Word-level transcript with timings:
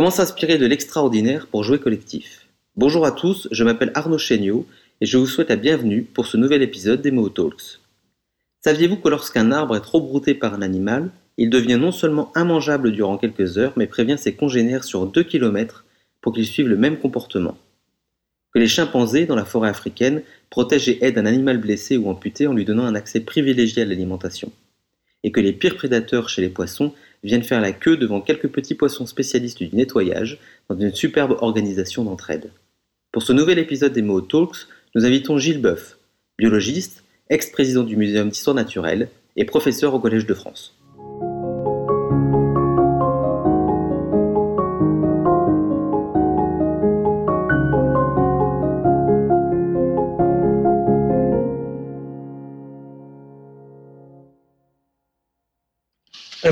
Comment 0.00 0.10
s'inspirer 0.10 0.56
de 0.56 0.64
l'extraordinaire 0.64 1.46
pour 1.46 1.62
jouer 1.62 1.78
collectif? 1.78 2.46
Bonjour 2.74 3.04
à 3.04 3.12
tous, 3.12 3.48
je 3.50 3.64
m'appelle 3.64 3.92
Arnaud 3.94 4.16
Chéniaud 4.16 4.66
et 5.00 5.06
je 5.06 5.18
vous 5.18 5.26
souhaite 5.26 5.50
la 5.50 5.56
bienvenue 5.56 6.04
pour 6.04 6.26
ce 6.26 6.38
nouvel 6.38 6.62
épisode 6.62 7.02
des 7.02 7.12
Talks. 7.34 7.80
Saviez-vous 8.64 8.96
que 8.96 9.08
lorsqu'un 9.10 9.52
arbre 9.52 9.76
est 9.76 9.82
trop 9.82 10.00
brouté 10.00 10.34
par 10.34 10.54
un 10.54 10.62
animal, 10.62 11.10
il 11.36 11.50
devient 11.50 11.76
non 11.76 11.92
seulement 11.92 12.32
immangeable 12.34 12.92
durant 12.92 13.18
quelques 13.18 13.58
heures, 13.58 13.74
mais 13.76 13.86
prévient 13.86 14.16
ses 14.16 14.34
congénères 14.34 14.84
sur 14.84 15.06
2 15.06 15.22
km 15.22 15.84
pour 16.20 16.32
qu'ils 16.32 16.46
suivent 16.46 16.68
le 16.68 16.76
même 16.76 16.98
comportement 16.98 17.56
Que 18.52 18.58
les 18.58 18.68
chimpanzés, 18.68 19.26
dans 19.26 19.36
la 19.36 19.44
forêt 19.44 19.68
africaine, 19.68 20.22
protègent 20.50 20.88
et 20.88 21.04
aident 21.04 21.18
un 21.18 21.26
animal 21.26 21.58
blessé 21.58 21.96
ou 21.96 22.08
amputé 22.08 22.46
en 22.46 22.54
lui 22.54 22.64
donnant 22.64 22.84
un 22.84 22.94
accès 22.94 23.20
privilégié 23.20 23.82
à 23.82 23.86
l'alimentation 23.86 24.52
Et 25.24 25.32
que 25.32 25.40
les 25.40 25.52
pires 25.52 25.76
prédateurs 25.76 26.28
chez 26.28 26.42
les 26.42 26.48
poissons 26.48 26.92
viennent 27.22 27.42
faire 27.42 27.60
la 27.60 27.72
queue 27.72 27.96
devant 27.96 28.20
quelques 28.20 28.48
petits 28.48 28.74
poissons 28.74 29.06
spécialistes 29.06 29.62
du 29.62 29.74
nettoyage 29.74 30.38
dans 30.68 30.78
une 30.78 30.94
superbe 30.94 31.36
organisation 31.40 32.04
d'entraide. 32.04 32.50
Pour 33.12 33.22
ce 33.22 33.32
nouvel 33.32 33.58
épisode 33.58 33.92
des 33.92 34.02
Mots 34.02 34.20
Talks, 34.20 34.66
nous 34.94 35.04
invitons 35.04 35.38
Gilles 35.38 35.60
Boeuf, 35.60 35.98
biologiste, 36.38 37.04
ex-président 37.28 37.84
du 37.84 37.96
Muséum 37.96 38.28
d'histoire 38.28 38.56
naturelle 38.56 39.08
et 39.36 39.44
professeur 39.44 39.94
au 39.94 40.00
Collège 40.00 40.26
de 40.26 40.34
France. 40.34 40.79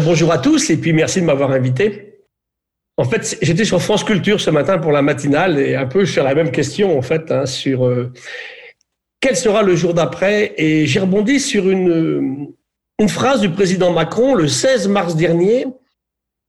Bonjour 0.01 0.33
à 0.33 0.39
tous 0.39 0.71
et 0.71 0.77
puis 0.77 0.93
merci 0.93 1.21
de 1.21 1.27
m'avoir 1.27 1.51
invité. 1.51 2.25
En 2.97 3.05
fait, 3.05 3.39
j'étais 3.43 3.65
sur 3.65 3.81
France 3.81 4.05
Culture 4.05 4.41
ce 4.41 4.51
matin 4.51 4.79
pour 4.79 4.93
la 4.93 5.03
matinale 5.03 5.59
et 5.59 5.77
un 5.77 5.87
peu 5.87 6.05
sur 6.05 6.25
la 6.25 6.35
même 6.35 6.51
question 6.51 6.99
en 6.99 7.03
fait 7.03 7.31
hein, 7.31 7.47
sur 7.47 7.87
euh, 7.87 8.13
quel 9.21 9.37
sera 9.37 9.63
le 9.63 9.77
jour 9.77 9.95
d'après 9.95 10.55
et 10.57 10.87
j'ai 10.87 11.01
rebondi 11.01 11.39
sur 11.41 11.69
une, 11.69 12.55
phrase 13.09 13.41
du 13.41 13.51
président 13.51 13.93
Macron 13.93 14.35
le 14.35 14.49
16 14.49 14.89
mars 14.89 15.15
dernier 15.15 15.67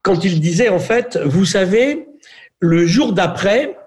quand 0.01 0.23
il 0.23 0.39
disait 0.39 0.69
en 0.69 0.79
fait, 0.79 1.19
vous 1.23 1.45
savez, 1.45 2.07
le 2.59 2.87
jour 2.87 3.13
d'après, 3.13 3.77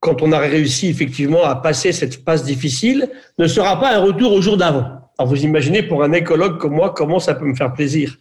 quand 0.00 0.20
on 0.20 0.32
aurait 0.32 0.48
réussi 0.48 0.88
effectivement 0.88 1.44
à 1.44 1.54
passer 1.54 1.92
cette 1.92 2.24
passe 2.24 2.42
difficile, 2.44 3.08
ne 3.38 3.46
sera 3.46 3.78
pas 3.78 3.94
un 3.94 4.00
retour 4.00 4.32
au 4.32 4.40
jour 4.40 4.56
d'avant. 4.56 4.86
Alors 5.16 5.28
vous 5.28 5.44
imaginez 5.44 5.82
pour 5.84 6.02
un 6.02 6.12
écologue 6.12 6.58
comme 6.58 6.74
moi 6.74 6.92
comment 6.94 7.20
ça 7.20 7.34
peut 7.34 7.46
me 7.46 7.54
faire 7.54 7.72
plaisir 7.72 8.18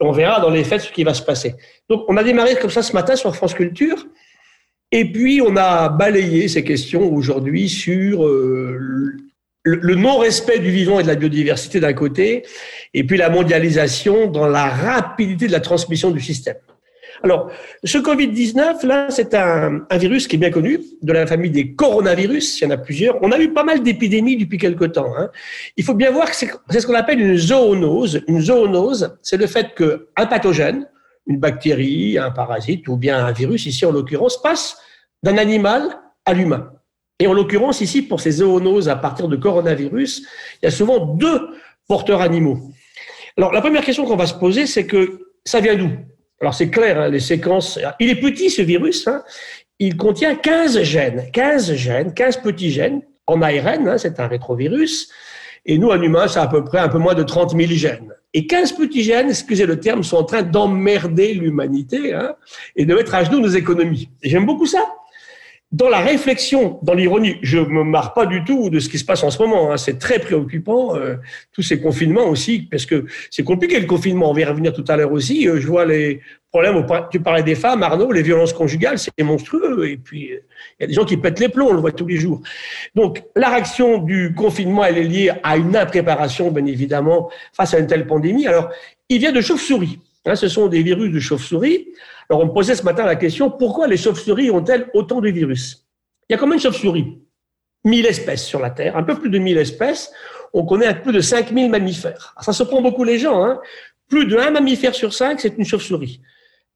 on 0.00 0.12
verra 0.12 0.40
dans 0.40 0.50
les 0.50 0.64
faits 0.64 0.82
ce 0.82 0.92
qui 0.92 1.04
va 1.04 1.14
se 1.14 1.22
passer. 1.22 1.54
Donc, 1.88 2.04
on 2.08 2.16
a 2.16 2.22
démarré 2.22 2.56
comme 2.56 2.70
ça 2.70 2.82
ce 2.82 2.92
matin 2.92 3.16
sur 3.16 3.34
France 3.34 3.54
Culture. 3.54 4.06
Et 4.92 5.10
puis, 5.10 5.40
on 5.44 5.56
a 5.56 5.88
balayé 5.88 6.48
ces 6.48 6.64
questions 6.64 7.12
aujourd'hui 7.12 7.68
sur 7.68 8.24
euh, 8.24 9.16
le, 9.64 9.94
non-respect 9.94 10.60
du 10.60 10.70
vivant 10.70 10.98
et 11.00 11.02
de 11.02 11.08
la 11.08 11.14
biodiversité 11.14 11.80
d'un 11.80 11.92
côté, 11.92 12.44
et 12.94 13.04
puis 13.04 13.18
la 13.18 13.28
mondialisation 13.28 14.26
dans 14.26 14.46
la 14.46 14.68
rapidité 14.68 15.46
de 15.46 15.52
la 15.52 15.60
transmission 15.60 16.10
du 16.10 16.20
système. 16.20 16.56
Alors, 17.22 17.50
ce 17.82 17.98
Covid-19, 17.98 18.86
là, 18.86 19.06
c'est 19.10 19.34
un, 19.34 19.86
virus 19.92 20.28
qui 20.28 20.36
est 20.36 20.38
bien 20.38 20.50
connu, 20.50 20.80
de 21.02 21.12
la 21.12 21.26
famille 21.26 21.50
des 21.50 21.74
coronavirus, 21.74 22.60
il 22.60 22.64
y 22.64 22.66
en 22.66 22.70
a 22.70 22.76
plusieurs. 22.76 23.22
On 23.22 23.32
a 23.32 23.38
eu 23.38 23.52
pas 23.52 23.64
mal 23.64 23.82
d'épidémies 23.82 24.36
depuis 24.36 24.58
quelque 24.58 24.84
temps. 24.84 25.12
Hein. 25.16 25.30
Il 25.76 25.84
faut 25.84 25.94
bien 25.94 26.10
voir 26.10 26.30
que 26.30 26.36
c'est 26.36 26.80
ce 26.80 26.86
qu'on 26.86 26.94
appelle 26.94 27.20
une 27.20 27.36
zoonose. 27.36 28.22
Une 28.28 28.40
zoonose, 28.40 29.16
c'est 29.22 29.36
le 29.36 29.46
fait 29.46 29.74
qu'un 29.74 30.26
pathogène, 30.26 30.86
une 31.26 31.38
bactérie, 31.38 32.18
un 32.18 32.30
parasite 32.30 32.86
ou 32.88 32.96
bien 32.96 33.24
un 33.24 33.32
virus, 33.32 33.66
ici 33.66 33.84
en 33.84 33.92
l'occurrence, 33.92 34.40
passe 34.40 34.78
d'un 35.22 35.38
animal 35.38 35.82
à 36.24 36.34
l'humain. 36.34 36.70
Et 37.18 37.26
en 37.26 37.32
l'occurrence, 37.32 37.80
ici, 37.80 38.02
pour 38.02 38.20
ces 38.20 38.30
zoonoses 38.30 38.88
à 38.88 38.94
partir 38.94 39.26
de 39.28 39.36
coronavirus, 39.36 40.22
il 40.62 40.66
y 40.66 40.68
a 40.68 40.70
souvent 40.70 41.04
deux 41.04 41.48
porteurs 41.88 42.20
animaux. 42.20 42.70
Alors, 43.36 43.52
la 43.52 43.60
première 43.60 43.84
question 43.84 44.04
qu'on 44.04 44.16
va 44.16 44.26
se 44.26 44.34
poser, 44.34 44.66
c'est 44.66 44.86
que 44.86 45.32
ça 45.44 45.60
vient 45.60 45.74
d'où? 45.74 45.90
Alors 46.40 46.54
c'est 46.54 46.70
clair, 46.70 47.00
hein, 47.00 47.08
les 47.08 47.20
séquences. 47.20 47.78
Il 47.98 48.10
est 48.10 48.20
petit 48.20 48.50
ce 48.50 48.62
virus. 48.62 49.06
Hein. 49.08 49.22
il 49.78 49.96
contient 49.96 50.34
15 50.34 50.82
gènes, 50.82 51.30
15 51.32 51.74
gènes, 51.74 52.14
15 52.14 52.38
petits 52.38 52.70
gènes 52.70 53.02
en 53.26 53.42
ARN. 53.42 53.88
Hein, 53.88 53.98
c'est 53.98 54.20
un 54.20 54.28
rétrovirus. 54.28 55.10
Et 55.66 55.78
nous, 55.78 55.88
en 55.88 56.00
humain, 56.00 56.28
c'est 56.28 56.38
à 56.38 56.46
peu 56.46 56.64
près 56.64 56.78
un 56.78 56.88
peu 56.88 56.98
moins 56.98 57.14
de 57.14 57.22
30 57.22 57.56
000 57.56 57.72
gènes. 57.72 58.14
Et 58.34 58.46
15 58.46 58.72
petits 58.72 59.02
gènes, 59.02 59.30
excusez 59.30 59.66
le 59.66 59.80
terme, 59.80 60.02
sont 60.02 60.18
en 60.18 60.24
train 60.24 60.42
d'emmerder 60.42 61.34
l'humanité 61.34 62.16
et 62.76 62.84
de 62.84 62.94
mettre 62.94 63.14
à 63.14 63.24
genoux 63.24 63.40
nos 63.40 63.48
économies. 63.48 64.10
J'aime 64.22 64.46
beaucoup 64.46 64.66
ça 64.66 64.84
dans 65.70 65.90
la 65.90 66.00
réflexion, 66.00 66.78
dans 66.82 66.94
l'ironie, 66.94 67.36
je 67.42 67.58
me 67.58 67.84
marre 67.84 68.14
pas 68.14 68.24
du 68.24 68.42
tout 68.42 68.70
de 68.70 68.78
ce 68.78 68.88
qui 68.88 68.98
se 68.98 69.04
passe 69.04 69.22
en 69.22 69.30
ce 69.30 69.42
moment. 69.42 69.70
Hein. 69.70 69.76
C'est 69.76 69.98
très 69.98 70.18
préoccupant, 70.18 70.96
euh, 70.96 71.16
tous 71.52 71.60
ces 71.60 71.78
confinements 71.78 72.26
aussi, 72.26 72.60
parce 72.60 72.86
que 72.86 73.04
c'est 73.30 73.44
compliqué 73.44 73.78
le 73.78 73.86
confinement. 73.86 74.30
On 74.30 74.32
va 74.32 74.40
y 74.40 74.44
revenir 74.44 74.72
tout 74.72 74.84
à 74.88 74.96
l'heure 74.96 75.12
aussi. 75.12 75.46
Euh, 75.46 75.60
je 75.60 75.66
vois 75.66 75.84
les 75.84 76.20
problèmes. 76.50 76.86
Tu 77.10 77.20
parlais 77.20 77.42
des 77.42 77.54
femmes, 77.54 77.82
Arnaud, 77.82 78.10
les 78.12 78.22
violences 78.22 78.54
conjugales, 78.54 78.98
c'est 78.98 79.12
monstrueux. 79.22 79.90
Et 79.90 79.98
puis, 79.98 80.30
il 80.30 80.82
y 80.82 80.84
a 80.84 80.86
des 80.86 80.94
gens 80.94 81.04
qui 81.04 81.18
pètent 81.18 81.40
les 81.40 81.50
plombs, 81.50 81.68
on 81.68 81.74
le 81.74 81.80
voit 81.80 81.92
tous 81.92 82.06
les 82.06 82.16
jours. 82.16 82.40
Donc, 82.94 83.22
la 83.36 83.50
réaction 83.50 83.98
du 83.98 84.32
confinement, 84.34 84.86
elle 84.86 84.96
est 84.96 85.04
liée 85.04 85.32
à 85.42 85.58
une 85.58 85.76
impréparation, 85.76 86.50
bien 86.50 86.64
évidemment, 86.64 87.30
face 87.52 87.74
à 87.74 87.78
une 87.78 87.86
telle 87.86 88.06
pandémie. 88.06 88.46
Alors, 88.46 88.70
il 89.10 89.18
vient 89.18 89.32
de 89.32 89.42
chauve-souris. 89.42 89.98
Hein, 90.24 90.34
ce 90.34 90.48
sont 90.48 90.66
des 90.68 90.82
virus 90.82 91.12
de 91.12 91.20
chauve-souris. 91.20 91.88
Alors, 92.30 92.42
on 92.42 92.46
me 92.46 92.52
posait 92.52 92.74
ce 92.74 92.82
matin 92.82 93.04
la 93.04 93.16
question, 93.16 93.50
pourquoi 93.50 93.86
les 93.86 93.96
chauves-souris 93.96 94.50
ont-elles 94.50 94.88
autant 94.94 95.20
de 95.20 95.30
virus? 95.30 95.86
Il 96.28 96.34
y 96.34 96.36
a 96.36 96.38
combien 96.38 96.56
de 96.56 96.60
chauves-souris 96.60 97.18
1000 97.84 98.06
espèces 98.06 98.44
sur 98.44 98.60
la 98.60 98.70
Terre, 98.70 98.96
un 98.96 99.02
peu 99.02 99.14
plus 99.14 99.30
de 99.30 99.38
1000 99.38 99.56
espèces. 99.56 100.12
On 100.52 100.64
connaît 100.64 100.92
plus 100.94 101.12
de 101.12 101.20
5000 101.20 101.70
mammifères. 101.70 102.34
ça 102.40 102.52
se 102.52 102.62
prend 102.62 102.82
beaucoup 102.82 103.04
les 103.04 103.18
gens. 103.18 103.44
Hein. 103.44 103.60
plus 104.08 104.26
d'un 104.26 104.50
mammifère 104.50 104.94
sur 104.94 105.12
cinq, 105.12 105.40
c'est 105.40 105.56
une 105.58 105.64
chauve-souris. 105.64 106.20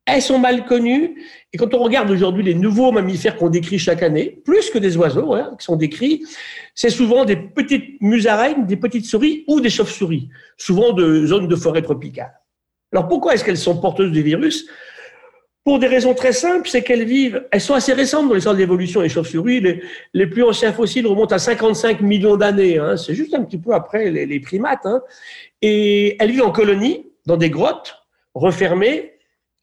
Elles 0.04 0.22
sont 0.22 0.38
mal 0.38 0.64
connues. 0.64 1.22
Et 1.52 1.58
quand 1.58 1.74
on 1.74 1.78
regarde 1.78 2.10
aujourd'hui 2.10 2.42
les 2.42 2.54
nouveaux 2.54 2.92
mammifères 2.92 3.36
qu'on 3.36 3.50
décrit 3.50 3.78
chaque 3.78 4.02
année, 4.02 4.42
plus 4.44 4.70
que 4.70 4.78
des 4.78 4.96
oiseaux 4.96 5.34
hein, 5.34 5.54
qui 5.58 5.64
sont 5.64 5.76
décrits, 5.76 6.24
c'est 6.74 6.90
souvent 6.90 7.24
des 7.24 7.36
petites 7.36 8.00
musaraignes, 8.00 8.66
des 8.66 8.76
petites 8.76 9.06
souris 9.06 9.44
ou 9.48 9.60
des 9.60 9.70
chauves-souris, 9.70 10.28
souvent 10.56 10.92
de 10.92 11.26
zones 11.26 11.48
de 11.48 11.56
forêt 11.56 11.82
tropicale. 11.82 12.32
Alors 12.92 13.08
pourquoi 13.08 13.34
est-ce 13.34 13.44
qu'elles 13.44 13.58
sont 13.58 13.80
porteuses 13.80 14.12
du 14.12 14.22
virus? 14.22 14.66
Pour 15.64 15.78
des 15.78 15.86
raisons 15.86 16.14
très 16.14 16.32
simples, 16.32 16.68
c'est 16.68 16.82
qu'elles 16.82 17.04
vivent, 17.04 17.46
elles 17.52 17.60
sont 17.60 17.74
assez 17.74 17.92
récentes 17.92 18.28
dans 18.28 18.34
l'histoire 18.34 18.54
de 18.54 18.60
l'évolution 18.60 19.00
des 19.00 19.08
chauves-souris. 19.08 19.60
Les, 19.60 19.82
les, 20.12 20.26
plus 20.26 20.42
anciens 20.42 20.72
fossiles 20.72 21.06
remontent 21.06 21.34
à 21.34 21.38
55 21.38 22.00
millions 22.00 22.36
d'années. 22.36 22.78
Hein. 22.78 22.96
C'est 22.96 23.14
juste 23.14 23.32
un 23.34 23.44
petit 23.44 23.58
peu 23.58 23.72
après 23.72 24.10
les, 24.10 24.26
les 24.26 24.40
primates. 24.40 24.84
Hein. 24.84 25.02
Et 25.60 26.16
elles 26.20 26.32
vivent 26.32 26.42
en 26.42 26.50
colonie, 26.50 27.06
dans 27.26 27.36
des 27.36 27.50
grottes 27.50 27.96
refermées. 28.34 29.12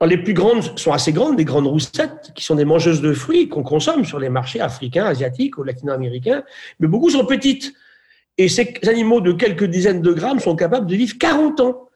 les 0.05 0.17
plus 0.17 0.33
grandes 0.33 0.79
sont 0.79 0.93
assez 0.93 1.11
grandes, 1.11 1.35
des 1.35 1.43
grandes 1.43 1.67
roussettes, 1.67 2.31
qui 2.33 2.45
sont 2.45 2.55
des 2.55 2.63
mangeuses 2.63 3.01
de 3.01 3.11
fruits 3.11 3.49
qu'on 3.49 3.63
consomme 3.63 4.05
sur 4.05 4.19
les 4.19 4.29
marchés 4.29 4.61
africains, 4.61 5.05
asiatiques 5.05 5.57
ou 5.57 5.63
latino-américains. 5.63 6.43
Mais 6.79 6.87
beaucoup 6.87 7.09
sont 7.09 7.25
petites. 7.25 7.73
Et 8.37 8.47
ces 8.47 8.73
animaux 8.87 9.19
de 9.19 9.33
quelques 9.33 9.65
dizaines 9.65 10.01
de 10.01 10.13
grammes 10.13 10.39
sont 10.39 10.55
capables 10.55 10.87
de 10.87 10.95
vivre 10.95 11.17
40 11.19 11.59
ans. 11.59 11.89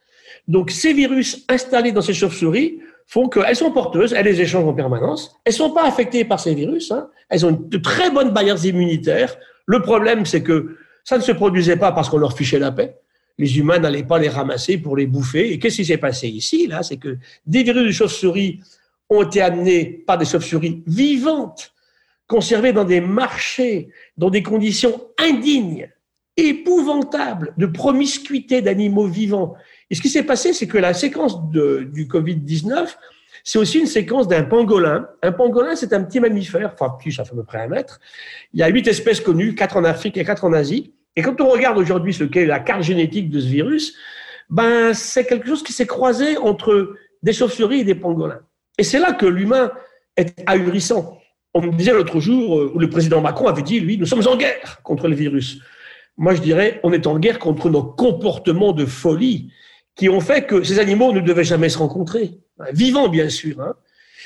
Donc 0.49 0.71
ces 0.71 0.91
virus 0.91 1.45
installés 1.47 1.93
dans 1.93 2.01
ces 2.01 2.13
chauves-souris 2.13 2.81
font 3.07 3.29
qu'elles 3.29 3.55
sont 3.55 3.71
porteuses, 3.71 4.13
elles 4.13 4.25
les 4.25 4.41
échangent 4.41 4.65
en 4.65 4.73
permanence, 4.73 5.35
elles 5.45 5.53
sont 5.53 5.71
pas 5.71 5.85
affectées 5.85 6.25
par 6.25 6.39
ces 6.39 6.55
virus, 6.55 6.91
hein. 6.91 7.09
elles 7.29 7.45
ont 7.45 7.51
de 7.51 7.77
très 7.77 8.09
bonnes 8.09 8.31
barrières 8.31 8.63
immunitaires. 8.65 9.35
Le 9.65 9.81
problème, 9.81 10.25
c'est 10.25 10.43
que 10.43 10.77
ça 11.03 11.17
ne 11.17 11.23
se 11.23 11.31
produisait 11.31 11.77
pas 11.77 11.91
parce 11.91 12.09
qu'on 12.09 12.17
leur 12.17 12.35
fichait 12.35 12.59
la 12.59 12.71
paix. 12.71 12.95
Les 13.37 13.57
humains 13.57 13.79
n'allaient 13.79 14.03
pas 14.03 14.19
les 14.19 14.29
ramasser 14.29 14.77
pour 14.77 14.95
les 14.95 15.07
bouffer. 15.07 15.51
Et 15.51 15.59
qu'est-ce 15.59 15.77
qui 15.77 15.85
s'est 15.85 15.97
passé 15.97 16.27
ici, 16.27 16.67
là? 16.67 16.83
C'est 16.83 16.97
que 16.97 17.17
des 17.45 17.63
virus 17.63 17.85
de 17.85 17.91
chauves-souris 17.91 18.59
ont 19.09 19.23
été 19.23 19.41
amenés 19.41 19.85
par 20.05 20.17
des 20.17 20.25
chauves-souris 20.25 20.83
vivantes, 20.85 21.73
conservées 22.27 22.73
dans 22.73 22.83
des 22.83 23.01
marchés, 23.01 23.89
dans 24.17 24.29
des 24.29 24.43
conditions 24.43 25.01
indignes, 25.19 25.89
épouvantables, 26.37 27.53
de 27.57 27.65
promiscuité 27.65 28.61
d'animaux 28.61 29.07
vivants 29.07 29.55
et 29.89 29.95
ce 29.95 30.01
qui 30.01 30.09
s'est 30.09 30.23
passé, 30.23 30.53
c'est 30.53 30.67
que 30.67 30.77
la 30.77 30.93
séquence 30.93 31.49
du 31.49 32.07
Covid-19, 32.07 32.95
c'est 33.43 33.59
aussi 33.59 33.79
une 33.79 33.87
séquence 33.87 34.27
d'un 34.27 34.43
pangolin. 34.43 35.07
Un 35.21 35.31
pangolin, 35.31 35.75
c'est 35.75 35.93
un 35.93 36.03
petit 36.03 36.19
mammifère, 36.19 36.71
enfin 36.73 36.95
petit, 36.97 37.11
ça 37.11 37.25
fait 37.25 37.33
à 37.33 37.35
peu 37.35 37.43
près 37.43 37.59
un 37.59 37.67
mètre. 37.67 37.99
Il 38.53 38.59
y 38.59 38.63
a 38.63 38.69
huit 38.69 38.87
espèces 38.87 39.19
connues, 39.19 39.55
quatre 39.55 39.75
en 39.77 39.83
Afrique 39.83 40.17
et 40.17 40.23
quatre 40.23 40.45
en 40.45 40.53
Asie. 40.53 40.93
Et 41.15 41.21
quand 41.21 41.39
on 41.41 41.49
regarde 41.49 41.77
aujourd'hui 41.77 42.13
ce 42.13 42.23
qu'est 42.23 42.45
la 42.45 42.59
carte 42.59 42.83
génétique 42.83 43.29
de 43.29 43.39
ce 43.39 43.47
virus, 43.47 43.95
ben 44.49 44.93
c'est 44.93 45.25
quelque 45.25 45.47
chose 45.47 45.63
qui 45.63 45.73
s'est 45.73 45.85
croisé 45.85 46.37
entre 46.37 46.95
des 47.21 47.33
chauves-souris 47.33 47.81
et 47.81 47.83
des 47.83 47.95
pangolins. 47.95 48.41
Et 48.77 48.83
c'est 48.83 48.99
là 48.99 49.13
que 49.13 49.25
l'humain 49.25 49.71
est 50.17 50.43
ahurissant. 50.47 51.19
on 51.53 51.61
me 51.61 51.71
disait 51.71 51.93
l'autre 51.93 52.19
jour, 52.19 52.71
où 52.73 52.79
le 52.79 52.89
président 52.89 53.21
Macron 53.21 53.47
avait 53.47 53.61
dit, 53.61 53.79
lui, 53.79 53.97
nous 53.97 54.05
sommes 54.05 54.25
en 54.27 54.37
guerre 54.37 54.81
contre 54.83 55.07
le 55.07 55.15
virus. 55.15 55.59
Moi, 56.17 56.35
je 56.35 56.41
dirais, 56.41 56.79
on 56.83 56.93
est 56.93 57.07
en 57.07 57.19
guerre 57.19 57.39
contre 57.39 57.69
nos 57.69 57.83
comportements 57.83 58.71
de 58.71 58.85
folie 58.85 59.51
qui 59.95 60.09
ont 60.09 60.19
fait 60.19 60.45
que 60.45 60.63
ces 60.63 60.79
animaux 60.79 61.11
ne 61.11 61.19
devaient 61.19 61.43
jamais 61.43 61.69
se 61.69 61.77
rencontrer. 61.77 62.39
Vivants, 62.71 63.09
bien 63.09 63.29
sûr. 63.29 63.59
Hein. 63.61 63.75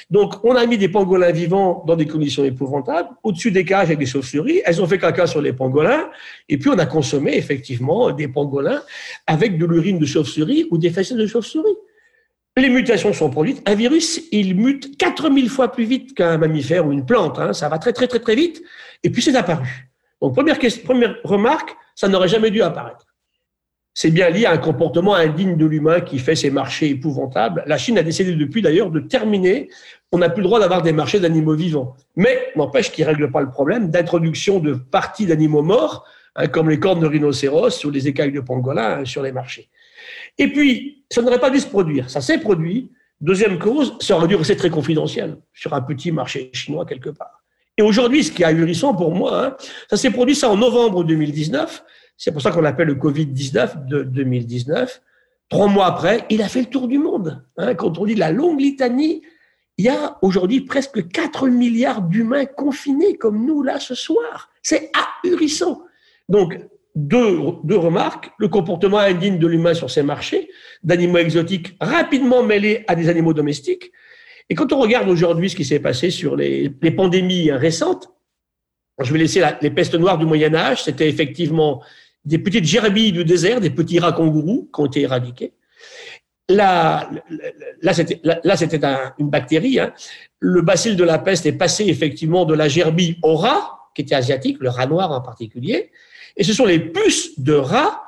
Donc, 0.10 0.36
on 0.46 0.56
a 0.56 0.66
mis 0.66 0.78
des 0.78 0.88
pangolins 0.88 1.32
vivants 1.32 1.84
dans 1.86 1.96
des 1.96 2.08
conditions 2.08 2.46
épouvantables, 2.46 3.10
au-dessus 3.24 3.52
des 3.52 3.66
cages 3.66 3.88
avec 3.88 4.00
des 4.00 4.06
chauves-souris. 4.06 4.62
Elles 4.64 4.82
ont 4.82 4.88
fait 4.88 5.00
caca 5.00 5.28
sur 5.28 5.42
les 5.42 5.52
pangolins. 5.52 6.10
Et 6.48 6.58
puis, 6.58 6.70
on 6.70 6.78
a 6.78 6.86
consommé, 6.86 7.36
effectivement, 7.36 8.12
des 8.12 8.28
pangolins 8.30 8.82
avec 9.26 9.58
de 9.58 9.66
l'urine 9.66 10.00
de 10.00 10.06
chauve-souris 10.06 10.68
ou 10.72 10.78
des 10.78 10.92
fesses 10.92 11.12
de 11.12 11.28
chauve-souris. 11.28 11.76
Les 12.56 12.70
mutations 12.70 13.14
sont 13.14 13.30
produites. 13.30 13.62
Un 13.68 13.76
virus, 13.76 14.22
il 14.32 14.56
mute 14.56 14.98
4000 14.98 15.50
fois 15.50 15.72
plus 15.72 15.84
vite 15.84 16.16
qu'un 16.16 16.38
mammifère 16.38 16.88
ou 16.88 16.92
une 16.92 17.06
plante. 17.06 17.38
Hein. 17.38 17.54
Ça 17.54 17.70
va 17.70 17.78
très, 17.78 17.94
très, 17.94 18.08
très, 18.08 18.20
très 18.20 18.36
vite. 18.36 18.64
Et 19.04 19.10
puis, 19.10 19.22
c'est 19.22 19.36
apparu. 19.36 19.92
Donc, 20.22 20.34
première, 20.34 20.58
première 20.86 21.16
remarque, 21.24 21.76
ça 21.96 22.08
n'aurait 22.08 22.30
jamais 22.30 22.50
dû 22.50 22.62
apparaître 22.62 23.07
c'est 24.00 24.12
bien 24.12 24.30
lié 24.30 24.46
à 24.46 24.52
un 24.52 24.60
comportement 24.60 25.16
indigne 25.16 25.58
de 25.58 25.66
l'humain 25.66 26.02
qui 26.02 26.20
fait 26.20 26.36
ces 26.36 26.52
marchés 26.52 26.90
épouvantables. 26.90 27.64
La 27.66 27.80
Chine 27.80 27.98
a 27.98 28.04
décidé 28.04 28.36
depuis 28.36 28.62
d'ailleurs 28.62 28.92
de 28.92 29.00
terminer. 29.00 29.70
On 30.12 30.20
n'a 30.20 30.30
plus 30.30 30.44
le 30.44 30.48
droit 30.48 30.60
d'avoir 30.60 30.84
des 30.84 30.92
marchés 30.92 31.20
d'animaux 31.20 31.56
vivants. 31.56 31.96
Mais 32.16 32.52
n'empêche 32.56 32.92
qu'ils 32.92 33.06
ne 33.06 33.10
règlent 33.10 33.32
pas 33.32 33.42
le 33.42 33.50
problème 33.50 33.90
d'introduction 33.90 34.60
de 34.60 34.76
parties 34.76 35.26
d'animaux 35.26 35.64
morts, 35.64 36.06
hein, 36.36 36.46
comme 36.46 36.70
les 36.70 36.80
cornes 36.80 37.00
de 37.00 37.08
rhinocéros 37.08 37.84
ou 37.86 37.90
les 37.90 38.08
écailles 38.08 38.32
de 38.32 38.40
pangolin 38.40 39.00
hein, 39.00 39.06
sur 39.06 39.24
les 39.24 39.32
marchés. 39.32 39.68
Et 40.38 40.54
puis, 40.54 41.04
ça 41.10 41.24
n'aurait 41.24 41.40
pas 41.40 41.50
dû 41.50 41.60
se 41.60 41.66
produire. 41.66 42.08
Ça 42.08 42.22
s'est 42.22 42.38
produit. 42.38 42.92
Deuxième 43.20 43.58
cause, 43.58 43.98
ça 44.00 44.16
aurait 44.16 44.28
dû 44.28 44.36
rester 44.36 44.56
très 44.56 44.70
confidentiel 44.70 45.38
sur 45.56 45.74
un 45.74 45.82
petit 45.82 46.12
marché 46.12 46.52
chinois 46.54 46.86
quelque 46.86 47.10
part. 47.10 47.42
Et 47.80 47.82
aujourd'hui, 47.82 48.24
ce 48.24 48.32
qui 48.32 48.44
est 48.44 48.46
ahurissant 48.46 48.94
pour 48.94 49.12
moi, 49.16 49.44
hein, 49.44 49.58
ça 49.90 49.98
s'est 49.98 50.12
produit 50.12 50.36
ça 50.36 50.52
en 50.52 50.58
novembre 50.58 51.04
2019. 51.04 51.84
C'est 52.18 52.32
pour 52.32 52.42
ça 52.42 52.52
qu'on 52.52 52.62
l'appelle 52.62 52.88
le 52.88 52.96
Covid-19 52.96 53.86
de 53.86 54.04
2019. 54.04 55.02
Trois 55.50 55.68
mois 55.68 55.86
après, 55.86 56.26
il 56.30 56.42
a 56.42 56.50
fait 56.50 56.62
le 56.62 56.66
tour 56.66 56.88
du 56.88 56.98
monde. 56.98 57.46
Hein, 57.58 57.76
quand 57.76 58.00
on 58.00 58.06
dit 58.06 58.16
la 58.16 58.32
longue 58.32 58.60
litanie, 58.60 59.22
il 59.78 59.86
y 59.86 59.90
a 59.90 60.18
aujourd'hui 60.22 60.62
presque 60.62 61.08
4 61.08 61.48
milliards 61.48 62.02
d'humains 62.02 62.46
confinés 62.46 63.16
comme 63.16 63.46
nous 63.46 63.62
là 63.62 63.80
ce 63.80 63.94
soir. 63.94 64.50
C'est 64.64 64.92
ahurissant. 65.24 65.84
Donc, 66.28 66.60
deux, 66.96 67.38
remarques. 67.78 68.32
Le 68.40 68.48
comportement 68.48 68.98
indigne 68.98 69.38
de 69.38 69.46
l'humain 69.46 69.76
sur 69.76 69.92
ces 69.92 70.02
marchés, 70.02 70.50
d'animaux 70.84 71.20
exotiques 71.20 71.76
rapidement 71.80 72.42
mêlés 72.42 72.84
à 72.88 72.96
des 72.96 73.08
animaux 73.08 73.36
domestiques. 73.36 73.92
Et 74.50 74.56
quand 74.56 74.74
on 74.74 74.80
regarde 74.80 75.08
aujourd'hui 75.08 75.52
ce 75.52 75.56
qui 75.56 75.66
s'est 75.66 75.80
passé 75.80 76.10
sur 76.10 76.36
les, 76.36 76.74
les, 76.82 76.92
pandémies 76.92 77.52
récentes, 77.52 78.10
je 79.00 79.14
vais 79.14 79.20
laisser 79.20 79.44
les 79.62 79.70
pestes 79.70 79.94
noires 79.94 80.18
du 80.18 80.26
Moyen 80.26 80.56
Âge, 80.56 80.84
c'était 80.84 81.08
effectivement 81.08 81.84
des 82.28 82.40
petites 82.40 82.66
gerbilles 82.66 83.14
du 83.14 83.24
désert, 83.24 83.62
des 83.62 83.70
petits 83.70 84.00
rats 84.00 84.12
kangourous 84.12 84.70
qui 84.74 84.82
ont 84.82 84.86
été 84.86 85.02
éradiqués. 85.02 85.54
Là, 86.50 87.10
là, 87.82 87.94
c'était, 87.94 88.22
une 89.20 89.30
bactérie. 89.30 89.80
Hein. 89.80 89.94
Le 90.40 90.62
bacille 90.62 90.96
de 90.96 91.04
la 91.04 91.20
peste 91.20 91.46
est 91.46 91.54
passé 91.54 91.86
effectivement 91.86 92.46
de 92.46 92.54
la 92.54 92.68
gerbille 92.68 93.18
au 93.24 93.36
rat, 93.36 93.80
qui 93.96 94.02
était 94.02 94.16
asiatique, 94.16 94.58
le 94.60 94.70
rat 94.70 94.88
noir 94.88 95.12
en 95.12 95.22
particulier. 95.22 95.92
Et 96.36 96.44
ce 96.44 96.54
sont 96.54 96.66
les 96.66 96.80
puces 96.80 97.40
de 97.40 97.54
rats 97.54 98.04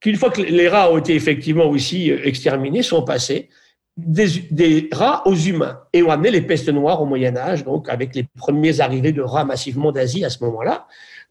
qu'une 0.00 0.16
fois 0.16 0.30
que 0.30 0.42
les 0.42 0.68
rats 0.68 0.92
ont 0.92 0.98
été 0.98 1.14
effectivement 1.14 1.66
aussi 1.66 2.10
euh, 2.10 2.18
exterminés, 2.24 2.82
sont 2.82 3.02
passés 3.02 3.48
des, 3.96 4.28
des, 4.50 4.88
rats 4.92 5.22
aux 5.26 5.34
humains 5.34 5.80
et 5.92 6.02
ont 6.02 6.10
amené 6.10 6.30
les 6.30 6.40
pestes 6.40 6.68
noires 6.68 7.02
au 7.02 7.06
Moyen 7.06 7.36
Âge, 7.36 7.64
donc 7.64 7.88
avec 7.88 8.14
les 8.14 8.24
premiers 8.36 8.80
arrivées 8.80 9.12
de 9.12 9.20
rats 9.20 9.44
massivement 9.44 9.92
d'Asie 9.92 10.24
à 10.24 10.30
ce 10.30 10.42
moment-là. 10.44 10.86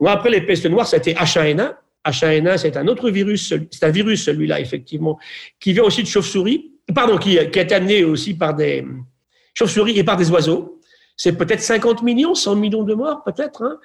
après 0.06 0.30
les 0.30 0.42
pestes 0.42 0.68
noires, 0.68 0.88
c'était 0.88 1.14
H1N1, 1.14 1.74
H1N1, 2.06 2.58
c'est 2.58 2.78
un 2.78 2.88
autre 2.88 3.10
virus, 3.10 3.54
c'est 3.72 3.84
un 3.84 3.90
virus 3.90 4.24
celui-là, 4.24 4.60
effectivement, 4.60 5.20
qui 5.60 5.74
vient 5.74 5.84
aussi 5.84 6.04
de 6.04 6.08
chauves-souris, 6.08 6.72
pardon, 6.94 7.18
qui, 7.18 7.38
qui 7.52 7.60
été 7.60 7.76
amené 7.76 8.04
aussi 8.04 8.34
par 8.34 8.54
des 8.54 8.86
chauves-souris 9.54 9.98
et 9.98 10.04
par 10.04 10.18
des 10.18 10.32
oiseaux. 10.32 10.80
C'est 11.18 11.38
peut-être 11.38 11.62
50 11.62 12.02
millions, 12.04 12.34
100 12.34 12.56
millions 12.56 12.84
de 12.84 12.94
morts, 12.94 13.24
peut-être, 13.24 13.64
hein, 13.64 13.80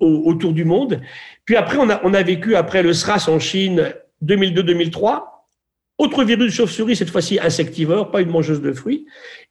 autour 0.00 0.52
du 0.52 0.64
monde. 0.64 1.00
Puis 1.44 1.56
après, 1.56 1.78
on 1.78 1.88
a, 1.88 2.00
on 2.04 2.12
a 2.12 2.22
vécu, 2.22 2.56
après 2.56 2.82
le 2.82 2.92
SRAS 2.92 3.28
en 3.28 3.38
Chine, 3.38 3.94
2002-2003, 4.24 5.22
autre 5.98 6.24
virus 6.24 6.46
de 6.46 6.50
chauve-souris, 6.50 6.96
cette 6.96 7.10
fois-ci 7.10 7.38
insectivore, 7.40 8.10
pas 8.10 8.20
une 8.20 8.30
mangeuse 8.30 8.60
de 8.60 8.72
fruits. 8.72 9.06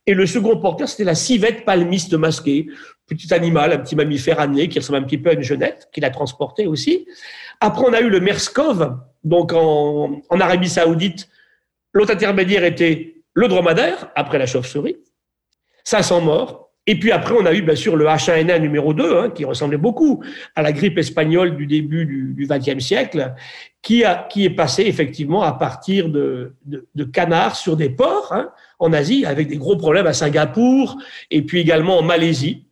Et 0.06 0.14
le 0.14 0.26
second 0.26 0.60
porteur, 0.60 0.88
c'était 0.88 1.04
la 1.04 1.16
civette 1.16 1.66
palmiste 1.66 2.14
masquée, 2.14 2.68
petit 3.08 3.34
animal, 3.34 3.74
un 3.74 3.80
petit 3.80 3.96
mammifère 3.96 4.40
amené 4.40 4.70
qui 4.70 4.78
ressemble 4.78 5.00
un 5.00 5.04
petit 5.04 5.18
peu 5.18 5.32
à 5.32 5.34
une 5.34 5.42
jeunette, 5.42 5.90
qui 5.92 6.02
l'a 6.02 6.12
transporté 6.12 6.68
aussi. 6.68 7.08
Après, 7.60 7.84
on 7.88 7.94
a 7.94 8.02
eu 8.02 8.10
le 8.10 8.20
MERSCOV, 8.20 8.96
donc 9.24 9.54
en 9.54 10.22
Arabie 10.40 10.70
Saoudite, 10.70 11.28
l'autre 11.94 12.14
intermédiaire 12.14 12.64
était 12.64 13.24
le 13.34 13.48
dromadaire, 13.48 14.12
après 14.16 14.38
la 14.38 14.46
chauve-souris, 14.46 14.98
500 15.84 16.22
morts. 16.22 16.65
Et 16.88 17.00
puis 17.00 17.12
après, 17.12 17.34
on 17.38 17.46
a 17.46 17.54
eu 17.54 17.62
bien 17.64 17.76
sûr 17.76 17.96
le 17.96 18.06
H1N1 18.06 18.60
numéro 18.60 18.94
2, 18.94 19.18
hein, 19.18 19.30
qui 19.32 19.44
ressemblait 19.44 19.78
beaucoup 19.78 20.24
à 20.56 20.62
la 20.62 20.72
grippe 20.72 20.98
espagnole 20.98 21.56
du 21.56 21.66
début 21.66 22.06
du 22.06 22.48
XXe 22.48 22.84
siècle, 22.84 23.34
qui, 23.82 24.04
a, 24.04 24.28
qui 24.30 24.46
est 24.46 24.52
passé 24.52 24.84
effectivement 24.84 25.42
à 25.42 25.54
partir 25.54 26.10
de, 26.10 26.54
de, 26.66 26.88
de 26.94 27.04
canards 27.04 27.56
sur 27.56 27.76
des 27.76 27.90
ports 27.90 28.32
hein, 28.32 28.50
en 28.78 28.94
Asie, 28.94 29.26
avec 29.26 29.48
des 29.48 29.58
gros 29.58 29.78
problèmes 29.78 30.08
à 30.08 30.14
Singapour 30.14 30.98
et 31.32 31.42
puis 31.42 31.60
également 31.60 31.98
en 31.98 32.04
Malaisie. 32.04 32.66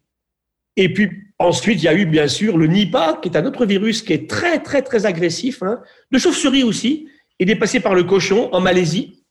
Et 0.75 0.93
puis 0.93 1.09
ensuite, 1.39 1.81
il 1.81 1.85
y 1.85 1.87
a 1.87 1.93
eu 1.93 2.05
bien 2.05 2.27
sûr 2.27 2.57
le 2.57 2.67
Nipah, 2.67 3.19
qui 3.21 3.29
est 3.29 3.37
un 3.37 3.45
autre 3.45 3.65
virus 3.65 4.01
qui 4.01 4.13
est 4.13 4.29
très 4.29 4.59
très 4.59 4.81
très 4.81 5.05
agressif, 5.05 5.63
hein, 5.63 5.81
de 6.11 6.17
chauve-souris 6.17 6.63
aussi, 6.63 7.07
il 7.39 7.49
est 7.49 7.55
passé 7.55 7.79
par 7.79 7.95
le 7.95 8.03
cochon 8.03 8.49
en 8.51 8.61
Malaisie. 8.61 9.22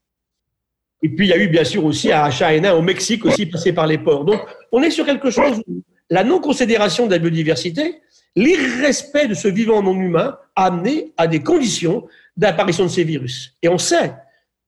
Et 1.03 1.09
puis, 1.09 1.27
il 1.27 1.31
y 1.31 1.33
a 1.33 1.39
eu 1.39 1.49
bien 1.49 1.65
sûr 1.65 1.85
aussi 1.85 2.13
un 2.13 2.29
H1N1 2.29 2.73
au 2.73 2.83
Mexique, 2.83 3.25
aussi 3.25 3.47
passé 3.47 3.73
par 3.73 3.87
les 3.87 3.99
ports. 3.99 4.25
Donc, 4.25 4.41
on 4.71 4.83
est 4.83 4.91
sur 4.91 5.05
quelque 5.05 5.31
chose 5.31 5.61
où 5.67 5.83
la 6.11 6.23
non-considération 6.23 7.07
de 7.07 7.13
la 7.13 7.19
biodiversité, 7.19 8.01
l'irrespect 8.37 9.29
de 9.29 9.35
ce 9.35 9.49
vivant 9.49 9.83
non 9.83 9.95
humain 9.95 10.39
a 10.55 10.67
amené 10.67 11.13
à 11.17 11.27
des 11.27 11.43
conditions 11.43 12.07
d'apparition 12.37 12.85
de 12.85 12.91
ces 12.91 13.05
virus. 13.05 13.57
Et 13.63 13.69
on 13.69 13.79
sait, 13.79 14.15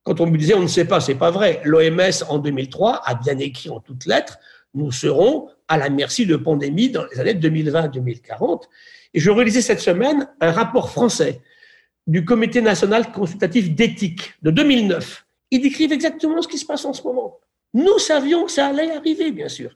quand 0.02 0.20
on 0.20 0.26
me 0.26 0.36
disait 0.36 0.54
on 0.54 0.62
ne 0.62 0.66
sait 0.66 0.84
pas, 0.86 1.00
c'est 1.00 1.14
pas 1.14 1.30
vrai. 1.30 1.60
L'OMS 1.64 2.24
en 2.28 2.38
2003 2.38 3.02
a 3.04 3.14
bien 3.14 3.38
écrit 3.38 3.70
en 3.70 3.80
toutes 3.80 4.06
lettres, 4.06 4.38
nous 4.74 4.90
serons 4.90 5.48
à 5.68 5.78
la 5.78 5.88
merci 5.88 6.26
de 6.26 6.36
pandémies 6.36 6.90
dans 6.90 7.04
les 7.06 7.20
années 7.20 7.34
2020-2040. 7.34 8.62
Et 9.14 9.20
je 9.20 9.30
relisais 9.30 9.62
cette 9.62 9.80
semaine 9.80 10.28
un 10.40 10.50
rapport 10.50 10.90
français 10.90 11.40
du 12.06 12.24
Comité 12.24 12.60
national 12.60 13.12
consultatif 13.12 13.74
d'éthique 13.74 14.34
de 14.42 14.50
2009 14.50 15.23
ils 15.54 15.60
décrivent 15.60 15.92
exactement 15.92 16.42
ce 16.42 16.48
qui 16.48 16.58
se 16.58 16.66
passe 16.66 16.84
en 16.84 16.92
ce 16.92 17.02
moment. 17.04 17.38
Nous 17.74 17.98
savions 18.00 18.44
que 18.44 18.50
ça 18.50 18.66
allait 18.66 18.90
arriver, 18.90 19.30
bien 19.30 19.48
sûr. 19.48 19.70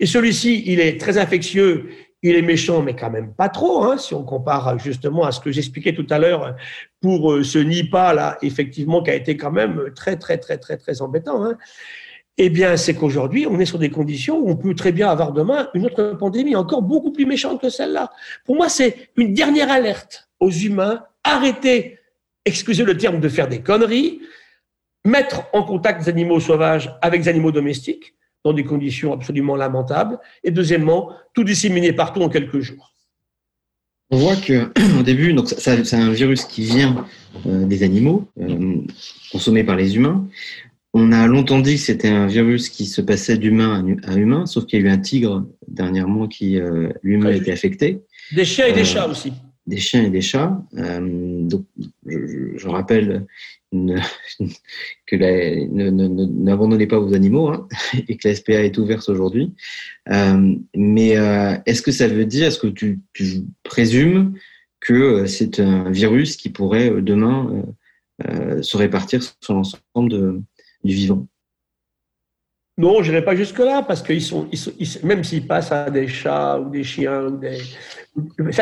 Et 0.00 0.06
celui-ci, 0.06 0.62
il 0.64 0.80
est 0.80 0.98
très 0.98 1.18
infectieux, 1.18 1.90
il 2.22 2.34
est 2.34 2.42
méchant, 2.42 2.80
mais 2.80 2.96
quand 2.96 3.10
même 3.10 3.34
pas 3.34 3.50
trop, 3.50 3.84
hein, 3.84 3.98
si 3.98 4.14
on 4.14 4.24
compare 4.24 4.78
justement 4.78 5.24
à 5.24 5.32
ce 5.32 5.40
que 5.40 5.52
j'expliquais 5.52 5.94
tout 5.94 6.06
à 6.08 6.18
l'heure 6.18 6.56
pour 7.02 7.30
euh, 7.30 7.42
ce 7.44 7.58
Nipah, 7.58 8.14
là, 8.14 8.38
effectivement, 8.40 9.02
qui 9.02 9.10
a 9.10 9.14
été 9.14 9.36
quand 9.36 9.50
même 9.50 9.92
très, 9.94 10.16
très, 10.16 10.38
très, 10.38 10.56
très, 10.56 10.78
très 10.78 11.02
embêtant. 11.02 11.44
Hein. 11.44 11.58
Eh 12.38 12.48
bien, 12.48 12.78
c'est 12.78 12.94
qu'aujourd'hui, 12.94 13.46
on 13.46 13.60
est 13.60 13.66
sur 13.66 13.78
des 13.78 13.90
conditions 13.90 14.38
où 14.38 14.48
on 14.48 14.56
peut 14.56 14.74
très 14.74 14.92
bien 14.92 15.10
avoir 15.10 15.32
demain 15.32 15.68
une 15.74 15.84
autre 15.84 16.16
pandémie 16.18 16.56
encore 16.56 16.80
beaucoup 16.80 17.12
plus 17.12 17.26
méchante 17.26 17.60
que 17.60 17.68
celle-là. 17.68 18.10
Pour 18.46 18.56
moi, 18.56 18.70
c'est 18.70 19.10
une 19.16 19.34
dernière 19.34 19.70
alerte 19.70 20.30
aux 20.40 20.50
humains. 20.50 21.04
Arrêtez, 21.22 21.98
excusez 22.46 22.84
le 22.84 22.96
terme, 22.96 23.20
de 23.20 23.28
faire 23.28 23.48
des 23.48 23.60
conneries 23.60 24.22
mettre 25.04 25.44
en 25.52 25.62
contact 25.62 26.04
des 26.04 26.08
animaux 26.08 26.40
sauvages 26.40 26.92
avec 27.02 27.22
des 27.22 27.28
animaux 27.28 27.52
domestiques 27.52 28.14
dans 28.44 28.52
des 28.52 28.64
conditions 28.64 29.12
absolument 29.12 29.56
lamentables, 29.56 30.18
et 30.44 30.50
deuxièmement, 30.50 31.10
tout 31.34 31.44
disséminer 31.44 31.92
partout 31.92 32.22
en 32.22 32.28
quelques 32.28 32.60
jours. 32.60 32.94
On 34.10 34.16
voit 34.16 34.36
que 34.36 34.70
au 34.98 35.02
début, 35.02 35.32
donc 35.34 35.48
c'est 35.48 35.94
un 35.94 36.10
virus 36.12 36.44
qui 36.44 36.62
vient 36.62 37.04
euh, 37.46 37.66
des 37.66 37.82
animaux 37.82 38.28
euh, 38.40 38.76
consommés 39.32 39.64
par 39.64 39.76
les 39.76 39.96
humains. 39.96 40.26
On 40.94 41.12
a 41.12 41.26
longtemps 41.26 41.58
dit 41.58 41.74
que 41.74 41.80
c'était 41.80 42.08
un 42.08 42.26
virus 42.26 42.70
qui 42.70 42.86
se 42.86 43.02
passait 43.02 43.36
d'humain 43.36 43.84
à 44.04 44.14
humain, 44.14 44.46
sauf 44.46 44.64
qu'il 44.64 44.80
y 44.80 44.82
a 44.82 44.86
eu 44.86 44.90
un 44.90 44.98
tigre 44.98 45.46
dernièrement 45.66 46.26
qui 46.26 46.58
euh, 46.58 46.88
lui-même 47.02 47.26
a 47.26 47.32
été 47.32 47.52
affecté. 47.52 48.00
Des 48.32 48.46
chiens 48.46 48.66
et 48.66 48.72
des 48.72 48.86
chats 48.86 49.06
aussi. 49.06 49.32
Des 49.68 49.76
chiens 49.76 50.02
et 50.02 50.10
des 50.10 50.22
chats. 50.22 50.62
donc, 50.72 51.66
je, 52.06 52.68
rappelle 52.68 53.26
que 53.72 55.16
n'abandonnez 55.16 56.86
pas 56.86 56.98
vos 56.98 57.12
animaux 57.12 57.48
hein, 57.48 57.68
et 58.08 58.16
que 58.16 58.26
la 58.26 58.34
SPA 58.34 58.64
est 58.64 58.78
ouverte 58.78 59.06
aujourd'hui. 59.10 59.52
Euh, 60.08 60.54
mais 60.74 61.18
euh, 61.18 61.54
est-ce 61.66 61.82
que 61.82 61.92
ça 61.92 62.08
veut 62.08 62.24
dire, 62.24 62.46
est-ce 62.46 62.58
que 62.58 62.68
tu, 62.68 63.00
présumes 63.62 64.38
que 64.80 64.94
euh, 64.94 65.26
c'est 65.26 65.60
un 65.60 65.90
virus 65.90 66.36
qui 66.36 66.48
pourrait 66.48 67.02
demain 67.02 67.62
se 68.62 68.76
répartir 68.76 69.22
sur 69.40 69.52
l'ensemble 69.52 70.42
du 70.82 70.94
vivant? 70.94 71.28
Non, 72.78 73.02
je 73.02 73.10
n'irai 73.10 73.24
pas 73.24 73.34
jusque-là, 73.34 73.82
parce 73.82 74.02
qu'ils 74.02 74.22
sont, 74.22 74.48
même 75.02 75.24
s'ils 75.24 75.44
passent 75.44 75.72
à 75.72 75.90
des 75.90 76.06
chats 76.06 76.60
ou 76.60 76.70
des 76.70 76.84
chiens, 76.84 77.28
des... 77.28 77.58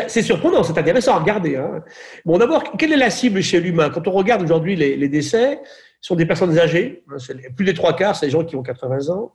c'est 0.07 0.23
surprenant, 0.23 0.63
c'est 0.63 0.75
intéressant 0.75 1.13
à 1.13 1.19
regarder. 1.19 1.55
Hein. 1.55 1.83
Bon, 2.25 2.39
d'abord, 2.39 2.63
quelle 2.79 2.93
est 2.93 2.97
la 2.97 3.11
cible 3.11 3.43
chez 3.43 3.61
l'humain? 3.61 3.91
Quand 3.91 4.07
on 4.07 4.11
regarde 4.11 4.41
aujourd'hui 4.41 4.75
les, 4.75 5.07
décès, 5.07 5.61
ce 6.01 6.07
sont 6.07 6.15
des 6.15 6.25
personnes 6.25 6.57
âgées, 6.57 7.03
hein, 7.11 7.17
plus 7.55 7.65
des 7.65 7.75
trois 7.75 7.95
quarts, 7.95 8.15
c'est 8.15 8.25
des 8.25 8.31
gens 8.31 8.43
qui 8.43 8.55
ont 8.55 8.63
80 8.63 9.09
ans. 9.13 9.33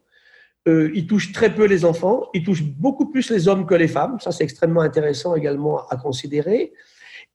Euh, 0.67 0.91
ils 0.95 1.07
touchent 1.07 1.31
très 1.31 1.55
peu 1.55 1.67
les 1.67 1.85
enfants, 1.85 2.29
ils 2.35 2.43
touchent 2.43 2.65
beaucoup 2.65 3.09
plus 3.09 3.31
les 3.31 3.47
hommes 3.47 3.67
que 3.67 3.75
les 3.75 3.89
femmes, 3.89 4.19
ça 4.19 4.33
c'est 4.33 4.45
extrêmement 4.45 4.81
intéressant 4.81 5.37
également 5.37 5.87
à 5.89 5.97
considérer. 5.97 6.73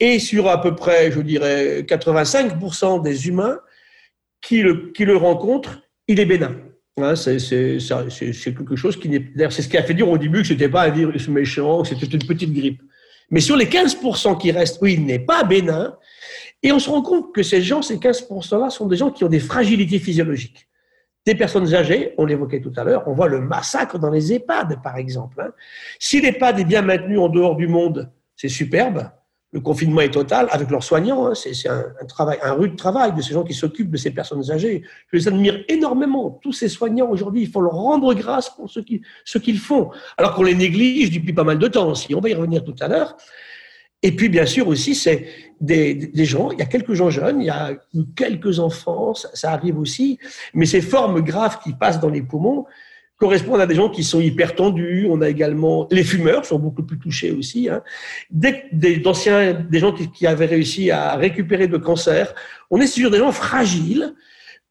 Et 0.01 0.19
sur 0.19 0.49
à 0.49 0.61
peu 0.61 0.75
près, 0.75 1.11
je 1.11 1.21
dirais, 1.21 1.81
85% 1.83 3.01
des 3.01 3.27
humains 3.29 3.59
qui 4.41 4.61
le, 4.61 4.91
qui 4.91 5.05
le 5.05 5.15
rencontrent, 5.15 5.81
il 6.07 6.19
est 6.19 6.25
bénin. 6.25 6.55
Hein, 6.99 7.15
c'est 7.15 7.37
quelque 8.55 8.75
chose 8.75 8.99
qui 8.99 9.09
n'est. 9.09 9.31
C'est 9.49 9.61
ce 9.61 9.69
qui 9.69 9.77
a 9.77 9.83
fait 9.83 9.93
dire 9.93 10.09
au 10.09 10.17
début 10.17 10.41
que 10.41 10.47
c'était 10.47 10.69
pas 10.69 10.83
un 10.83 10.89
virus 10.89 11.27
méchant, 11.27 11.83
que 11.83 11.89
c'était 11.89 12.07
une 12.07 12.25
petite 12.25 12.51
grippe. 12.51 12.81
Mais 13.29 13.39
sur 13.39 13.55
les 13.55 13.65
15% 13.65 14.39
qui 14.39 14.51
restent, 14.51 14.79
oui, 14.81 14.93
il 14.93 15.05
n'est 15.05 15.19
pas 15.19 15.43
bénin. 15.43 15.95
Et 16.63 16.71
on 16.71 16.79
se 16.79 16.89
rend 16.89 17.03
compte 17.03 17.35
que 17.35 17.43
ces 17.43 17.61
gens, 17.61 17.81
ces 17.81 17.97
15%-là, 17.97 18.71
sont 18.71 18.87
des 18.87 18.95
gens 18.95 19.11
qui 19.11 19.23
ont 19.23 19.29
des 19.29 19.39
fragilités 19.39 19.99
physiologiques. 19.99 20.67
Des 21.25 21.35
personnes 21.35 21.73
âgées, 21.75 22.13
on 22.17 22.25
l'évoquait 22.25 22.61
tout 22.61 22.73
à 22.77 22.83
l'heure, 22.83 23.03
on 23.05 23.13
voit 23.13 23.27
le 23.27 23.41
massacre 23.41 23.99
dans 23.99 24.09
les 24.09 24.33
EHPAD, 24.33 24.81
par 24.81 24.97
exemple. 24.97 25.41
Hein. 25.41 25.51
Si 25.99 26.19
l'EHPAD 26.19 26.61
est 26.61 26.65
bien 26.65 26.81
maintenu 26.81 27.19
en 27.19 27.29
dehors 27.29 27.57
du 27.57 27.67
monde, 27.67 28.11
c'est 28.35 28.49
superbe 28.49 29.09
le 29.57 29.61
confinement 29.61 30.01
est 30.01 30.11
total 30.11 30.47
avec 30.51 30.69
leurs 30.69 30.83
soignants. 30.83 31.25
Hein. 31.25 31.33
c'est 31.33 31.67
un, 31.67 31.83
travail, 32.07 32.37
un 32.43 32.53
rude 32.53 32.75
travail 32.75 33.13
de 33.13 33.21
ces 33.23 33.33
gens 33.33 33.43
qui 33.43 33.55
s'occupent 33.55 33.89
de 33.89 33.97
ces 33.97 34.11
personnes 34.11 34.51
âgées. 34.51 34.83
Je 35.11 35.17
les 35.17 35.27
admire 35.27 35.63
énormément. 35.67 36.39
Tous 36.43 36.53
ces 36.53 36.69
soignants 36.69 37.09
aujourd'hui, 37.09 37.41
il 37.41 37.49
faut 37.49 37.61
leur 37.61 37.73
rendre 37.73 38.13
grâce 38.13 38.51
pour 38.51 38.69
ce 38.69 39.37
qu'ils 39.39 39.59
font, 39.59 39.89
alors 40.15 40.35
qu'on 40.35 40.43
les 40.43 40.53
néglige 40.53 41.09
depuis 41.11 41.33
pas 41.33 41.43
mal 41.43 41.57
de 41.57 41.67
temps. 41.67 41.95
Si 41.95 42.13
on 42.13 42.19
va 42.19 42.29
y 42.29 42.35
revenir 42.35 42.63
tout 42.63 42.75
à 42.79 42.87
l'heure. 42.87 43.17
Et 44.03 44.15
puis, 44.15 44.29
bien 44.29 44.45
sûr, 44.45 44.67
aussi, 44.67 44.93
c'est 44.93 45.27
des, 45.59 45.95
des, 45.95 46.25
gens, 46.25 46.51
il 46.51 46.59
y 46.59 46.61
a 46.61 46.67
quelques 46.67 46.93
gens 46.93 47.09
jeunes, 47.09 47.41
il 47.41 47.47
y 47.47 47.49
a 47.49 47.71
quelques 48.15 48.59
enfants, 48.59 49.15
ça 49.15 49.51
arrive 49.51 49.79
aussi, 49.79 50.19
mais 50.53 50.67
ces 50.67 50.81
formes 50.81 51.21
graves 51.21 51.57
qui 51.63 51.73
passent 51.73 51.99
dans 51.99 52.11
les 52.11 52.21
poumons, 52.21 52.67
correspondent 53.17 53.61
à 53.61 53.65
des 53.65 53.75
gens 53.75 53.89
qui 53.89 54.03
sont 54.03 54.21
hyper 54.21 54.55
tendus. 54.55 55.07
On 55.09 55.21
a 55.21 55.29
également 55.29 55.87
les 55.91 56.03
fumeurs 56.03 56.45
sont 56.45 56.59
beaucoup 56.59 56.83
plus 56.83 56.99
touchés 56.99 57.31
aussi. 57.31 57.69
Hein. 57.69 57.81
Des, 58.29 58.63
des, 58.71 58.97
d'anciens, 58.97 59.53
des 59.53 59.79
gens 59.79 59.91
qui, 59.91 60.09
qui, 60.11 60.27
avaient 60.27 60.45
réussi 60.45 60.91
à 60.91 61.15
récupérer 61.15 61.67
de 61.67 61.77
cancer. 61.77 62.33
On 62.69 62.79
est 62.79 62.87
sur 62.87 63.11
des 63.11 63.17
gens 63.17 63.31
fragiles 63.31 64.13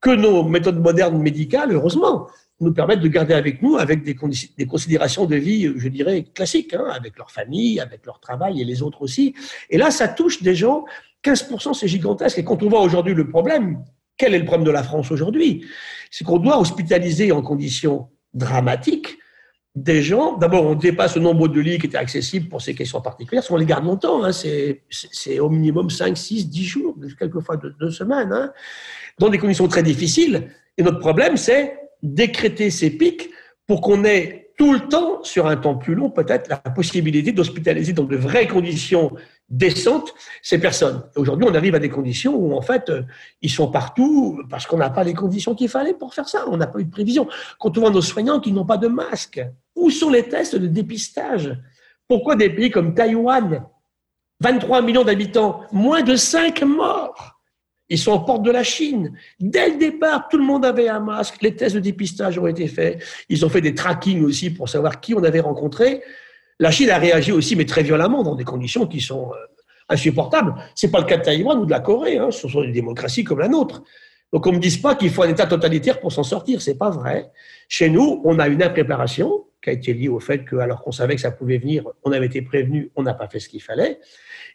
que 0.00 0.10
nos 0.10 0.44
méthodes 0.44 0.80
modernes 0.80 1.20
médicales, 1.20 1.72
heureusement, 1.72 2.28
nous 2.60 2.72
permettent 2.72 3.00
de 3.00 3.08
garder 3.08 3.34
avec 3.34 3.60
nous 3.62 3.76
avec 3.76 4.02
des, 4.02 4.16
des 4.56 4.66
considérations 4.66 5.26
de 5.26 5.36
vie, 5.36 5.72
je 5.76 5.88
dirais, 5.88 6.24
classiques, 6.34 6.74
hein, 6.74 6.86
avec 6.90 7.18
leur 7.18 7.30
famille, 7.30 7.80
avec 7.80 8.06
leur 8.06 8.20
travail 8.20 8.60
et 8.60 8.64
les 8.64 8.82
autres 8.82 9.02
aussi. 9.02 9.34
Et 9.68 9.76
là, 9.76 9.90
ça 9.90 10.08
touche 10.08 10.42
des 10.42 10.54
gens. 10.54 10.84
15%, 11.24 11.74
c'est 11.74 11.88
gigantesque. 11.88 12.38
Et 12.38 12.44
quand 12.44 12.62
on 12.62 12.68
voit 12.68 12.80
aujourd'hui 12.80 13.14
le 13.14 13.28
problème, 13.28 13.82
quel 14.16 14.34
est 14.34 14.38
le 14.38 14.44
problème 14.44 14.64
de 14.64 14.70
la 14.70 14.82
France 14.82 15.10
aujourd'hui? 15.10 15.66
C'est 16.10 16.24
qu'on 16.24 16.38
doit 16.38 16.58
hospitaliser 16.58 17.32
en 17.32 17.42
conditions 17.42 18.08
dramatique 18.36 19.18
des 19.74 20.02
gens. 20.02 20.36
D'abord, 20.38 20.64
on 20.64 20.74
dépasse 20.74 21.16
le 21.16 21.22
nombre 21.22 21.48
de 21.48 21.60
lits 21.60 21.78
qui 21.78 21.86
étaient 21.86 21.98
accessibles 21.98 22.48
pour 22.48 22.62
ces 22.62 22.74
questions 22.74 23.00
particulières. 23.00 23.44
Si 23.44 23.52
on 23.52 23.56
les 23.56 23.66
garde 23.66 23.84
longtemps, 23.84 24.24
hein, 24.24 24.32
c'est 24.32 25.38
au 25.38 25.50
minimum 25.50 25.90
5, 25.90 26.16
6, 26.16 26.48
10 26.48 26.64
jours, 26.64 26.96
quelquefois 27.18 27.56
deux, 27.56 27.90
semaines, 27.90 28.32
hein, 28.32 28.52
dans 29.18 29.28
des 29.28 29.38
conditions 29.38 29.68
très 29.68 29.82
difficiles. 29.82 30.48
Et 30.78 30.82
notre 30.82 30.98
problème, 30.98 31.36
c'est 31.36 31.78
décréter 32.02 32.70
ces 32.70 32.90
pics 32.90 33.30
pour 33.66 33.80
qu'on 33.80 34.04
ait 34.04 34.50
tout 34.56 34.72
le 34.72 34.80
temps, 34.80 35.22
sur 35.22 35.46
un 35.46 35.56
temps 35.56 35.76
plus 35.76 35.94
long, 35.94 36.08
peut-être 36.08 36.48
la 36.48 36.56
possibilité 36.56 37.32
d'hospitaliser 37.32 37.92
dans 37.92 38.04
de 38.04 38.16
vraies 38.16 38.46
conditions 38.46 39.12
décentes 39.48 40.12
ces 40.42 40.58
personnes. 40.58 41.02
Aujourd'hui, 41.14 41.46
on 41.48 41.54
arrive 41.54 41.74
à 41.74 41.78
des 41.78 41.88
conditions 41.88 42.34
où, 42.34 42.54
en 42.54 42.62
fait, 42.62 42.90
euh, 42.90 43.02
ils 43.42 43.50
sont 43.50 43.70
partout 43.70 44.42
parce 44.50 44.66
qu'on 44.66 44.78
n'a 44.78 44.90
pas 44.90 45.04
les 45.04 45.14
conditions 45.14 45.54
qu'il 45.54 45.68
fallait 45.68 45.94
pour 45.94 46.14
faire 46.14 46.28
ça. 46.28 46.44
On 46.48 46.56
n'a 46.56 46.66
pas 46.66 46.80
eu 46.80 46.84
de 46.84 46.90
prévision. 46.90 47.28
Quand 47.58 47.76
on 47.78 47.82
voit 47.82 47.90
nos 47.90 48.02
soignants 48.02 48.40
qui 48.40 48.52
n'ont 48.52 48.66
pas 48.66 48.76
de 48.76 48.88
masque, 48.88 49.40
où 49.74 49.90
sont 49.90 50.10
les 50.10 50.28
tests 50.28 50.56
de 50.56 50.66
dépistage? 50.66 51.56
Pourquoi 52.08 52.36
des 52.36 52.50
pays 52.50 52.70
comme 52.70 52.94
Taïwan, 52.94 53.64
23 54.40 54.82
millions 54.82 55.04
d'habitants, 55.04 55.62
moins 55.72 56.02
de 56.02 56.16
5 56.16 56.62
morts? 56.62 57.36
Ils 57.88 57.98
sont 57.98 58.12
en 58.12 58.20
porte 58.20 58.42
de 58.42 58.50
la 58.50 58.64
Chine. 58.64 59.12
Dès 59.38 59.70
le 59.70 59.76
départ, 59.76 60.28
tout 60.28 60.38
le 60.38 60.44
monde 60.44 60.64
avait 60.64 60.88
un 60.88 60.98
masque. 60.98 61.40
Les 61.40 61.54
tests 61.54 61.76
de 61.76 61.80
dépistage 61.80 62.36
ont 62.36 62.48
été 62.48 62.66
faits. 62.66 63.00
Ils 63.28 63.46
ont 63.46 63.48
fait 63.48 63.60
des 63.60 63.76
trackings 63.76 64.24
aussi 64.24 64.50
pour 64.50 64.68
savoir 64.68 65.00
qui 65.00 65.14
on 65.14 65.22
avait 65.22 65.40
rencontré. 65.40 66.02
La 66.58 66.70
Chine 66.70 66.90
a 66.90 66.98
réagi 66.98 67.32
aussi, 67.32 67.56
mais 67.56 67.66
très 67.66 67.82
violemment, 67.82 68.22
dans 68.22 68.34
des 68.34 68.44
conditions 68.44 68.86
qui 68.86 69.00
sont 69.00 69.32
euh, 69.32 69.36
insupportables. 69.88 70.54
C'est 70.74 70.90
pas 70.90 71.00
le 71.00 71.06
cas 71.06 71.18
de 71.18 71.22
Taïwan 71.22 71.58
ou 71.58 71.66
de 71.66 71.70
la 71.70 71.80
Corée. 71.80 72.18
Hein. 72.18 72.30
Ce 72.30 72.48
sont 72.48 72.62
des 72.62 72.72
démocraties 72.72 73.24
comme 73.24 73.40
la 73.40 73.48
nôtre. 73.48 73.82
Donc 74.32 74.46
on 74.46 74.50
ne 74.50 74.56
me 74.56 74.60
dise 74.60 74.78
pas 74.78 74.94
qu'il 74.94 75.10
faut 75.10 75.22
un 75.22 75.28
État 75.28 75.46
totalitaire 75.46 76.00
pour 76.00 76.12
s'en 76.12 76.22
sortir. 76.22 76.60
C'est 76.60 76.76
pas 76.76 76.90
vrai. 76.90 77.30
Chez 77.68 77.88
nous, 77.88 78.20
on 78.24 78.38
a 78.38 78.48
une 78.48 78.62
impréparation 78.62 79.44
qui 79.62 79.70
a 79.70 79.72
été 79.72 79.94
liée 79.94 80.08
au 80.08 80.20
fait 80.20 80.44
que, 80.44 80.56
alors 80.56 80.82
qu'on 80.82 80.92
savait 80.92 81.14
que 81.14 81.20
ça 81.20 81.30
pouvait 81.30 81.58
venir, 81.58 81.84
on 82.04 82.12
avait 82.12 82.26
été 82.26 82.42
prévenu, 82.42 82.90
on 82.96 83.02
n'a 83.02 83.14
pas 83.14 83.28
fait 83.28 83.40
ce 83.40 83.48
qu'il 83.48 83.62
fallait. 83.62 83.98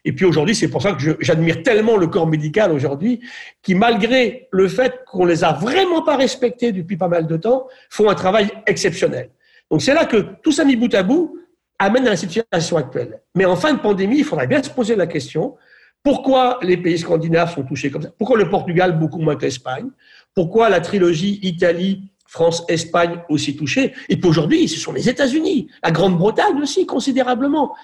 Et 0.04 0.12
puis 0.12 0.24
aujourd'hui, 0.24 0.54
c'est 0.54 0.68
pour 0.68 0.82
ça 0.82 0.92
que 0.92 1.16
j'admire 1.20 1.62
tellement 1.62 1.96
le 1.96 2.06
corps 2.06 2.26
médical 2.26 2.72
aujourd'hui, 2.72 3.20
qui 3.62 3.74
malgré 3.74 4.48
le 4.50 4.68
fait 4.68 5.00
qu'on 5.06 5.24
les 5.24 5.44
a 5.44 5.52
vraiment 5.52 6.02
pas 6.02 6.16
respectés 6.16 6.72
depuis 6.72 6.96
pas 6.96 7.08
mal 7.08 7.26
de 7.26 7.36
temps, 7.36 7.68
font 7.90 8.08
un 8.08 8.14
travail 8.14 8.50
exceptionnel. 8.66 9.30
Donc 9.70 9.82
c'est 9.82 9.94
là 9.94 10.04
que 10.04 10.16
tout 10.42 10.52
ça 10.52 10.64
mis 10.64 10.76
bout 10.76 10.92
à 10.94 11.02
bout 11.02 11.38
amène 11.78 12.06
à 12.06 12.10
la 12.10 12.16
situation 12.16 12.76
actuelle. 12.76 13.20
Mais 13.34 13.44
en 13.44 13.56
fin 13.56 13.72
de 13.72 13.80
pandémie, 13.80 14.18
il 14.18 14.24
faudrait 14.24 14.46
bien 14.46 14.62
se 14.62 14.70
poser 14.70 14.96
la 14.96 15.06
question 15.06 15.56
pourquoi 16.02 16.58
les 16.62 16.76
pays 16.76 16.98
scandinaves 16.98 17.54
sont 17.54 17.62
touchés 17.62 17.90
comme 17.90 18.02
ça? 18.02 18.10
Pourquoi 18.18 18.36
le 18.36 18.48
Portugal 18.48 18.98
beaucoup 18.98 19.20
moins 19.20 19.36
que 19.36 19.42
l'Espagne 19.42 19.88
Pourquoi 20.34 20.68
la 20.68 20.80
trilogie 20.80 21.38
Italie, 21.42 22.10
France, 22.26 22.64
Espagne 22.68 23.20
aussi 23.28 23.54
touchée 23.54 23.92
Et 24.08 24.16
puis 24.16 24.28
aujourd'hui, 24.28 24.66
ce 24.68 24.80
sont 24.80 24.92
les 24.92 25.08
États-Unis, 25.08 25.68
la 25.82 25.92
Grande-Bretagne 25.92 26.60
aussi 26.60 26.86
considérablement. 26.86 27.74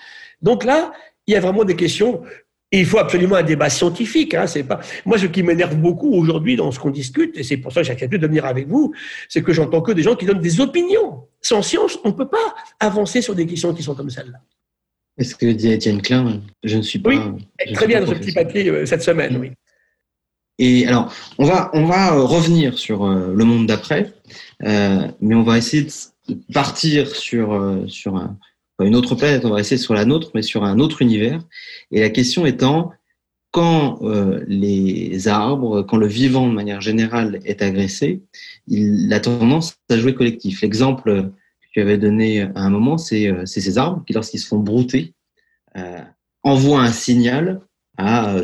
Donc 0.42 0.64
là, 0.64 0.90
il 1.28 1.34
y 1.34 1.36
a 1.36 1.40
vraiment 1.40 1.64
des 1.64 1.76
questions. 1.76 2.22
Il 2.72 2.86
faut 2.86 2.98
absolument 2.98 3.36
un 3.36 3.44
débat 3.44 3.70
scientifique. 3.70 4.34
Hein, 4.34 4.48
c'est 4.48 4.64
pas 4.64 4.80
moi 5.06 5.16
ce 5.16 5.26
qui 5.26 5.44
m'énerve 5.44 5.76
beaucoup 5.76 6.12
aujourd'hui 6.12 6.56
dans 6.56 6.72
ce 6.72 6.80
qu'on 6.80 6.90
discute, 6.90 7.38
et 7.38 7.44
c'est 7.44 7.58
pour 7.58 7.72
ça 7.72 7.82
que 7.82 7.86
j'ai 7.86 7.92
accepté 7.92 8.18
de 8.18 8.26
venir 8.26 8.46
avec 8.46 8.66
vous, 8.66 8.92
c'est 9.28 9.42
que 9.42 9.52
j'entends 9.52 9.80
que 9.80 9.92
des 9.92 10.02
gens 10.02 10.16
qui 10.16 10.26
donnent 10.26 10.40
des 10.40 10.60
opinions. 10.60 11.27
Sans 11.40 11.62
science, 11.62 11.98
on 12.04 12.08
ne 12.08 12.14
peut 12.14 12.28
pas 12.28 12.54
avancer 12.80 13.22
sur 13.22 13.34
des 13.34 13.46
questions 13.46 13.72
qui 13.74 13.82
sont 13.82 13.94
comme 13.94 14.10
celle-là. 14.10 14.38
Est-ce 15.18 15.34
que 15.34 15.46
dit 15.46 15.70
Étienne 15.70 16.00
Klein 16.00 16.40
Je 16.62 16.76
ne 16.76 16.82
suis 16.82 16.98
pas. 16.98 17.10
Oui, 17.10 17.18
très 17.74 17.86
bien 17.86 18.00
dans 18.00 18.06
ce 18.06 18.14
petit 18.14 18.32
papier 18.32 18.68
euh, 18.68 18.86
cette 18.86 19.02
semaine, 19.02 19.36
oui. 19.36 19.50
Et 20.60 20.86
alors, 20.86 21.12
on 21.38 21.44
va, 21.44 21.70
on 21.72 21.84
va 21.84 22.14
euh, 22.14 22.22
revenir 22.22 22.78
sur 22.78 23.04
euh, 23.04 23.32
le 23.34 23.44
monde 23.44 23.66
d'après, 23.66 24.12
mais 24.60 25.34
on 25.34 25.42
va 25.42 25.58
essayer 25.58 25.84
de 25.84 26.34
partir 26.52 27.14
sur, 27.14 27.84
sur 27.88 28.16
un, 28.16 28.36
une 28.80 28.94
autre 28.94 29.14
planète, 29.14 29.44
on 29.44 29.50
va 29.50 29.56
rester 29.56 29.76
sur 29.76 29.94
la 29.94 30.04
nôtre, 30.04 30.30
mais 30.34 30.42
sur 30.42 30.64
un 30.64 30.78
autre 30.78 31.02
univers. 31.02 31.40
Et 31.90 32.00
la 32.00 32.10
question 32.10 32.46
étant, 32.46 32.92
quand 33.50 34.00
euh, 34.02 34.44
les 34.46 35.28
arbres, 35.28 35.82
quand 35.82 35.96
le 35.96 36.06
vivant 36.06 36.48
de 36.48 36.52
manière 36.52 36.80
générale 36.80 37.40
est 37.44 37.62
agressé, 37.62 38.22
il 38.66 39.12
a 39.12 39.20
tendance 39.20 39.76
à 39.90 39.96
jouer 39.96 40.14
collectif. 40.14 40.60
L'exemple 40.60 41.30
que 41.62 41.66
tu 41.72 41.80
avais 41.80 41.98
donné 41.98 42.42
à 42.42 42.60
un 42.60 42.70
moment, 42.70 42.98
c'est 42.98 43.28
euh, 43.28 43.46
ces 43.46 43.78
arbres 43.78 44.04
qui, 44.06 44.12
lorsqu'ils 44.12 44.40
se 44.40 44.48
font 44.48 44.58
brouter, 44.58 45.14
euh, 45.76 46.00
envoient 46.42 46.82
un 46.82 46.92
signal 46.92 47.60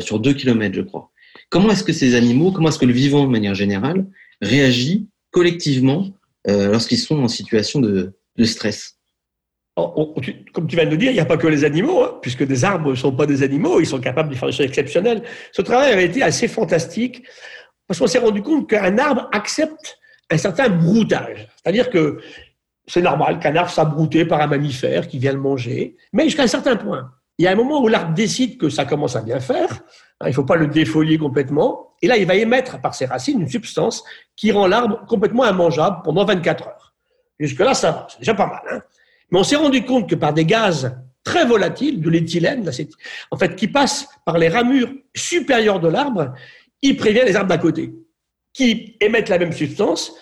sur 0.01 0.19
deux 0.19 0.33
kilomètres, 0.33 0.75
je 0.75 0.81
crois. 0.81 1.11
Comment 1.49 1.69
est-ce 1.69 1.85
que 1.85 1.93
ces 1.93 2.15
animaux, 2.15 2.51
comment 2.51 2.67
est-ce 2.67 2.79
que 2.79 2.85
le 2.85 2.91
vivant 2.91 3.25
de 3.25 3.31
manière 3.31 3.55
générale 3.55 4.05
réagit 4.41 5.07
collectivement 5.31 6.09
lorsqu'ils 6.45 6.97
sont 6.97 7.23
en 7.23 7.29
situation 7.29 7.79
de 7.79 8.13
stress? 8.43 8.94
Comme 9.75 10.67
tu 10.67 10.75
viens 10.75 10.85
de 10.85 10.91
le 10.91 10.97
dire, 10.97 11.11
il 11.11 11.15
n'y 11.15 11.19
a 11.19 11.25
pas 11.25 11.37
que 11.37 11.47
les 11.47 11.65
animaux, 11.65 12.03
hein, 12.03 12.17
puisque 12.21 12.43
des 12.43 12.63
arbres 12.63 12.91
ne 12.91 12.95
sont 12.95 13.11
pas 13.11 13.25
des 13.25 13.43
animaux, 13.43 13.81
ils 13.81 13.85
sont 13.85 13.99
capables 13.99 14.29
de 14.29 14.35
faire 14.35 14.47
des 14.47 14.53
choses 14.53 14.65
exceptionnelles. 14.65 15.23
Ce 15.51 15.61
travail 15.61 15.91
avait 15.91 16.05
été 16.05 16.23
assez 16.23 16.47
fantastique, 16.47 17.23
parce 17.87 17.99
qu'on 17.99 18.07
s'est 18.07 18.19
rendu 18.19 18.41
compte 18.41 18.69
qu'un 18.69 18.97
arbre 18.97 19.29
accepte 19.33 19.99
un 20.31 20.37
certain 20.37 20.69
broutage. 20.69 21.47
C'est-à-dire 21.61 21.89
que 21.89 22.19
c'est 22.87 23.01
normal 23.01 23.39
qu'un 23.39 23.55
arbre 23.55 23.69
soit 23.69 23.85
brouté 23.85 24.25
par 24.25 24.39
un 24.41 24.47
mammifère 24.47 25.07
qui 25.07 25.19
vient 25.19 25.33
le 25.33 25.39
manger, 25.39 25.97
mais 26.13 26.23
jusqu'à 26.23 26.43
un 26.43 26.47
certain 26.47 26.77
point. 26.77 27.11
Il 27.37 27.43
y 27.43 27.47
a 27.49 27.51
un 27.51 27.55
moment 27.55 27.81
où 27.81 27.89
l'arbre 27.89 28.13
décide 28.13 28.57
que 28.57 28.69
ça 28.69 28.85
commence 28.85 29.17
à 29.17 29.21
bien 29.21 29.41
faire, 29.41 29.69
hein, 30.21 30.27
il 30.27 30.29
ne 30.29 30.33
faut 30.33 30.45
pas 30.45 30.55
le 30.55 30.67
défolier 30.67 31.17
complètement, 31.17 31.95
et 32.01 32.07
là, 32.07 32.15
il 32.15 32.25
va 32.25 32.35
émettre 32.35 32.79
par 32.79 32.95
ses 32.95 33.07
racines 33.07 33.41
une 33.41 33.49
substance 33.49 34.05
qui 34.37 34.53
rend 34.53 34.67
l'arbre 34.67 35.05
complètement 35.05 35.45
immangeable 35.45 35.97
pendant 36.05 36.23
24 36.23 36.67
heures. 36.67 36.93
Jusque-là, 37.39 37.73
ça 37.73 37.91
va, 37.91 38.07
c'est 38.09 38.19
déjà 38.19 38.33
pas 38.33 38.47
mal. 38.47 38.61
Hein 38.71 38.81
mais 39.35 39.41
on 39.41 39.43
s'est 39.43 39.57
rendu 39.57 39.83
compte 39.83 40.09
que 40.09 40.15
par 40.15 40.33
des 40.33 40.45
gaz 40.45 40.97
très 41.25 41.45
volatiles, 41.45 41.99
de 41.99 42.09
l'éthylène, 42.09 42.71
en 43.31 43.37
fait, 43.37 43.55
qui 43.57 43.67
passent 43.67 44.07
par 44.23 44.37
les 44.37 44.47
ramures 44.47 44.93
supérieures 45.13 45.81
de 45.81 45.89
l'arbre, 45.89 46.33
il 46.81 46.95
prévient 46.95 47.23
les 47.25 47.35
arbres 47.35 47.49
d'à 47.49 47.57
côté, 47.57 47.93
qui 48.53 48.95
émettent 49.01 49.27
la 49.27 49.37
même 49.37 49.51
substance. 49.51 50.13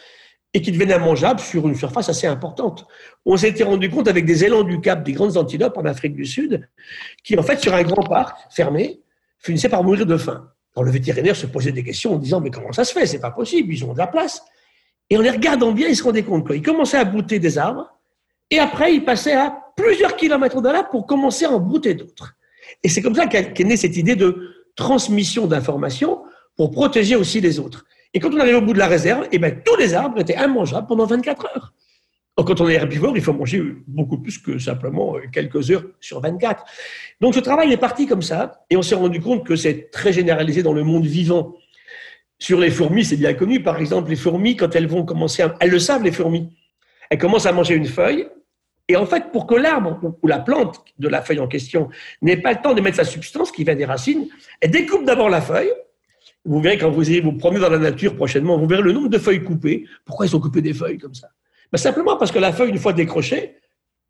et 0.56 0.62
qui 0.62 0.72
devenaient 0.72 0.96
immangeables 0.96 1.40
sur 1.40 1.68
une 1.68 1.76
surface 1.76 2.10
assez 2.10 2.28
importante. 2.28 2.88
On 3.26 3.38
s'était 3.38 3.64
rendu 3.64 3.90
compte 3.90 4.08
avec 4.08 4.26
des 4.26 4.46
élans 4.46 4.64
du 4.64 4.82
Cap, 4.82 5.04
des 5.04 5.14
grandes 5.14 5.38
antilopes 5.38 5.78
en 5.78 5.86
Afrique 5.86 6.16
du 6.16 6.26
Sud, 6.26 6.68
qui 7.24 7.38
en 7.38 7.44
fait 7.44 7.60
sur 7.60 7.74
un 7.74 7.84
grand 7.84 8.04
parc 8.04 8.38
fermé 8.52 9.00
finissaient 9.40 9.70
par 9.70 9.84
mourir 9.84 10.06
de 10.06 10.18
faim. 10.18 10.50
Alors 10.76 10.86
le 10.86 10.92
vétérinaire 10.92 11.36
se 11.36 11.48
posait 11.48 11.72
des 11.72 11.84
questions 11.84 12.14
en 12.14 12.18
disant 12.18 12.40
mais 12.40 12.52
comment 12.52 12.72
ça 12.72 12.84
se 12.84 12.94
fait? 12.94 13.06
C'est 13.06 13.20
pas 13.20 13.32
possible, 13.32 13.74
ils 13.74 13.84
ont 13.84 13.94
de 13.94 13.98
la 13.98 14.08
place. 14.08 14.44
Et 15.10 15.18
en 15.18 15.22
les 15.22 15.32
regardant 15.32 15.72
bien, 15.72 15.88
il 15.88 15.96
se 15.96 16.04
rendait 16.04 16.24
compte 16.24 16.48
qu'ils 16.48 16.62
commençaient 16.62 16.98
à 16.98 17.06
brouter 17.06 17.40
des 17.40 17.58
arbres, 17.58 17.93
et 18.54 18.60
après 18.60 18.94
ils 18.94 19.04
passaient 19.04 19.34
à 19.34 19.58
plusieurs 19.76 20.16
kilomètres 20.16 20.62
de 20.62 20.70
là 20.70 20.84
pour 20.84 21.08
commencer 21.08 21.46
à 21.46 21.52
en 21.52 21.60
brouter 21.60 21.96
d'autres. 21.96 22.36
Et 22.84 22.90
c'est 22.90 23.02
comme 23.02 23.16
ça 23.16 23.26
qu'est 23.28 23.64
née 23.64 23.78
cette 23.78 23.98
idée 23.98 24.16
de 24.16 24.50
transmission 24.76 25.48
d'informations 25.48 26.22
pour 26.56 26.72
protéger 26.72 27.16
aussi 27.16 27.42
les 27.42 27.60
autres. 27.60 27.86
Et 28.14 28.20
quand 28.20 28.32
on 28.32 28.40
arrive 28.40 28.58
au 28.58 28.62
bout 28.62 28.74
de 28.74 28.80
la 28.80 28.88
réserve, 28.88 29.28
eh 29.32 29.40
ben, 29.40 29.60
tous 29.66 29.76
les 29.78 29.94
arbres 29.96 30.20
étaient 30.20 30.38
immangeables 30.38 30.88
pendant 30.88 31.06
24 31.06 31.46
heures. 31.48 31.74
Quand 32.36 32.62
on 32.62 32.70
est 32.70 32.74
herbivore, 32.74 33.16
il 33.16 33.24
faut 33.24 33.34
manger 33.34 33.64
beaucoup 33.88 34.18
plus 34.18 34.38
que 34.38 34.58
simplement 34.58 35.16
quelques 35.32 35.70
heures 35.72 35.84
sur 36.00 36.20
24. 36.20 36.64
Donc, 37.22 37.36
ce 37.36 37.40
travail 37.40 37.72
est 37.72 37.78
parti 37.78 38.08
comme 38.08 38.24
ça, 38.24 38.66
et 38.70 38.78
on 38.78 38.82
s'est 38.82 38.96
rendu 38.96 39.20
compte 39.20 39.46
que 39.46 39.56
c'est 39.56 39.90
très 39.92 40.12
généralisé 40.12 40.64
dans 40.64 40.74
le 40.74 40.84
monde 40.84 41.06
vivant. 41.06 41.56
Sur 42.40 42.60
les 42.60 42.72
fourmis, 42.72 43.06
c'est 43.06 43.18
bien 43.18 43.34
connu. 43.34 43.62
Par 43.62 43.78
exemple, 43.78 44.10
les 44.10 44.16
fourmis, 44.16 44.56
quand 44.58 44.76
elles 44.76 44.88
vont 44.88 45.06
commencer 45.06 45.44
à... 45.44 45.56
Elles 45.60 45.70
le 45.70 45.80
savent, 45.80 46.04
les 46.04 46.12
fourmis. 46.12 46.50
Elles 47.10 47.20
commencent 47.20 47.46
à 47.46 47.52
manger 47.52 47.76
une 47.76 47.86
feuille, 47.86 48.28
et 48.90 48.96
en 48.96 49.06
fait, 49.06 49.32
pour 49.32 49.48
que 49.48 49.56
l'arbre 49.56 50.18
ou 50.22 50.28
la 50.28 50.40
plante 50.40 50.84
de 51.00 51.08
la 51.08 51.22
feuille 51.22 51.40
en 51.40 51.48
question 51.48 51.90
n'ait 52.22 52.38
pas 52.38 52.54
le 52.54 52.62
temps 52.62 52.74
de 52.74 52.82
mettre 52.82 52.98
sa 52.98 53.06
substance 53.06 53.52
qui 53.52 53.64
vient 53.64 53.76
des 53.76 53.86
racines, 53.86 54.28
elle 54.60 54.72
découpe 54.72 55.06
d'abord 55.06 55.30
la 55.30 55.42
feuille, 55.42 55.72
vous 56.46 56.62
verrez 56.62 56.78
quand 56.78 56.92
vous 56.92 57.08
allez 57.10 57.22
vous 57.22 57.34
promener 57.34 57.62
dans 57.62 57.70
la 57.70 57.78
nature 57.78 58.16
prochainement, 58.16 58.58
vous 58.58 58.68
verrez 58.68 58.82
le 58.82 58.92
nombre 58.92 59.08
de 59.08 59.18
feuilles 59.18 59.44
coupées. 59.44 59.86
Pourquoi 60.04 60.26
ils 60.26 60.36
ont 60.36 60.42
coupé 60.42 60.62
des 60.62 60.74
feuilles 60.74 60.98
comme 60.98 61.14
ça? 61.14 61.30
Ben 61.72 61.78
Simplement 61.78 62.18
parce 62.18 62.32
que 62.32 62.40
la 62.40 62.52
feuille, 62.52 62.70
une 62.70 62.78
fois 62.78 62.92
décrochée, 62.92 63.56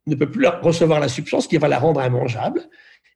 ne 0.07 0.15
peut 0.15 0.29
plus 0.29 0.47
recevoir 0.47 0.99
la 0.99 1.07
substance 1.07 1.47
qui 1.47 1.57
va 1.57 1.67
la 1.67 1.77
rendre 1.77 2.03
immangeable. 2.03 2.61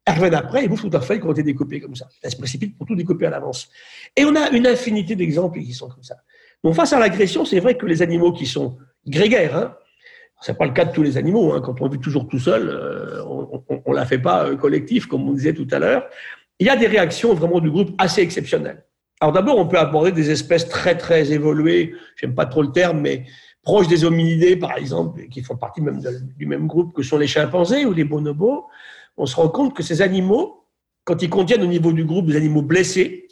Elle 0.06 0.20
revient 0.20 0.36
après 0.36 0.64
et 0.64 0.68
bouffe 0.68 0.82
toute 0.82 0.94
la 0.94 1.02
feuille 1.02 1.20
qui 1.20 1.26
ont 1.26 1.32
été 1.32 1.44
découpées 1.44 1.82
comme 1.82 1.96
ça. 1.96 2.08
Elle 2.22 2.32
se 2.32 2.38
précipite 2.38 2.78
pour 2.78 2.86
tout 2.86 2.96
découper 2.96 3.26
à 3.26 3.30
l'avance. 3.32 3.70
Et 4.16 4.24
on 4.24 4.36
a 4.36 4.50
une 4.52 4.68
infinité 4.68 5.16
d'exemples 5.16 5.60
qui 5.60 5.74
sont 5.74 5.90
comme 5.90 6.04
ça. 6.04 6.16
Donc 6.64 6.76
face 6.76 6.94
à 6.94 7.00
l'agression, 7.00 7.44
c'est 7.44 7.60
vrai 7.60 7.76
que 7.76 7.86
les 7.86 8.02
animaux 8.02 8.32
qui 8.32 8.46
sont 8.46 8.78
grégaires, 9.06 9.58
hein, 9.58 9.76
ce 10.42 10.52
n'est 10.52 10.58
pas 10.58 10.66
le 10.66 10.74
cas 10.74 10.86
de 10.86 10.92
tous 10.92 11.04
les 11.04 11.18
animaux. 11.18 11.54
Hein, 11.54 11.62
quand 11.62 11.82
on 11.82 11.88
vit 11.88 12.00
toujours 12.00 12.28
tout 12.28 12.40
seul, 12.40 12.70
euh, 12.70 13.24
on 13.26 13.92
ne 13.92 13.96
la 13.96 14.06
fait 14.06 14.20
pas 14.20 14.46
euh, 14.46 14.56
collectif, 14.56 15.08
comme 15.08 15.28
on 15.28 15.34
disait 15.34 15.54
tout 15.54 15.68
à 15.72 15.80
l'heure. 15.80 16.06
Il 16.60 16.68
y 16.68 16.70
a 16.70 16.76
des 16.76 16.88
réactions 16.88 17.34
vraiment 17.34 17.60
du 17.60 17.70
groupe 17.70 17.92
assez 17.98 18.22
exceptionnelles. 18.22 18.84
Alors 19.20 19.34
d'abord, 19.34 19.58
on 19.58 19.68
peut 19.68 19.80
aborder 19.80 20.12
des 20.12 20.30
espèces 20.30 20.70
très 20.70 20.96
très 20.96 21.32
évoluées, 21.32 21.96
j'aime 22.18 22.36
pas 22.36 22.46
trop 22.46 22.62
le 22.62 22.72
terme, 22.72 23.02
mais 23.02 23.26
proches 23.64 23.88
des 23.88 24.06
hominidés, 24.06 24.56
par 24.56 24.78
exemple, 24.78 25.28
qui 25.30 25.42
font 25.42 25.58
partie 25.58 25.82
même 25.82 26.02
du 26.38 26.46
même 26.46 26.68
groupe 26.68 26.94
que 26.94 27.02
sont 27.02 27.18
les 27.18 27.28
chimpanzés 27.28 27.86
ou 27.86 27.94
les 27.94 28.04
bonobos. 28.04 28.68
On 29.18 29.26
se 29.26 29.36
rend 29.36 29.50
compte 29.50 29.76
que 29.76 29.82
ces 29.82 30.04
animaux, 30.04 30.66
quand 31.04 31.22
ils 31.24 31.30
contiennent 31.30 31.64
au 31.64 31.68
niveau 31.68 31.92
du 31.92 32.06
groupe 32.06 32.28
des 32.28 32.36
animaux 32.36 32.62
blessés, 32.62 33.27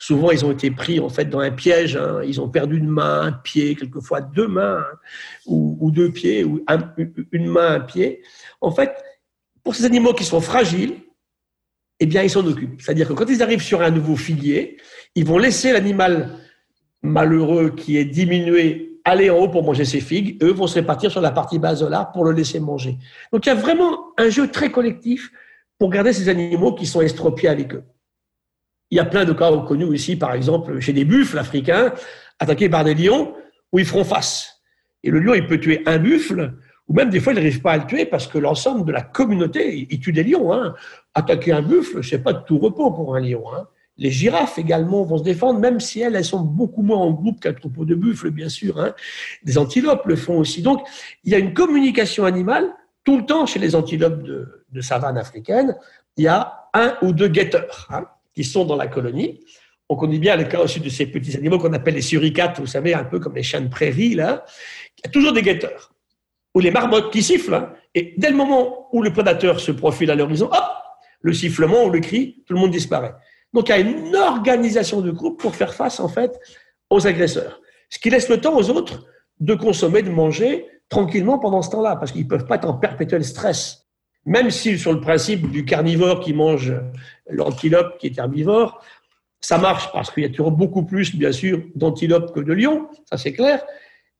souvent 0.00 0.30
ils 0.32 0.44
ont 0.44 0.50
été 0.50 0.72
pris 0.72 0.98
en 0.98 1.08
fait 1.08 1.26
dans 1.26 1.38
un 1.38 1.52
piège, 1.52 1.94
hein. 1.94 2.22
ils 2.26 2.40
ont 2.40 2.48
perdu 2.48 2.78
une 2.78 2.88
main, 2.88 3.20
un 3.20 3.32
pied, 3.32 3.76
quelquefois 3.76 4.20
deux 4.22 4.48
mains 4.48 4.78
hein, 4.78 4.96
ou, 5.46 5.90
deux 5.92 6.10
pieds, 6.10 6.42
ou 6.42 6.64
une 7.30 7.46
main, 7.46 7.74
un 7.74 7.80
pied. 7.80 8.22
En 8.60 8.72
fait, 8.72 8.92
pour 9.62 9.76
ces 9.76 9.84
animaux 9.84 10.14
qui 10.14 10.24
sont 10.24 10.40
fragiles, 10.40 10.94
eh 12.00 12.06
bien, 12.06 12.22
ils 12.22 12.30
s'en 12.30 12.44
occupent. 12.46 12.80
C'est-à-dire 12.80 13.06
que 13.06 13.12
quand 13.12 13.28
ils 13.28 13.42
arrivent 13.42 13.62
sur 13.62 13.82
un 13.82 13.90
nouveau 13.90 14.16
filier, 14.16 14.78
ils 15.14 15.26
vont 15.26 15.36
laisser 15.36 15.70
l'animal 15.72 16.30
malheureux 17.02 17.70
qui 17.70 17.98
est 17.98 18.06
diminué 18.06 18.98
aller 19.04 19.28
en 19.28 19.36
haut 19.36 19.48
pour 19.48 19.64
manger 19.64 19.84
ses 19.84 20.00
figues. 20.00 20.42
Eux 20.42 20.52
vont 20.52 20.66
se 20.66 20.76
répartir 20.76 21.10
sur 21.10 21.20
la 21.20 21.30
partie 21.30 21.58
basse 21.58 21.80
de 21.80 21.86
l'arbre 21.86 22.12
pour 22.12 22.24
le 22.24 22.32
laisser 22.32 22.58
manger. 22.58 22.96
Donc, 23.32 23.44
il 23.44 23.50
y 23.50 23.52
a 23.52 23.54
vraiment 23.54 24.14
un 24.16 24.30
jeu 24.30 24.50
très 24.50 24.70
collectif 24.70 25.30
pour 25.78 25.90
garder 25.90 26.14
ces 26.14 26.30
animaux 26.30 26.74
qui 26.74 26.86
sont 26.86 27.02
estropiés 27.02 27.50
avec 27.50 27.74
eux. 27.74 27.84
Il 28.90 28.96
y 28.96 29.00
a 29.00 29.04
plein 29.04 29.24
de 29.24 29.32
cas 29.32 29.50
connus 29.66 29.94
ici, 29.94 30.16
par 30.16 30.34
exemple, 30.34 30.80
chez 30.80 30.92
des 30.92 31.04
buffles 31.04 31.38
africains 31.38 31.92
attaqués 32.38 32.68
par 32.68 32.84
des 32.84 32.94
lions 32.94 33.34
où 33.72 33.78
ils 33.78 33.86
feront 33.86 34.04
face. 34.04 34.60
Et 35.04 35.10
le 35.10 35.20
lion, 35.20 35.34
il 35.34 35.46
peut 35.46 35.58
tuer 35.58 35.82
un 35.86 35.98
buffle, 35.98 36.54
ou 36.88 36.94
même 36.94 37.08
des 37.08 37.20
fois, 37.20 37.32
il 37.32 37.36
n'arrive 37.36 37.62
pas 37.62 37.72
à 37.72 37.76
le 37.78 37.86
tuer 37.86 38.04
parce 38.04 38.26
que 38.26 38.36
l'ensemble 38.36 38.84
de 38.84 38.92
la 38.92 39.02
communauté, 39.02 39.86
il 39.90 40.00
tue 40.00 40.12
des 40.12 40.24
lions. 40.24 40.52
Hein. 40.52 40.74
Attaquer 41.14 41.52
un 41.52 41.62
buffle, 41.62 42.02
c'est 42.02 42.22
pas 42.22 42.32
de 42.32 42.42
tout 42.44 42.58
repos 42.58 42.90
pour 42.90 43.14
un 43.14 43.20
lion. 43.20 43.44
Hein. 43.54 43.68
Les 43.96 44.10
girafes 44.10 44.58
également 44.58 45.04
vont 45.04 45.18
se 45.18 45.22
défendre, 45.22 45.60
même 45.60 45.78
si 45.78 46.00
elles, 46.00 46.16
elles 46.16 46.24
sont 46.24 46.40
beaucoup 46.40 46.82
moins 46.82 46.98
en 46.98 47.12
groupe 47.12 47.38
qu'un 47.40 47.52
troupeau 47.52 47.84
de 47.84 47.94
buffles, 47.94 48.30
bien 48.30 48.48
sûr. 48.48 48.80
Hein. 48.80 48.92
Des 49.44 49.56
antilopes 49.56 50.06
le 50.06 50.16
font 50.16 50.38
aussi. 50.38 50.62
Donc, 50.62 50.84
il 51.22 51.30
y 51.30 51.34
a 51.36 51.38
une 51.38 51.54
communication 51.54 52.24
animale 52.24 52.66
tout 53.04 53.18
le 53.18 53.24
temps 53.24 53.46
chez 53.46 53.60
les 53.60 53.76
antilopes 53.76 54.22
de, 54.24 54.64
de 54.72 54.80
savane 54.80 55.16
africaine. 55.16 55.76
Il 56.16 56.24
y 56.24 56.28
a 56.28 56.68
un 56.74 56.96
ou 57.02 57.12
deux 57.12 57.28
guetteurs 57.28 57.86
hein, 57.90 58.06
sont 58.44 58.64
dans 58.64 58.76
la 58.76 58.86
colonie. 58.86 59.40
On 59.88 59.96
connaît 59.96 60.18
bien 60.18 60.36
le 60.36 60.44
cas 60.44 60.60
aussi 60.60 60.80
de 60.80 60.88
ces 60.88 61.06
petits 61.06 61.36
animaux 61.36 61.58
qu'on 61.58 61.72
appelle 61.72 61.94
les 61.94 62.02
suricates, 62.02 62.60
vous 62.60 62.66
savez, 62.66 62.94
un 62.94 63.04
peu 63.04 63.18
comme 63.18 63.34
les 63.34 63.42
chiens 63.42 63.60
de 63.60 63.68
prairie, 63.68 64.14
là. 64.14 64.44
Il 64.98 65.06
y 65.06 65.08
a 65.08 65.10
toujours 65.10 65.32
des 65.32 65.42
guetteurs 65.42 65.92
ou 66.54 66.60
les 66.60 66.70
marmottes 66.70 67.12
qui 67.12 67.22
sifflent. 67.22 67.54
Hein. 67.54 67.72
et 67.94 68.14
dès 68.16 68.30
le 68.30 68.36
moment 68.36 68.88
où 68.92 69.02
le 69.02 69.12
prédateur 69.12 69.60
se 69.60 69.72
profile 69.72 70.10
à 70.10 70.14
l'horizon, 70.14 70.46
hop, 70.46 70.64
le 71.20 71.32
sifflement 71.32 71.84
ou 71.84 71.90
le 71.90 72.00
cri, 72.00 72.42
tout 72.46 72.54
le 72.54 72.60
monde 72.60 72.70
disparaît. 72.70 73.14
Donc 73.52 73.68
il 73.68 73.72
y 73.72 73.74
a 73.74 73.78
une 73.78 74.14
organisation 74.16 75.00
du 75.00 75.12
groupe 75.12 75.40
pour 75.40 75.54
faire 75.54 75.74
face 75.74 76.00
en 76.00 76.08
fait 76.08 76.38
aux 76.88 77.06
agresseurs. 77.06 77.60
Ce 77.88 77.98
qui 77.98 78.10
laisse 78.10 78.28
le 78.28 78.40
temps 78.40 78.56
aux 78.56 78.70
autres 78.70 79.06
de 79.40 79.54
consommer, 79.54 80.02
de 80.02 80.10
manger 80.10 80.66
tranquillement 80.88 81.38
pendant 81.38 81.62
ce 81.62 81.70
temps-là, 81.70 81.96
parce 81.96 82.12
qu'ils 82.12 82.24
ne 82.24 82.28
peuvent 82.28 82.46
pas 82.46 82.56
être 82.56 82.68
en 82.68 82.74
perpétuel 82.74 83.24
stress. 83.24 83.86
Même 84.26 84.50
si 84.50 84.78
sur 84.78 84.92
le 84.92 85.00
principe 85.00 85.50
du 85.50 85.64
carnivore 85.64 86.20
qui 86.20 86.34
mange 86.34 86.74
l'antilope 87.28 87.98
qui 87.98 88.08
est 88.08 88.18
herbivore, 88.18 88.82
ça 89.40 89.58
marche 89.58 89.90
parce 89.92 90.10
qu'il 90.10 90.22
y 90.22 90.26
a 90.26 90.28
toujours 90.28 90.52
beaucoup 90.52 90.84
plus, 90.84 91.16
bien 91.16 91.32
sûr, 91.32 91.62
d'antilopes 91.74 92.34
que 92.34 92.40
de 92.40 92.52
lions, 92.52 92.88
ça 93.08 93.16
c'est 93.16 93.32
clair. 93.32 93.62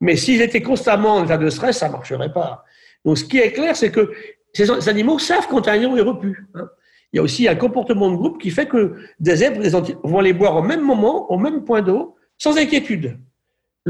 Mais 0.00 0.16
s'ils 0.16 0.40
étaient 0.40 0.62
constamment 0.62 1.16
en 1.16 1.24
état 1.24 1.36
de 1.36 1.50
stress, 1.50 1.78
ça 1.78 1.88
ne 1.88 1.92
marcherait 1.92 2.32
pas. 2.32 2.64
Donc, 3.04 3.18
ce 3.18 3.24
qui 3.24 3.38
est 3.38 3.52
clair, 3.52 3.76
c'est 3.76 3.90
que 3.90 4.12
ces 4.52 4.88
animaux 4.88 5.18
savent 5.18 5.46
quand 5.48 5.68
un 5.68 5.76
lion 5.76 5.96
est 5.96 6.02
repu. 6.02 6.46
Hein. 6.54 6.68
Il 7.12 7.16
y 7.16 7.18
a 7.18 7.22
aussi 7.22 7.48
un 7.48 7.56
comportement 7.56 8.10
de 8.10 8.16
groupe 8.16 8.40
qui 8.40 8.50
fait 8.50 8.66
que 8.66 8.96
des 9.18 9.36
zèbres 9.36 9.60
vont 10.04 10.20
les 10.20 10.32
boire 10.32 10.56
au 10.56 10.62
même 10.62 10.80
moment, 10.80 11.30
au 11.30 11.38
même 11.38 11.64
point 11.64 11.82
d'eau, 11.82 12.16
sans 12.38 12.56
inquiétude. 12.56 13.18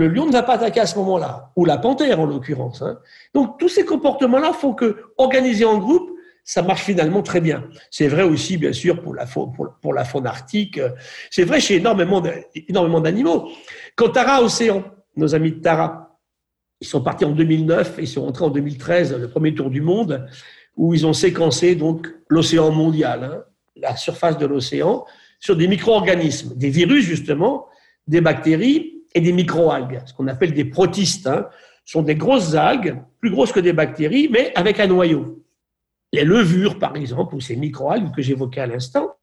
Le 0.01 0.09
lion 0.09 0.25
ne 0.25 0.33
va 0.33 0.43
pas 0.43 0.55
attaquer 0.55 0.81
à 0.81 0.87
ce 0.87 0.97
moment-là, 0.97 1.53
ou 1.57 1.67
la 1.67 1.77
panthère 1.77 2.21
en 2.21 2.25
l'occurrence. 2.25 2.81
Hein. 2.81 2.99
Donc 3.35 3.59
tous 3.59 3.69
ces 3.69 3.85
comportements-là 3.85 4.55
font 4.55 4.73
que, 4.73 4.97
organisés 5.19 5.67
en 5.67 5.77
groupe, 5.77 6.11
ça 6.43 6.63
marche 6.63 6.85
finalement 6.85 7.23
très 7.23 7.43
bien. 7.43 7.65
C'est 7.91 8.09
vrai 8.09 8.23
aussi, 8.23 8.57
bien 8.57 8.73
sûr, 8.73 9.03
pour 9.03 9.15
la 9.15 9.27
faune, 9.27 9.53
pour, 9.53 9.93
la 9.93 10.05
faune 10.05 10.27
arctique. 10.27 10.81
C'est 11.31 11.45
vrai 11.45 11.61
chez 11.61 11.77
énormément 11.77 12.23
d'animaux. 13.03 13.51
Quand 13.95 14.09
Tara 14.09 14.43
Océan, 14.43 14.85
nos 15.17 15.35
amis 15.35 15.53
de 15.53 15.61
Tara. 15.61 16.19
Ils 16.81 16.87
sont 16.87 17.03
partis 17.03 17.27
en 17.27 17.33
2009 17.33 17.99
et 17.99 18.03
ils 18.05 18.09
sont 18.09 18.23
rentrés 18.23 18.47
en 18.47 18.49
2013, 18.49 19.15
le 19.19 19.29
premier 19.29 19.55
tour 19.55 19.69
du 19.69 19.83
monde, 19.83 20.27
où 20.79 20.95
ils 20.95 21.07
ont 21.07 21.13
séquencé 21.13 21.75
donc 21.75 22.09
l'océan 22.29 22.71
mondial, 22.71 23.23
hein, 23.23 23.45
la 23.77 23.97
surface 23.97 24.39
de 24.39 24.47
l'océan, 24.47 25.05
sur 25.41 25.57
des 25.57 25.69
micro-organismes, 25.69 26.57
des 26.57 26.71
virus 26.71 27.05
justement, 27.05 27.67
des 28.07 28.23
bactéries 28.23 29.00
et 29.15 29.21
des 29.21 29.33
micro-algues, 29.33 30.01
ce 30.07 30.15
qu'on 30.15 30.29
appelle 30.29 30.55
des 30.55 30.65
protistes. 30.65 31.27
Hein. 31.27 31.49
Sont 31.85 32.03
des 32.03 32.15
grosses 32.15 32.55
algues, 32.55 32.99
plus 33.19 33.31
grosses 33.31 33.51
que 33.51 33.59
des 33.59 33.73
bactéries, 33.73 34.29
mais 34.31 34.53
avec 34.55 34.79
un 34.79 34.87
noyau. 34.87 35.43
Les 36.13 36.25
levures, 36.25 36.79
par 36.79 36.95
exemple, 36.95 37.35
ou 37.35 37.41
ces 37.41 37.57
micro-algues 37.57 38.15
que 38.15 38.23
j'évoquais 38.23 38.61
à 38.61 38.67
l'instant, 38.67 39.17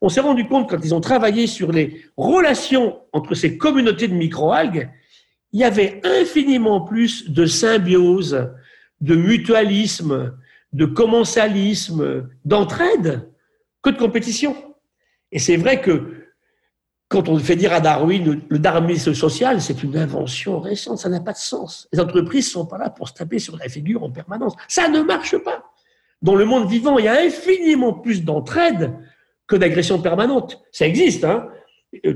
on 0.00 0.08
s'est 0.08 0.20
rendu 0.20 0.48
compte 0.48 0.68
quand 0.68 0.78
ils 0.82 0.94
ont 0.94 1.00
travaillé 1.00 1.46
sur 1.46 1.70
les 1.70 2.02
relations 2.16 2.98
entre 3.12 3.34
ces 3.34 3.56
communautés 3.56 4.08
de 4.08 4.14
micro-algues 4.14 4.90
il 5.52 5.60
y 5.60 5.64
avait 5.64 6.00
infiniment 6.04 6.80
plus 6.80 7.30
de 7.30 7.46
symbiose, 7.46 8.50
de 9.00 9.14
mutualisme, 9.14 10.34
de 10.72 10.86
commensalisme, 10.86 12.28
d'entraide 12.44 13.30
que 13.82 13.90
de 13.90 13.98
compétition. 13.98 14.56
Et 15.30 15.38
c'est 15.38 15.56
vrai 15.56 15.80
que 15.80 16.21
quand 17.12 17.28
on 17.28 17.38
fait 17.38 17.56
dire 17.56 17.74
à 17.74 17.80
Darwin 17.80 18.40
le 18.48 18.58
darwinisme 18.58 19.12
social, 19.12 19.60
c'est 19.60 19.82
une 19.82 19.98
invention 19.98 20.60
récente, 20.60 20.98
ça 20.98 21.10
n'a 21.10 21.20
pas 21.20 21.32
de 21.32 21.38
sens. 21.38 21.86
Les 21.92 22.00
entreprises 22.00 22.46
ne 22.46 22.52
sont 22.52 22.66
pas 22.66 22.78
là 22.78 22.88
pour 22.88 23.06
se 23.06 23.12
taper 23.12 23.38
sur 23.38 23.58
la 23.58 23.68
figure 23.68 24.02
en 24.02 24.10
permanence. 24.10 24.54
Ça 24.66 24.88
ne 24.88 25.02
marche 25.02 25.36
pas. 25.36 25.62
Dans 26.22 26.34
le 26.34 26.46
monde 26.46 26.70
vivant, 26.70 26.98
il 26.98 27.04
y 27.04 27.08
a 27.08 27.20
infiniment 27.20 27.92
plus 27.92 28.24
d'entraide 28.24 28.94
que 29.46 29.56
d'agression 29.56 30.00
permanente. 30.00 30.62
Ça 30.72 30.86
existe. 30.86 31.24
Hein 31.24 31.48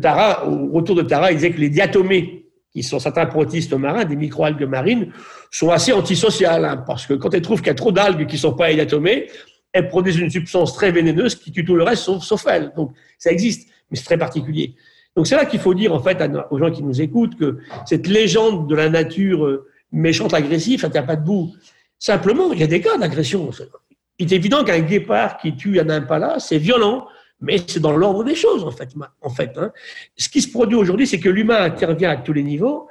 Tara, 0.01 0.49
au 0.49 0.73
retour 0.73 0.97
de 0.97 1.03
Tara, 1.03 1.31
il 1.31 1.35
disait 1.35 1.51
que 1.51 1.61
les 1.61 1.69
diatomées 1.69 2.47
qui 2.73 2.83
sont 2.83 2.99
certains 2.99 3.27
protistes 3.27 3.75
marins, 3.75 4.07
des 4.07 4.17
microalgues 4.17 4.65
marines, 4.65 5.13
sont 5.51 5.71
assez 5.71 5.93
antisociales, 5.93 6.65
hein, 6.65 6.85
parce 6.87 7.07
que 7.07 7.15
quand 7.15 7.35
elles 7.35 7.43
trouvent 7.43 7.61
qu'il 7.61 7.69
y 7.69 7.71
a 7.71 7.75
trop 7.75 7.93
d'algues 7.93 8.27
qui 8.27 8.37
ne 8.37 8.41
sont 8.41 8.55
pas 8.55 8.71
élatomées, 8.71 9.29
elles 9.73 9.89
produisent 9.89 10.19
une 10.19 10.31
substance 10.31 10.73
très 10.75 10.91
vénéneuse 10.91 11.35
qui 11.35 11.53
tue 11.53 11.65
tout 11.65 11.77
le 11.77 11.83
reste 11.83 12.05
sauf, 12.05 12.47
elles. 12.47 12.73
Donc 12.77 12.93
ça 13.19 13.31
existe, 13.31 13.69
mais 13.91 13.97
c'est 13.97 14.05
très 14.05 14.19
particulier. 14.19 14.75
Donc 15.15 15.27
c'est 15.27 15.37
là 15.37 15.47
qu'il 15.47 15.61
faut 15.61 15.75
dire 15.75 15.95
en 15.95 16.01
fait 16.01 16.23
aux 16.51 16.59
gens 16.59 16.71
qui 16.71 16.83
nous 16.83 17.01
écoutent 17.01 17.37
que 17.37 17.59
cette 17.87 18.07
légende 18.07 18.69
de 18.69 18.75
la 18.75 18.89
nature 18.91 19.47
euh, 19.47 19.67
méchante, 19.93 20.35
agressive, 20.35 20.81
ça 20.81 20.91
tient 20.91 21.03
pas 21.03 21.17
debout. 21.17 21.53
Simplement, 21.99 22.53
il 22.53 22.61
y 22.61 22.63
a 22.63 22.67
des 22.67 22.81
cas 22.81 22.99
d'agression. 22.99 23.51
Il 24.19 24.33
est 24.33 24.37
évident 24.37 24.65
qu'un 24.65 24.81
guépard 24.81 25.39
qui 25.39 25.57
tue 25.57 25.81
un 25.81 25.89
impala, 25.89 26.39
c'est 26.39 26.59
violent, 26.59 27.07
mais 27.41 27.59
c'est 27.67 27.81
dans 27.81 27.97
l'ordre 27.97 28.25
des 28.25 28.35
choses 28.35 28.65
en 28.65 28.71
fait. 28.71 28.91
En 29.23 29.31
fait, 29.31 29.57
hein. 29.57 29.73
ce 30.17 30.29
qui 30.29 30.43
se 30.43 30.51
produit 30.51 30.77
aujourd'hui, 30.77 31.07
c'est 31.07 31.21
que 31.21 31.29
l'humain 31.29 31.63
intervient 31.63 32.11
à 32.11 32.17
tous 32.17 32.33
les 32.33 32.43
niveaux 32.43 32.89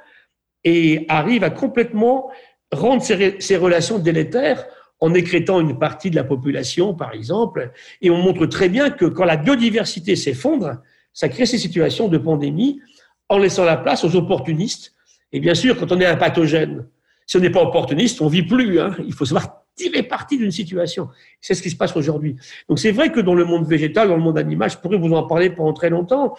et 0.64 1.06
arrive 1.08 1.44
à 1.44 1.50
complètement 1.50 2.30
rendre 2.72 3.02
ses, 3.02 3.56
relations 3.56 3.98
délétères 3.98 4.66
en 5.00 5.14
écrétant 5.14 5.60
une 5.60 5.78
partie 5.78 6.10
de 6.10 6.16
la 6.16 6.24
population, 6.24 6.94
par 6.94 7.12
exemple. 7.12 7.72
Et 8.00 8.10
on 8.10 8.16
montre 8.16 8.46
très 8.46 8.68
bien 8.68 8.90
que 8.90 9.04
quand 9.04 9.24
la 9.24 9.36
biodiversité 9.36 10.16
s'effondre, 10.16 10.78
ça 11.12 11.28
crée 11.28 11.46
ces 11.46 11.58
situations 11.58 12.08
de 12.08 12.18
pandémie 12.18 12.80
en 13.28 13.38
laissant 13.38 13.64
la 13.64 13.76
place 13.76 14.04
aux 14.04 14.16
opportunistes. 14.16 14.94
Et 15.32 15.40
bien 15.40 15.54
sûr, 15.54 15.76
quand 15.78 15.92
on 15.92 16.00
est 16.00 16.06
un 16.06 16.16
pathogène, 16.16 16.86
si 17.26 17.36
on 17.36 17.40
n'est 17.40 17.50
pas 17.50 17.62
opportuniste, 17.62 18.20
on 18.20 18.28
vit 18.28 18.44
plus. 18.44 18.78
Hein. 18.80 18.94
Il 19.04 19.12
faut 19.12 19.24
savoir 19.24 19.64
tirer 19.74 20.02
parti 20.02 20.38
d'une 20.38 20.50
situation. 20.50 21.08
C'est 21.40 21.54
ce 21.54 21.62
qui 21.62 21.70
se 21.70 21.76
passe 21.76 21.94
aujourd'hui. 21.96 22.36
Donc 22.68 22.78
c'est 22.78 22.92
vrai 22.92 23.12
que 23.12 23.20
dans 23.20 23.34
le 23.34 23.44
monde 23.44 23.66
végétal, 23.66 24.08
dans 24.08 24.16
le 24.16 24.22
monde 24.22 24.38
animal, 24.38 24.70
je 24.70 24.78
pourrais 24.78 24.96
vous 24.96 25.12
en 25.12 25.24
parler 25.24 25.50
pendant 25.50 25.72
très 25.72 25.90
longtemps. 25.90 26.36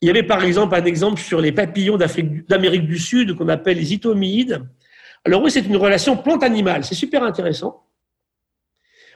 Il 0.00 0.06
y 0.06 0.10
avait 0.10 0.24
par 0.24 0.44
exemple 0.44 0.74
un 0.74 0.84
exemple 0.84 1.20
sur 1.20 1.40
les 1.40 1.52
papillons 1.52 1.96
d'Amérique 1.96 2.86
du 2.86 2.98
Sud 2.98 3.36
qu'on 3.36 3.48
appelle 3.48 3.76
les 3.76 3.94
itomides. 3.94 4.66
Alors 5.26 5.42
oui, 5.42 5.50
c'est 5.50 5.66
une 5.66 5.76
relation 5.76 6.16
plante-animale, 6.16 6.84
c'est 6.84 6.94
super 6.94 7.24
intéressant. 7.24 7.84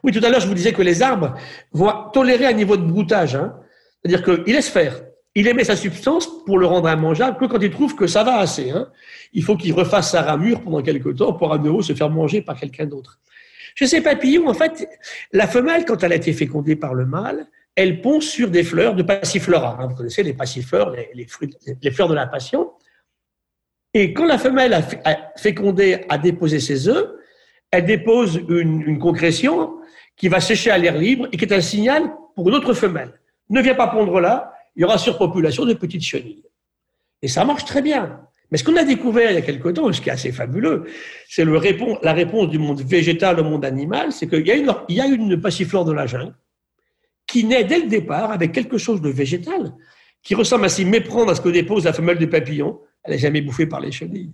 Oui, 0.02 0.10
tout 0.10 0.20
à 0.24 0.28
l'heure, 0.28 0.40
je 0.40 0.48
vous 0.48 0.54
disais 0.54 0.72
que 0.72 0.82
les 0.82 1.02
arbres 1.02 1.34
vont 1.72 1.92
tolérer 2.12 2.46
un 2.46 2.52
niveau 2.52 2.76
de 2.76 2.82
broutage. 2.82 3.36
Hein. 3.36 3.54
C'est-à-dire 4.02 4.24
qu'ils 4.24 4.54
laissent 4.54 4.70
faire. 4.70 5.02
Il 5.36 5.46
émet 5.46 5.62
sa 5.62 5.76
substance 5.76 6.28
pour 6.44 6.58
le 6.58 6.66
rendre 6.66 6.90
immangeable 6.90 7.36
que 7.38 7.44
quand 7.44 7.60
il 7.60 7.70
trouve 7.70 7.94
que 7.94 8.08
ça 8.08 8.24
va 8.24 8.38
assez. 8.38 8.70
Hein. 8.70 8.88
Il 9.32 9.44
faut 9.44 9.56
qu'il 9.56 9.72
refasse 9.72 10.10
sa 10.10 10.22
ramure 10.22 10.62
pendant 10.62 10.82
quelque 10.82 11.10
temps 11.10 11.32
pour 11.32 11.52
à 11.52 11.58
nouveau 11.58 11.82
se 11.82 11.92
faire 11.92 12.10
manger 12.10 12.42
par 12.42 12.58
quelqu'un 12.58 12.86
d'autre. 12.86 13.20
Chez 13.76 13.86
ces 13.86 14.00
papillons, 14.00 14.48
en 14.48 14.54
fait, 14.54 14.88
la 15.32 15.46
femelle, 15.46 15.84
quand 15.84 16.02
elle 16.02 16.12
a 16.12 16.16
été 16.16 16.32
fécondée 16.32 16.74
par 16.74 16.94
le 16.94 17.06
mâle, 17.06 17.46
elle 17.76 18.00
pond 18.00 18.20
sur 18.20 18.50
des 18.50 18.64
fleurs 18.64 18.96
de 18.96 19.04
passiflora. 19.04 19.78
Hein. 19.78 19.86
Vous 19.86 19.94
connaissez 19.94 20.24
les 20.24 20.34
passifleurs, 20.34 20.90
les, 21.14 21.26
fruits, 21.26 21.54
les 21.80 21.90
fleurs 21.92 22.08
de 22.08 22.14
la 22.14 22.26
passion. 22.26 22.72
Et 23.94 24.12
quand 24.12 24.26
la 24.26 24.38
femelle 24.38 24.72
a 24.72 24.82
fécondé, 25.36 26.04
a 26.08 26.18
déposé 26.18 26.60
ses 26.60 26.88
œufs, 26.88 27.08
elle 27.70 27.86
dépose 27.86 28.40
une, 28.48 28.98
concrétion 28.98 29.76
qui 30.16 30.28
va 30.28 30.40
sécher 30.40 30.70
à 30.70 30.78
l'air 30.78 30.96
libre 30.96 31.28
et 31.32 31.36
qui 31.36 31.44
est 31.44 31.52
un 31.52 31.60
signal 31.60 32.12
pour 32.34 32.48
une 32.48 32.54
autre 32.54 32.74
femelle. 32.74 33.12
Ne 33.48 33.60
viens 33.60 33.74
pas 33.74 33.88
pondre 33.88 34.20
là, 34.20 34.52
il 34.76 34.82
y 34.82 34.84
aura 34.84 34.98
surpopulation 34.98 35.64
de 35.64 35.74
petites 35.74 36.02
chenilles. 36.02 36.44
Et 37.22 37.28
ça 37.28 37.44
marche 37.44 37.64
très 37.64 37.82
bien. 37.82 38.20
Mais 38.50 38.58
ce 38.58 38.64
qu'on 38.64 38.76
a 38.76 38.84
découvert 38.84 39.30
il 39.30 39.34
y 39.34 39.38
a 39.38 39.42
quelque 39.42 39.68
temps, 39.68 39.92
ce 39.92 40.00
qui 40.00 40.08
est 40.08 40.12
assez 40.12 40.32
fabuleux, 40.32 40.86
c'est 41.28 41.44
la 41.44 42.12
réponse 42.12 42.48
du 42.48 42.58
monde 42.58 42.80
végétal 42.80 43.38
au 43.38 43.44
monde 43.44 43.64
animal, 43.64 44.12
c'est 44.12 44.28
qu'il 44.28 44.46
y 44.46 44.50
a 44.50 44.56
une, 44.56 44.72
y 44.88 45.00
a 45.00 45.06
une 45.06 45.40
passiflore 45.40 45.84
de 45.84 45.92
la 45.92 46.06
jungle 46.06 46.34
qui 47.30 47.44
naît 47.44 47.62
dès 47.62 47.78
le 47.78 47.86
départ 47.86 48.32
avec 48.32 48.50
quelque 48.50 48.76
chose 48.76 49.00
de 49.00 49.08
végétal, 49.08 49.72
qui 50.22 50.34
ressemble 50.34 50.64
à 50.64 50.68
s'y 50.68 50.84
méprendre 50.84 51.30
à 51.30 51.34
ce 51.36 51.40
que 51.40 51.48
dépose 51.48 51.84
la 51.84 51.92
femelle 51.92 52.18
du 52.18 52.28
papillon. 52.28 52.80
Elle 53.04 53.12
n'est 53.12 53.18
jamais 53.18 53.40
bouffée 53.40 53.66
par 53.66 53.80
les 53.80 53.92
chenilles. 53.92 54.32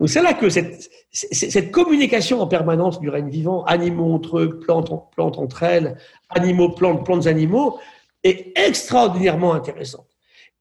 Donc 0.00 0.08
c'est 0.08 0.22
là 0.22 0.32
que 0.32 0.48
cette, 0.48 1.70
communication 1.70 2.40
en 2.40 2.46
permanence 2.46 3.00
du 3.00 3.10
règne 3.10 3.28
vivant, 3.28 3.64
animaux 3.64 4.14
entre 4.14 4.38
eux, 4.38 4.58
plantes, 4.58 4.90
plantes 5.14 5.38
entre 5.38 5.62
elles, 5.62 5.98
animaux, 6.30 6.70
plantes, 6.70 7.04
plantes, 7.04 7.26
animaux, 7.26 7.78
est 8.24 8.58
extraordinairement 8.58 9.52
intéressante. 9.52 10.08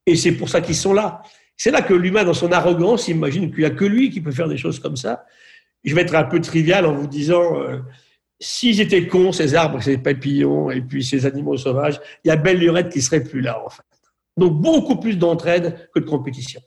Et 0.06 0.18
c'est 0.18 0.34
pour 0.34 0.50
ça 0.50 0.60
qu'ils 0.60 0.76
sont 0.76 0.94
là. 0.94 1.22
C'est 1.56 1.72
là 1.72 1.82
que 1.82 1.94
l'humain, 1.94 2.26
dans 2.26 2.34
son 2.34 2.52
arrogance, 2.52 3.08
imagine 3.08 3.50
qu'il 3.50 3.60
n'y 3.60 3.66
a 3.66 3.70
que 3.70 3.86
lui 3.86 4.10
qui 4.10 4.20
peut 4.20 4.32
faire 4.32 4.50
des 4.50 4.58
choses 4.58 4.80
comme 4.80 4.98
ça. 4.98 5.26
Je 5.86 5.96
vais 5.96 6.02
être 6.02 6.16
un 6.16 6.26
peu 6.26 6.42
trivial 6.42 6.86
en 6.86 6.94
vous 6.94 7.08
disant, 7.08 7.58
euh, 7.62 7.80
s'ils 8.42 8.82
étaient 8.82 9.08
cons, 9.08 9.32
ces 9.32 9.56
arbres, 9.56 9.82
ces 9.82 9.98
papillons 9.98 10.70
et 10.70 10.82
puis 10.82 11.04
ces 11.04 11.26
animaux 11.26 11.56
sauvages, 11.56 12.02
il 12.26 12.28
y 12.28 12.32
a 12.32 12.36
belle 12.36 12.60
lurette 12.60 12.90
qui 12.90 13.02
serait 13.02 13.24
plus 13.24 13.42
là, 13.42 13.64
en 13.66 13.70
fait. 13.70 13.84
Donc 14.36 14.60
beaucoup 14.60 14.98
plus 14.98 15.18
d'entraide 15.18 15.90
que 15.94 16.00
de 16.00 16.06
compétition. 16.06 16.62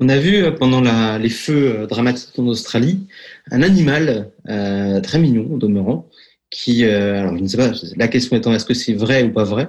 On 0.00 0.08
a 0.08 0.18
vu 0.18 0.42
euh, 0.42 0.50
pendant 0.50 0.80
les 1.18 1.28
feux 1.28 1.76
euh, 1.76 1.86
dramatiques 1.86 2.36
en 2.38 2.46
Australie 2.46 3.06
un 3.50 3.62
animal 3.62 4.30
euh, 4.48 5.00
très 5.00 5.18
mignon 5.18 5.48
au 5.52 5.58
demeurant 5.58 6.08
qui, 6.50 6.84
alors 6.84 7.36
je 7.36 7.42
ne 7.42 7.48
sais 7.48 7.56
pas, 7.56 7.72
la 7.96 8.06
question 8.06 8.36
étant 8.36 8.54
est-ce 8.54 8.64
que 8.64 8.74
c'est 8.74 8.92
vrai 8.92 9.24
ou 9.24 9.32
pas 9.32 9.42
vrai, 9.42 9.66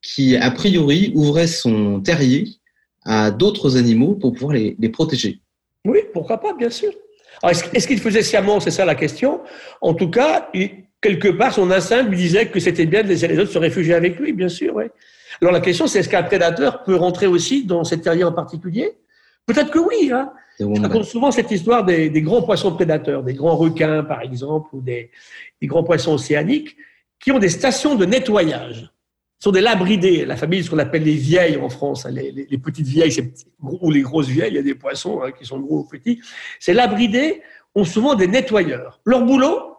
qui 0.00 0.34
a 0.34 0.50
priori 0.50 1.12
ouvrait 1.14 1.46
son 1.46 2.00
terrier 2.00 2.48
à 3.04 3.30
d'autres 3.30 3.76
animaux 3.76 4.14
pour 4.14 4.32
pouvoir 4.32 4.54
les, 4.54 4.88
protéger. 4.88 5.40
Oui, 5.84 5.98
pourquoi 6.14 6.38
pas, 6.38 6.54
bien 6.54 6.70
sûr. 6.70 6.90
Est-ce 7.42 7.86
qu'il 7.86 8.00
faisait 8.00 8.22
sciemment 8.22 8.60
C'est 8.60 8.70
ça 8.70 8.86
la 8.86 8.94
question. 8.94 9.42
En 9.82 9.92
tout 9.92 10.08
cas, 10.08 10.50
quelque 11.02 11.28
part, 11.28 11.52
son 11.52 11.70
instinct 11.70 12.02
lui 12.02 12.16
disait 12.16 12.46
que 12.46 12.60
c'était 12.60 12.86
bien 12.86 13.02
de 13.02 13.08
laisser 13.08 13.28
les 13.28 13.38
autres 13.38 13.52
se 13.52 13.58
réfugier 13.58 13.92
avec 13.92 14.18
lui, 14.18 14.32
bien 14.32 14.48
sûr. 14.48 14.74
Oui. 14.76 14.84
Alors 15.42 15.52
la 15.52 15.60
question, 15.60 15.86
c'est 15.86 15.98
est-ce 15.98 16.08
qu'un 16.08 16.22
prédateur 16.22 16.82
peut 16.82 16.96
rentrer 16.96 17.26
aussi 17.26 17.66
dans 17.66 17.84
cette 17.84 18.00
terrier 18.00 18.24
en 18.24 18.32
particulier? 18.32 18.92
Peut-être 19.46 19.70
que 19.70 19.78
oui. 19.78 20.10
Hein. 20.12 20.32
Je 20.58 20.80
raconte 20.80 21.04
souvent 21.04 21.30
cette 21.30 21.50
histoire 21.50 21.84
des, 21.84 22.10
grands 22.22 22.42
poissons 22.42 22.72
prédateurs, 22.72 23.22
des 23.22 23.34
grands 23.34 23.56
requins 23.56 24.04
par 24.04 24.20
exemple, 24.20 24.68
ou 24.72 24.80
des, 24.80 25.10
grands 25.62 25.84
poissons 25.84 26.14
océaniques, 26.14 26.76
qui 27.18 27.32
ont 27.32 27.38
des 27.38 27.48
stations 27.48 27.94
de 27.94 28.04
nettoyage. 28.04 28.92
Ce 29.38 29.44
sont 29.48 29.52
des 29.52 29.60
labridés, 29.60 30.24
la 30.24 30.36
famille, 30.36 30.62
ce 30.62 30.70
qu'on 30.70 30.78
appelle 30.78 31.02
les 31.02 31.14
vieilles 31.14 31.56
en 31.56 31.68
France, 31.68 32.06
hein, 32.06 32.10
les, 32.10 32.58
petites 32.58 32.86
vieilles, 32.86 33.32
ou 33.60 33.90
les 33.90 34.02
grosses 34.02 34.28
vieilles, 34.28 34.52
il 34.52 34.56
y 34.56 34.58
a 34.58 34.62
des 34.62 34.76
poissons 34.76 35.22
hein, 35.22 35.32
qui 35.32 35.44
sont 35.44 35.58
gros 35.58 35.80
ou 35.80 35.84
petits. 35.84 36.20
Ces 36.60 36.74
labridés 36.74 37.42
ont 37.74 37.84
souvent 37.84 38.14
des 38.14 38.28
nettoyeurs. 38.28 39.00
Leur 39.04 39.24
boulot, 39.24 39.76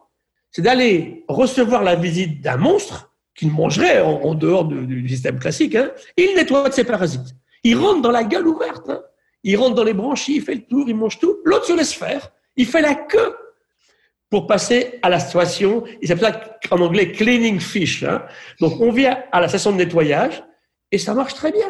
c'est 0.51 0.63
d'aller 0.63 1.23
recevoir 1.29 1.83
la 1.83 1.95
visite 1.95 2.41
d'un 2.41 2.57
monstre 2.57 3.13
qu'il 3.35 3.51
mangerait 3.51 4.01
en, 4.01 4.35
dehors 4.35 4.65
du, 4.65 5.07
système 5.09 5.39
classique, 5.39 5.75
et 5.75 6.23
il 6.23 6.35
nettoie 6.35 6.69
de 6.69 6.73
ses 6.73 6.83
parasites. 6.83 7.35
Il 7.63 7.77
rentre 7.77 8.01
dans 8.01 8.11
la 8.11 8.23
gueule 8.23 8.47
ouverte 8.47 8.91
il 9.43 9.57
rentre 9.57 9.75
dans 9.75 9.83
les 9.83 9.93
branchies, 9.93 10.37
il 10.37 10.41
fait 10.41 10.55
le 10.55 10.61
tour, 10.61 10.85
il 10.87 10.95
mange 10.95 11.19
tout. 11.19 11.37
L'autre 11.43 11.65
se 11.65 11.73
laisse 11.73 11.93
faire. 11.93 12.31
Il 12.55 12.65
fait 12.65 12.81
la 12.81 12.95
queue 12.95 13.35
pour 14.29 14.47
passer 14.47 14.99
à 15.01 15.09
la 15.09 15.19
situation. 15.19 15.83
Il 16.01 16.07
s'appelle 16.07 16.33
ça 16.63 16.75
en 16.75 16.81
anglais 16.81 17.11
cleaning 17.11 17.59
fish. 17.59 18.03
Hein. 18.03 18.23
Donc 18.59 18.79
on 18.79 18.91
vient 18.91 19.19
à 19.31 19.41
la 19.41 19.47
station 19.47 19.71
de 19.71 19.77
nettoyage 19.77 20.43
et 20.91 20.97
ça 20.97 21.13
marche 21.13 21.33
très 21.33 21.51
bien. 21.51 21.67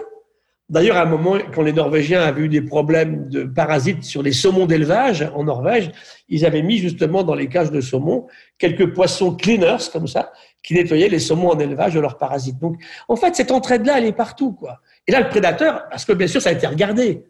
D'ailleurs, 0.69 0.95
à 0.95 1.01
un 1.01 1.05
moment, 1.05 1.38
quand 1.53 1.62
les 1.62 1.73
Norvégiens 1.73 2.21
avaient 2.21 2.43
eu 2.43 2.49
des 2.49 2.62
problèmes 2.62 3.29
de 3.29 3.43
parasites 3.43 4.03
sur 4.03 4.23
les 4.23 4.31
saumons 4.31 4.65
d'élevage 4.65 5.27
en 5.36 5.43
Norvège, 5.43 5.91
ils 6.29 6.45
avaient 6.45 6.62
mis 6.62 6.77
justement 6.77 7.23
dans 7.23 7.36
les 7.36 7.49
cages 7.49 7.69
de 7.69 7.81
saumon 7.81 8.27
quelques 8.57 8.93
poissons 8.93 9.36
cleaners 9.36 9.89
comme 9.91 10.07
ça, 10.07 10.31
qui 10.63 10.73
nettoyaient 10.73 11.09
les 11.09 11.19
saumons 11.19 11.49
en 11.49 11.59
élevage 11.59 11.93
de 11.95 11.99
leurs 11.99 12.17
parasites. 12.17 12.59
Donc, 12.59 12.81
en 13.09 13.17
fait, 13.17 13.36
cette 13.36 13.51
entraide-là, 13.51 13.97
elle 13.97 14.05
est 14.05 14.13
partout, 14.13 14.53
quoi. 14.53 14.79
Et 15.05 15.12
là, 15.12 15.19
le 15.19 15.27
prédateur, 15.27 15.83
parce 15.89 16.05
que 16.05 16.13
bien 16.13 16.27
sûr, 16.27 16.41
ça 16.41 16.49
a 16.49 16.53
été 16.53 16.65
regardé. 16.65 17.25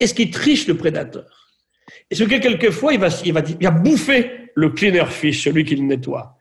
Est-ce 0.00 0.14
qu'il 0.14 0.30
triche 0.30 0.66
le 0.66 0.76
prédateur? 0.76 1.50
Est-ce 2.10 2.24
que 2.24 2.36
quelquefois, 2.36 2.92
il 2.92 3.00
va, 3.00 3.08
il, 3.24 3.32
va, 3.32 3.42
il 3.46 3.66
va 3.66 3.70
bouffer 3.70 4.50
le 4.54 4.70
cleaner 4.70 5.06
fish, 5.06 5.44
celui 5.44 5.64
qui 5.64 5.76
le 5.76 5.82
nettoie? 5.82 6.38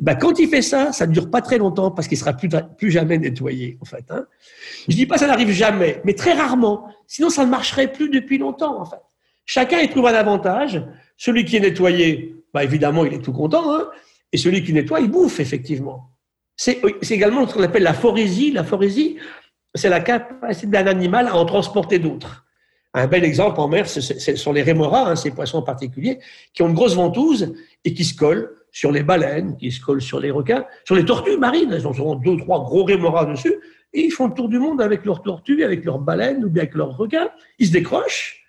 Ben, 0.00 0.14
quand 0.14 0.38
il 0.38 0.48
fait 0.48 0.62
ça, 0.62 0.92
ça 0.92 1.06
ne 1.06 1.12
dure 1.12 1.30
pas 1.30 1.42
très 1.42 1.58
longtemps 1.58 1.90
parce 1.90 2.08
qu'il 2.08 2.16
sera 2.16 2.32
plus, 2.32 2.90
jamais 2.90 3.18
nettoyé, 3.18 3.76
en 3.82 3.84
fait. 3.84 4.04
Hein. 4.10 4.24
Je 4.88 4.96
dis 4.96 5.04
pas 5.04 5.18
ça 5.18 5.26
n'arrive 5.26 5.50
jamais, 5.50 6.00
mais 6.04 6.14
très 6.14 6.32
rarement. 6.32 6.88
Sinon, 7.06 7.28
ça 7.28 7.44
ne 7.44 7.50
marcherait 7.50 7.92
plus 7.92 8.08
depuis 8.08 8.38
longtemps, 8.38 8.80
en 8.80 8.86
fait. 8.86 9.00
Chacun 9.44 9.80
y 9.80 9.90
trouve 9.90 10.06
un 10.06 10.14
avantage. 10.14 10.82
Celui 11.18 11.44
qui 11.44 11.56
est 11.56 11.60
nettoyé, 11.60 12.34
ben, 12.54 12.62
évidemment, 12.62 13.04
il 13.04 13.12
est 13.12 13.20
tout 13.20 13.32
content. 13.32 13.74
Hein, 13.74 13.88
et 14.32 14.38
celui 14.38 14.64
qui 14.64 14.72
nettoie, 14.72 15.00
il 15.00 15.10
bouffe, 15.10 15.38
effectivement. 15.38 16.10
C'est 16.56 16.80
également 17.10 17.46
ce 17.46 17.54
qu'on 17.54 17.62
appelle 17.62 17.82
la 17.82 17.94
forésie. 17.94 18.52
La 18.52 18.64
forésie, 18.64 19.18
c'est 19.74 19.90
la 19.90 20.00
capacité 20.00 20.66
d'un 20.66 20.86
animal 20.86 21.26
à 21.26 21.36
en 21.36 21.44
transporter 21.44 21.98
d'autres. 21.98 22.46
Un 22.92 23.06
bel 23.06 23.24
exemple 23.24 23.60
en 23.60 23.68
mer, 23.68 23.88
ce 23.88 24.00
sont 24.36 24.52
les 24.52 24.62
rémoras, 24.62 25.10
hein, 25.10 25.16
ces 25.16 25.30
poissons 25.30 25.62
particuliers, 25.62 26.18
qui 26.52 26.62
ont 26.62 26.68
une 26.68 26.74
grosse 26.74 26.96
ventouse 26.96 27.54
et 27.84 27.94
qui 27.94 28.04
se 28.04 28.16
collent 28.16 28.52
sur 28.72 28.90
les 28.90 29.02
baleines, 29.02 29.56
qui 29.56 29.70
se 29.70 29.80
collent 29.80 30.02
sur 30.02 30.18
les 30.18 30.30
requins, 30.30 30.64
sur 30.84 30.96
les 30.96 31.04
tortues 31.04 31.36
marines. 31.36 31.72
Elles 31.72 31.86
ont 31.86 32.14
deux 32.16 32.30
ou 32.30 32.36
trois 32.36 32.64
gros 32.64 32.84
rémoras 32.84 33.26
dessus. 33.26 33.54
Et 33.92 34.02
ils 34.02 34.10
font 34.10 34.28
le 34.28 34.34
tour 34.34 34.48
du 34.48 34.58
monde 34.58 34.80
avec 34.80 35.04
leurs 35.04 35.22
tortues, 35.22 35.64
avec 35.64 35.84
leurs 35.84 35.98
baleines 35.98 36.44
ou 36.44 36.50
bien 36.50 36.62
avec 36.62 36.74
leurs 36.74 36.96
requins. 36.96 37.30
Ils 37.58 37.68
se 37.68 37.72
décrochent 37.72 38.40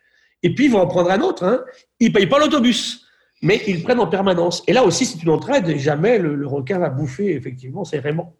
et 0.44 0.54
puis 0.54 0.66
ils 0.66 0.72
vont 0.72 0.80
en 0.80 0.88
prendre 0.88 1.12
un 1.12 1.22
autre. 1.22 1.44
Hein. 1.44 1.64
Ils 2.00 2.10
ne 2.10 2.14
payent 2.14 2.28
pas 2.28 2.40
l'autobus, 2.40 3.06
mais 3.42 3.62
ils 3.68 3.84
prennent 3.84 4.00
en 4.00 4.08
permanence. 4.08 4.64
Et 4.68 4.74
là 4.74 4.84
aussi, 4.84 5.06
c'est 5.06 5.22
une 5.22 5.30
entraide 5.30 5.68
et 5.70 5.80
jamais 5.80 6.18
le, 6.18 6.48
requin 6.48 6.80
va 6.80 6.90
bouffer, 6.90 7.36
effectivement, 7.36 7.84
c'est 7.84 8.00
vraiment 8.00 8.36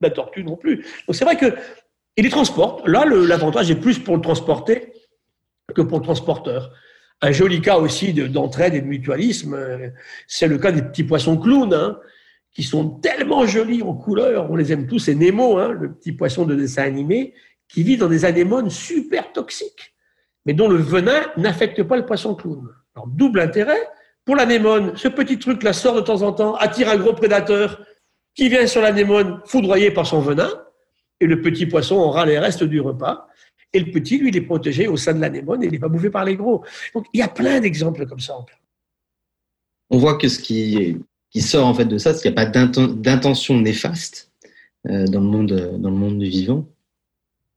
la 0.00 0.10
tortue 0.10 0.44
non 0.44 0.56
plus. 0.56 0.84
Donc 1.06 1.16
c'est 1.16 1.24
vrai 1.24 1.36
que 1.36 1.54
il 2.18 2.24
les 2.24 2.30
transporte. 2.30 2.86
Là, 2.88 3.04
l'avantage 3.04 3.70
est 3.70 3.76
plus 3.76 3.98
pour 3.98 4.16
le 4.16 4.22
transporter 4.22 4.92
que 5.74 5.82
pour 5.82 5.98
le 5.98 6.04
transporteur. 6.04 6.72
Un 7.22 7.32
joli 7.32 7.60
cas 7.60 7.78
aussi 7.78 8.12
d'entraide 8.12 8.74
et 8.74 8.80
de 8.80 8.86
mutualisme, 8.86 9.54
euh, 9.54 9.88
c'est 10.26 10.48
le 10.48 10.58
cas 10.58 10.72
des 10.72 10.82
petits 10.82 11.04
poissons 11.04 11.36
clowns, 11.38 11.72
hein, 11.72 11.98
qui 12.52 12.62
sont 12.62 12.88
tellement 12.88 13.46
jolis 13.46 13.82
en 13.82 13.94
couleur, 13.94 14.50
on 14.50 14.56
les 14.56 14.72
aime 14.72 14.86
tous, 14.86 14.98
c'est 14.98 15.14
Nemo, 15.14 15.58
hein, 15.58 15.72
le 15.72 15.92
petit 15.92 16.12
poisson 16.12 16.44
de 16.44 16.54
dessin 16.54 16.84
animé, 16.84 17.34
qui 17.68 17.82
vit 17.82 17.96
dans 17.96 18.08
des 18.08 18.24
anémones 18.24 18.70
super 18.70 19.32
toxiques, 19.32 19.94
mais 20.44 20.54
dont 20.54 20.68
le 20.68 20.76
venin 20.76 21.20
n'affecte 21.36 21.82
pas 21.82 21.96
le 21.96 22.06
poisson 22.06 22.34
clown. 22.34 22.68
Alors, 22.94 23.08
double 23.08 23.40
intérêt. 23.40 23.80
Pour 24.24 24.36
l'anémone, 24.36 24.96
ce 24.96 25.08
petit 25.08 25.38
truc-là 25.38 25.72
sort 25.72 25.94
de 25.94 26.00
temps 26.00 26.22
en 26.22 26.32
temps, 26.32 26.54
attire 26.56 26.88
un 26.88 26.96
gros 26.96 27.12
prédateur 27.12 27.84
qui 28.34 28.48
vient 28.48 28.66
sur 28.66 28.82
l'anémone 28.82 29.40
foudroyé 29.46 29.90
par 29.90 30.06
son 30.06 30.20
venin, 30.20 30.50
et 31.20 31.26
le 31.26 31.40
petit 31.40 31.66
poisson 31.66 31.96
aura 31.96 32.26
les 32.26 32.38
restes 32.38 32.64
du 32.64 32.80
repas. 32.80 33.26
Et 33.72 33.80
le 33.80 33.90
petit, 33.90 34.18
lui, 34.18 34.28
il 34.28 34.36
est 34.36 34.42
protégé 34.42 34.88
au 34.88 34.96
sein 34.96 35.14
de 35.14 35.20
l'anémone 35.20 35.62
et 35.62 35.66
il 35.66 35.72
n'est 35.72 35.78
pas 35.78 35.88
bouffé 35.88 36.10
par 36.10 36.24
les 36.24 36.36
gros. 36.36 36.64
Donc, 36.94 37.06
il 37.12 37.20
y 37.20 37.22
a 37.22 37.28
plein 37.28 37.60
d'exemples 37.60 38.06
comme 38.06 38.20
ça. 38.20 38.34
On 39.90 39.98
voit 39.98 40.16
que 40.16 40.28
ce 40.28 40.38
qui, 40.38 40.96
sort 41.40 41.66
en 41.66 41.74
fait 41.74 41.84
de 41.84 41.98
ça, 41.98 42.14
c'est 42.14 42.22
qu'il 42.22 42.30
n'y 42.32 42.38
a 42.38 42.46
pas 42.46 42.68
d'intention 42.88 43.60
néfaste 43.60 44.32
euh, 44.88 45.06
dans, 45.06 45.20
le 45.20 45.26
monde, 45.26 45.78
dans 45.78 45.90
le 45.90 45.96
monde 45.96 46.18
du 46.18 46.28
vivant 46.28 46.66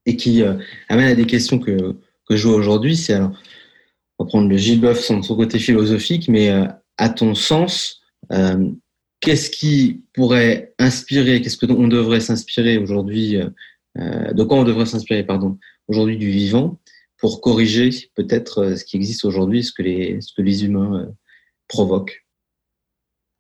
et 0.06 0.15
qui 0.15 0.43
euh, 0.43 0.56
amène 0.89 1.08
à 1.08 1.15
des 1.15 1.26
questions 1.26 1.60
que, 1.60 1.95
que 2.28 2.36
je 2.36 2.48
vois 2.48 2.58
aujourd'hui. 2.58 2.98
C'est 2.98 3.13
alors, 3.13 3.32
on 4.19 4.26
va 4.26 4.28
prendre 4.28 4.50
le 4.50 4.58
Gilles 4.58 4.82
Boeuf 4.82 5.00
son, 5.00 5.22
son 5.22 5.36
côté 5.36 5.60
philosophique, 5.60 6.28
mais 6.28 6.50
euh, 6.50 6.65
à 6.98 7.10
ton 7.10 7.36
sens, 7.36 8.02
euh, 8.32 8.69
qu'est-ce 9.22 9.50
qui 9.50 10.04
pourrait 10.13 10.74
inspirer, 10.78 11.41
qu'est-ce 11.41 11.58
qu'on 11.58 11.88
devrait 11.88 12.19
s'inspirer 12.19 12.78
aujourd'hui, 12.78 13.38
euh, 13.38 14.34
de 14.34 14.43
quoi 14.43 14.58
on 14.58 14.63
devrait 14.63 14.86
s'inspirer, 14.86 15.24
pardon, 15.24 15.58
aujourd'hui 15.89 16.17
du 16.17 16.30
vivant 16.30 16.80
pour 17.17 17.41
corriger 17.41 17.89
peut-être 18.15 18.78
ce 18.78 18.86
qui 18.86 18.95
existe 18.95 19.25
aujourd'hui, 19.25 19.63
ce 19.63 19.73
que 19.73 19.82
les, 19.82 20.21
ce 20.21 20.34
que 20.34 20.41
les 20.41 20.63
humains 20.63 21.10
provoquent 21.67 22.25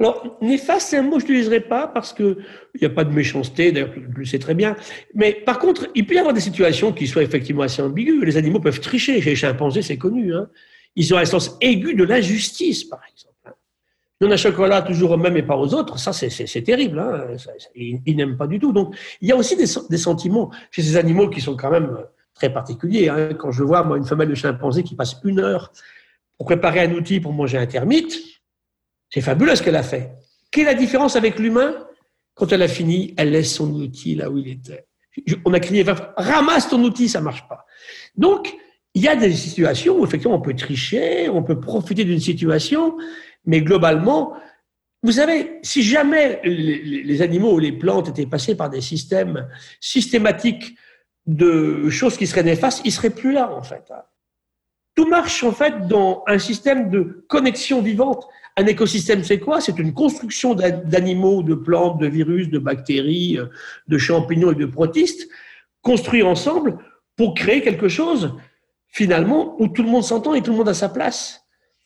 alors, 0.01 0.37
néfaste, 0.41 0.87
c'est 0.91 0.97
un 0.97 1.01
mot 1.01 1.17
que 1.17 1.23
je 1.23 1.25
n'utiliserai 1.25 1.59
pas 1.59 1.85
parce 1.85 2.13
qu'il 2.13 2.37
n'y 2.79 2.87
a 2.87 2.89
pas 2.89 3.03
de 3.03 3.13
méchanceté, 3.13 3.73
d'ailleurs, 3.73 3.91
je 3.93 4.19
le 4.19 4.25
sais 4.25 4.39
très 4.39 4.55
bien. 4.55 4.77
Mais 5.13 5.33
par 5.33 5.59
contre, 5.59 5.89
il 5.93 6.05
peut 6.05 6.15
y 6.15 6.17
avoir 6.17 6.33
des 6.33 6.39
situations 6.39 6.93
qui 6.93 7.05
soient 7.05 7.21
effectivement 7.21 7.63
assez 7.63 7.81
ambiguës. 7.81 8.23
Les 8.23 8.37
animaux 8.37 8.61
peuvent 8.61 8.79
tricher. 8.79 9.19
Chez 9.19 9.31
les 9.31 9.35
chimpanzés, 9.35 9.81
c'est 9.81 9.97
connu. 9.97 10.33
Hein. 10.33 10.47
Ils 10.95 11.13
ont 11.13 11.17
un 11.17 11.25
sens 11.25 11.57
aigu 11.59 11.95
de 11.95 12.05
l'injustice, 12.05 12.85
par 12.85 13.01
exemple. 13.11 13.57
Donne 14.21 14.31
un 14.31 14.37
chocolat 14.37 14.81
toujours 14.83 15.11
aux 15.11 15.17
mêmes 15.17 15.35
et 15.35 15.43
pas 15.43 15.57
aux 15.57 15.73
autres, 15.73 15.99
ça 15.99 16.13
c'est 16.13 16.61
terrible. 16.61 16.99
Hein. 16.99 17.35
ils, 17.75 18.15
n'aiment 18.15 18.37
pas 18.37 18.47
du 18.47 18.57
tout. 18.57 18.71
Donc, 18.71 18.95
il 19.19 19.27
y 19.27 19.33
a 19.33 19.35
aussi 19.35 19.57
des, 19.57 19.65
des, 19.89 19.97
sentiments 19.97 20.49
chez 20.71 20.81
ces 20.81 20.95
animaux 20.95 21.29
qui 21.29 21.41
sont 21.41 21.57
quand 21.57 21.71
même 21.71 21.97
très 22.39 22.51
particuliers. 22.51 23.09
Hein. 23.09 23.33
Quand 23.33 23.51
je 23.51 23.63
vois, 23.63 23.83
moi, 23.83 23.97
une 23.97 24.05
femelle 24.05 24.29
de 24.29 24.35
chimpanzé 24.35 24.83
qui 24.83 24.95
passe 24.95 25.17
une 25.23 25.39
heure 25.39 25.71
pour 26.37 26.47
préparer 26.47 26.79
un 26.79 26.91
outil 26.93 27.19
pour 27.19 27.33
manger 27.33 27.57
un 27.57 27.67
termite, 27.67 28.17
c'est 29.09 29.21
fabuleux 29.21 29.55
ce 29.55 29.61
qu'elle 29.61 29.75
a 29.75 29.83
fait. 29.83 30.11
Quelle 30.49 30.63
est 30.63 30.71
la 30.71 30.73
différence 30.73 31.15
avec 31.15 31.37
l'humain? 31.37 31.75
Quand 32.33 32.51
elle 32.53 32.61
a 32.61 32.67
fini, 32.67 33.13
elle 33.17 33.31
laisse 33.31 33.53
son 33.53 33.69
outil 33.73 34.15
là 34.15 34.29
où 34.29 34.37
il 34.37 34.47
était. 34.47 34.85
On 35.45 35.53
a 35.53 35.59
crié, 35.59 35.83
ramasse 36.15 36.69
ton 36.69 36.81
outil, 36.81 37.09
ça 37.09 37.19
marche 37.19 37.45
pas. 37.49 37.65
Donc, 38.15 38.55
il 38.93 39.01
y 39.01 39.07
a 39.09 39.15
des 39.15 39.33
situations 39.33 39.99
où 39.99 40.05
effectivement 40.05 40.35
on 40.35 40.41
peut 40.41 40.55
tricher, 40.55 41.27
on 41.29 41.43
peut 41.43 41.59
profiter 41.59 42.05
d'une 42.05 42.19
situation, 42.21 42.97
mais 43.45 43.61
globalement, 43.61 44.33
vous 45.03 45.13
savez, 45.13 45.59
si 45.61 45.83
jamais 45.83 46.39
les 46.43 47.21
animaux 47.21 47.53
ou 47.55 47.59
les 47.59 47.73
plantes 47.73 48.09
étaient 48.09 48.25
passés 48.25 48.55
par 48.55 48.69
des 48.69 48.81
systèmes 48.81 49.47
systématiques 49.81 50.75
de 51.29 51.89
choses 51.89 52.17
qui 52.17 52.25
seraient 52.25 52.43
néfastes, 52.43 52.81
ils 52.85 52.91
seraient 52.91 53.11
plus 53.11 53.31
là 53.31 53.51
en 53.51 53.61
fait. 53.61 53.93
Tout 54.95 55.07
marche 55.07 55.43
en 55.43 55.51
fait 55.51 55.87
dans 55.87 56.23
un 56.27 56.39
système 56.39 56.89
de 56.89 57.23
connexion 57.29 57.81
vivante. 57.81 58.27
Un 58.57 58.65
écosystème, 58.65 59.23
c'est 59.23 59.39
quoi? 59.39 59.61
C'est 59.61 59.77
une 59.77 59.93
construction 59.93 60.55
d'animaux, 60.55 61.43
de 61.43 61.53
plantes, 61.53 61.99
de 62.01 62.07
virus, 62.07 62.49
de 62.49 62.59
bactéries, 62.59 63.37
euh, 63.37 63.45
de 63.87 63.97
champignons 63.97 64.51
et 64.51 64.55
de 64.55 64.65
protistes, 64.65 65.29
construits 65.81 66.23
ensemble 66.23 66.79
pour 67.15 67.35
créer 67.35 67.61
quelque 67.61 67.87
chose, 67.87 68.35
finalement, 68.87 69.55
où 69.61 69.67
tout 69.67 69.83
le 69.83 69.89
monde 69.89 70.03
s'entend 70.03 70.33
et 70.33 70.41
tout 70.41 70.51
le 70.51 70.57
monde 70.57 70.69
a 70.69 70.73
sa 70.73 70.89
place. 70.89 71.45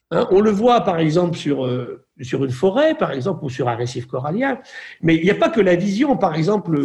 Hein, 0.09 0.27
on 0.31 0.41
le 0.41 0.49
voit, 0.51 0.81
par 0.81 0.99
exemple, 0.99 1.37
sur, 1.37 1.65
euh, 1.65 2.05
sur 2.21 2.43
une 2.43 2.51
forêt, 2.51 2.95
par 2.95 3.11
exemple, 3.11 3.43
ou 3.43 3.49
sur 3.49 3.67
un 3.67 3.75
récif 3.75 4.07
corallien. 4.07 4.59
Mais 5.01 5.15
il 5.15 5.23
n'y 5.23 5.31
a 5.31 5.35
pas 5.35 5.49
que 5.49 5.61
la 5.61 5.75
vision. 5.75 6.17
Par 6.17 6.33
exemple, 6.33 6.79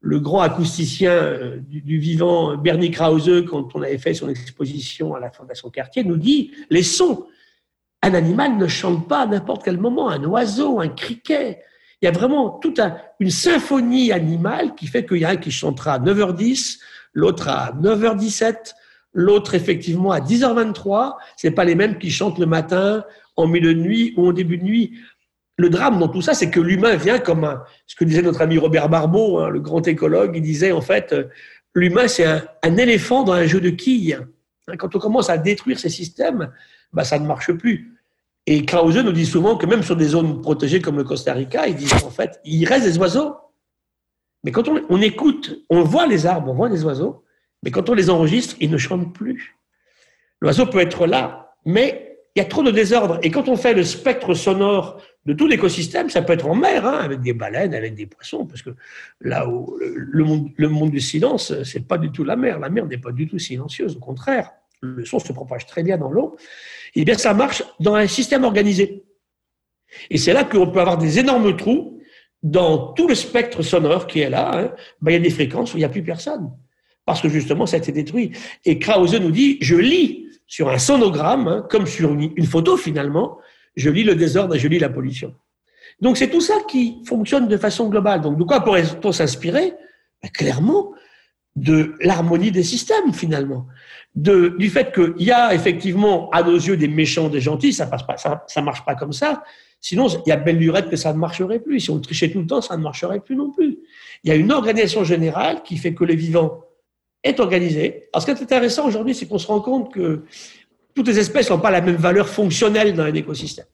le, 0.00 0.20
grand 0.20 0.40
acousticien 0.40 1.12
euh, 1.12 1.58
du, 1.60 1.98
vivant, 1.98 2.56
Bernie 2.56 2.90
Krause, 2.90 3.44
quand 3.48 3.74
on 3.74 3.82
avait 3.82 3.98
fait 3.98 4.14
son 4.14 4.28
exposition 4.28 5.14
à 5.14 5.20
la 5.20 5.30
Fondation 5.30 5.70
Cartier, 5.70 6.04
nous 6.04 6.16
dit 6.16 6.52
les 6.70 6.82
sons 6.82 7.26
un 8.02 8.14
animal 8.14 8.56
ne 8.56 8.66
chante 8.66 9.08
pas 9.08 9.22
à 9.22 9.26
n'importe 9.26 9.62
quel 9.64 9.78
moment, 9.78 10.08
un 10.08 10.24
oiseau, 10.24 10.80
un 10.80 10.88
criquet. 10.88 11.62
Il 12.00 12.06
y 12.06 12.08
a 12.08 12.12
vraiment 12.12 12.50
toute 12.50 12.80
une 13.18 13.30
symphonie 13.30 14.10
animale 14.10 14.74
qui 14.74 14.86
fait 14.86 15.04
qu'il 15.04 15.18
y 15.18 15.24
a 15.24 15.30
un 15.30 15.36
qui 15.36 15.50
chantera 15.50 15.94
à 15.94 15.98
9h10, 15.98 16.78
l'autre 17.12 17.48
à 17.48 17.72
9h17, 17.72 18.72
l'autre 19.12 19.54
effectivement 19.54 20.12
à 20.12 20.20
10h23. 20.20 21.16
C'est 21.36 21.50
pas 21.50 21.64
les 21.64 21.74
mêmes 21.74 21.98
qui 21.98 22.10
chantent 22.10 22.38
le 22.38 22.46
matin, 22.46 23.04
en 23.36 23.46
milieu 23.46 23.74
de 23.74 23.80
nuit 23.80 24.14
ou 24.16 24.28
en 24.28 24.32
début 24.32 24.56
de 24.56 24.64
nuit. 24.64 24.92
Le 25.60 25.68
drame 25.68 25.98
dans 25.98 26.08
tout 26.08 26.22
ça, 26.22 26.32
c'est 26.32 26.48
que 26.48 26.58
l'humain 26.58 26.96
vient 26.96 27.18
comme 27.18 27.44
un, 27.44 27.62
ce 27.86 27.94
que 27.94 28.04
disait 28.04 28.22
notre 28.22 28.40
ami 28.40 28.56
Robert 28.56 28.88
Barbeau, 28.88 29.40
hein, 29.40 29.50
le 29.50 29.60
grand 29.60 29.86
écologue, 29.86 30.32
il 30.34 30.40
disait 30.40 30.72
en 30.72 30.80
fait, 30.80 31.12
euh, 31.12 31.24
l'humain 31.74 32.08
c'est 32.08 32.24
un, 32.24 32.76
éléphant 32.78 33.24
dans 33.24 33.34
un 33.34 33.44
jeu 33.44 33.60
de 33.60 33.68
quilles. 33.68 34.14
Hein, 34.68 34.76
quand 34.78 34.96
on 34.96 34.98
commence 34.98 35.28
à 35.28 35.36
détruire 35.36 35.78
ces 35.78 35.90
systèmes, 35.90 36.50
bah, 36.94 37.04
ça 37.04 37.18
ne 37.18 37.26
marche 37.26 37.52
plus. 37.52 37.94
Et 38.46 38.64
Krause 38.64 38.96
nous 38.96 39.12
dit 39.12 39.26
souvent 39.26 39.56
que 39.56 39.66
même 39.66 39.82
sur 39.82 39.96
des 39.96 40.06
zones 40.06 40.40
protégées 40.40 40.80
comme 40.80 40.96
le 40.96 41.04
Costa 41.04 41.34
Rica, 41.34 41.68
il 41.68 41.76
dit 41.76 41.92
en 41.92 42.10
fait, 42.10 42.40
il 42.46 42.64
reste 42.64 42.86
des 42.86 42.96
oiseaux. 42.96 43.36
Mais 44.42 44.52
quand 44.52 44.66
on, 44.66 44.80
on, 44.88 45.02
écoute, 45.02 45.62
on 45.68 45.82
voit 45.82 46.06
les 46.06 46.24
arbres, 46.24 46.50
on 46.50 46.54
voit 46.54 46.70
les 46.70 46.84
oiseaux, 46.84 47.22
mais 47.62 47.70
quand 47.70 47.90
on 47.90 47.94
les 47.94 48.08
enregistre, 48.08 48.56
ils 48.60 48.70
ne 48.70 48.78
chantent 48.78 49.12
plus. 49.12 49.58
L'oiseau 50.40 50.64
peut 50.64 50.80
être 50.80 51.06
là, 51.06 51.52
mais 51.66 52.16
il 52.34 52.38
y 52.38 52.42
a 52.42 52.48
trop 52.48 52.62
de 52.62 52.70
désordre. 52.70 53.18
Et 53.22 53.30
quand 53.30 53.48
on 53.48 53.56
fait 53.56 53.74
le 53.74 53.84
spectre 53.84 54.32
sonore 54.32 55.02
de 55.26 55.32
tout 55.34 55.46
l'écosystème, 55.46 56.08
ça 56.08 56.22
peut 56.22 56.32
être 56.32 56.46
en 56.46 56.54
mer, 56.54 56.86
hein, 56.86 56.98
avec 56.98 57.20
des 57.20 57.34
baleines, 57.34 57.74
avec 57.74 57.94
des 57.94 58.06
poissons, 58.06 58.46
parce 58.46 58.62
que 58.62 58.70
là 59.20 59.48
où 59.48 59.76
le 59.78 60.68
monde, 60.68 60.90
du 60.90 61.00
silence, 61.00 61.52
c'est 61.64 61.86
pas 61.86 61.98
du 61.98 62.10
tout 62.10 62.24
la 62.24 62.36
mer. 62.36 62.58
La 62.58 62.70
mer 62.70 62.86
n'est 62.86 62.98
pas 62.98 63.12
du 63.12 63.28
tout 63.28 63.38
silencieuse, 63.38 63.96
au 63.96 64.00
contraire 64.00 64.50
le 64.80 65.04
son 65.04 65.18
se 65.18 65.32
propage 65.32 65.66
très 65.66 65.82
bien 65.82 65.98
dans 65.98 66.10
l'eau, 66.10 66.36
et 66.94 67.02
eh 67.02 67.04
bien 67.04 67.14
ça 67.14 67.34
marche 67.34 67.62
dans 67.78 67.94
un 67.94 68.06
système 68.06 68.44
organisé. 68.44 69.04
Et 70.08 70.18
c'est 70.18 70.32
là 70.32 70.44
qu'on 70.44 70.70
peut 70.70 70.80
avoir 70.80 70.98
des 70.98 71.18
énormes 71.18 71.56
trous 71.56 72.00
dans 72.42 72.92
tout 72.94 73.06
le 73.06 73.14
spectre 73.14 73.62
sonore 73.62 74.06
qui 74.06 74.20
est 74.20 74.30
là. 74.30 74.50
Hein. 74.54 74.72
Ben, 75.02 75.12
il 75.12 75.14
y 75.14 75.16
a 75.16 75.20
des 75.20 75.30
fréquences 75.30 75.74
où 75.74 75.76
il 75.76 75.80
n'y 75.80 75.84
a 75.84 75.90
plus 75.90 76.02
personne, 76.02 76.50
parce 77.04 77.20
que 77.20 77.28
justement 77.28 77.66
ça 77.66 77.76
a 77.76 77.78
été 77.78 77.92
détruit. 77.92 78.32
Et 78.64 78.78
Krause 78.78 79.14
nous 79.14 79.30
dit, 79.30 79.58
je 79.60 79.76
lis 79.76 80.26
sur 80.46 80.68
un 80.68 80.78
sonogramme, 80.78 81.48
hein, 81.48 81.66
comme 81.70 81.86
sur 81.86 82.12
une, 82.12 82.46
photo 82.46 82.76
finalement, 82.76 83.38
je 83.76 83.90
lis 83.90 84.04
le 84.04 84.14
désordre 84.14 84.54
et 84.54 84.58
je 84.58 84.68
lis 84.68 84.78
la 84.78 84.88
pollution. 84.88 85.34
Donc 86.00 86.16
c'est 86.16 86.28
tout 86.28 86.40
ça 86.40 86.54
qui 86.68 87.02
fonctionne 87.04 87.48
de 87.48 87.56
façon 87.56 87.88
globale. 87.88 88.20
Donc 88.20 88.38
de 88.38 88.44
quoi 88.44 88.60
pourrait-on 88.60 89.12
s'inspirer? 89.12 89.74
Ben, 90.22 90.30
Clairement, 90.30 90.92
de 91.56 91.94
l'harmonie 92.00 92.52
des 92.52 92.62
systèmes 92.62 93.12
finalement 93.12 93.66
du 94.14 94.70
fait 94.70 94.92
qu'il 94.92 95.24
y 95.24 95.30
a 95.30 95.54
effectivement 95.54 96.30
à 96.30 96.42
nos 96.42 96.56
yeux 96.56 96.76
des 96.76 96.88
méchants, 96.88 97.28
des 97.28 97.40
gentils, 97.40 97.72
ça 97.72 97.88
ça 98.46 98.62
marche 98.62 98.84
pas 98.84 98.94
comme 98.94 99.12
ça. 99.12 99.42
Sinon, 99.80 100.08
il 100.08 100.28
y 100.28 100.32
a 100.32 100.36
belle 100.36 100.58
lurette 100.58 100.90
que 100.90 100.96
ça 100.96 101.12
ne 101.12 101.18
marcherait 101.18 101.60
plus. 101.60 101.80
Si 101.80 101.90
on 101.90 102.00
trichait 102.00 102.30
tout 102.30 102.40
le 102.40 102.46
temps, 102.46 102.60
ça 102.60 102.76
ne 102.76 102.82
marcherait 102.82 103.20
plus 103.20 103.36
non 103.36 103.50
plus. 103.50 103.78
Il 104.24 104.28
y 104.28 104.32
a 104.32 104.36
une 104.36 104.52
organisation 104.52 105.04
générale 105.04 105.62
qui 105.62 105.76
fait 105.78 105.94
que 105.94 106.04
le 106.04 106.14
vivant 106.14 106.64
est 107.22 107.40
organisé. 107.40 108.08
Alors, 108.12 108.22
ce 108.22 108.30
qui 108.30 108.38
est 108.38 108.42
intéressant 108.42 108.86
aujourd'hui, 108.86 109.14
c'est 109.14 109.26
qu'on 109.26 109.38
se 109.38 109.46
rend 109.46 109.60
compte 109.60 109.92
que 109.92 110.24
toutes 110.94 111.08
les 111.08 111.18
espèces 111.18 111.50
n'ont 111.50 111.58
pas 111.58 111.70
la 111.70 111.80
même 111.80 111.96
valeur 111.96 112.28
fonctionnelle 112.28 112.94
dans 112.94 113.04
un 113.04 113.14
écosystème. 113.14 113.66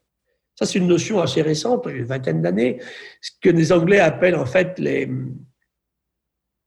Ça, 0.54 0.64
c'est 0.64 0.78
une 0.78 0.86
notion 0.86 1.20
assez 1.20 1.42
récente, 1.42 1.86
une 1.86 2.04
vingtaine 2.04 2.40
d'années, 2.40 2.80
ce 3.20 3.30
que 3.40 3.50
les 3.50 3.72
Anglais 3.72 4.00
appellent 4.00 4.36
en 4.36 4.46
fait 4.46 4.78
les, 4.78 5.08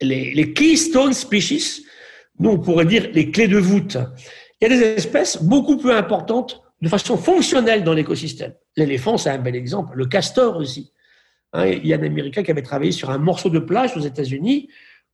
les, 0.01 0.33
les 0.33 0.53
keystone 0.53 1.13
species, 1.13 1.85
nous, 2.39 2.51
on 2.51 2.59
pourrait 2.59 2.85
dire 2.85 3.09
les 3.13 3.31
clés 3.31 3.47
de 3.47 3.57
voûte. 3.57 3.97
Il 4.61 4.69
y 4.69 4.73
a 4.73 4.77
des 4.77 4.83
espèces 4.83 5.41
beaucoup 5.41 5.77
plus 5.77 5.91
importantes 5.91 6.61
de 6.81 6.87
façon 6.87 7.17
fonctionnelle 7.17 7.83
dans 7.83 7.93
l'écosystème. 7.93 8.53
L'éléphant, 8.77 9.17
c'est 9.17 9.29
un 9.29 9.37
bel 9.37 9.55
exemple. 9.55 9.97
Le 9.97 10.05
castor 10.05 10.57
aussi. 10.57 10.93
Hein, 11.51 11.67
il 11.67 11.85
y 11.85 11.93
a 11.93 11.97
un 11.97 12.03
Américain 12.03 12.43
qui 12.43 12.51
avait 12.51 12.61
travaillé 12.61 12.91
sur 12.91 13.09
un 13.09 13.17
morceau 13.17 13.49
de 13.49 13.59
plage 13.59 13.97
aux 13.97 14.01
États-Unis 14.01 14.69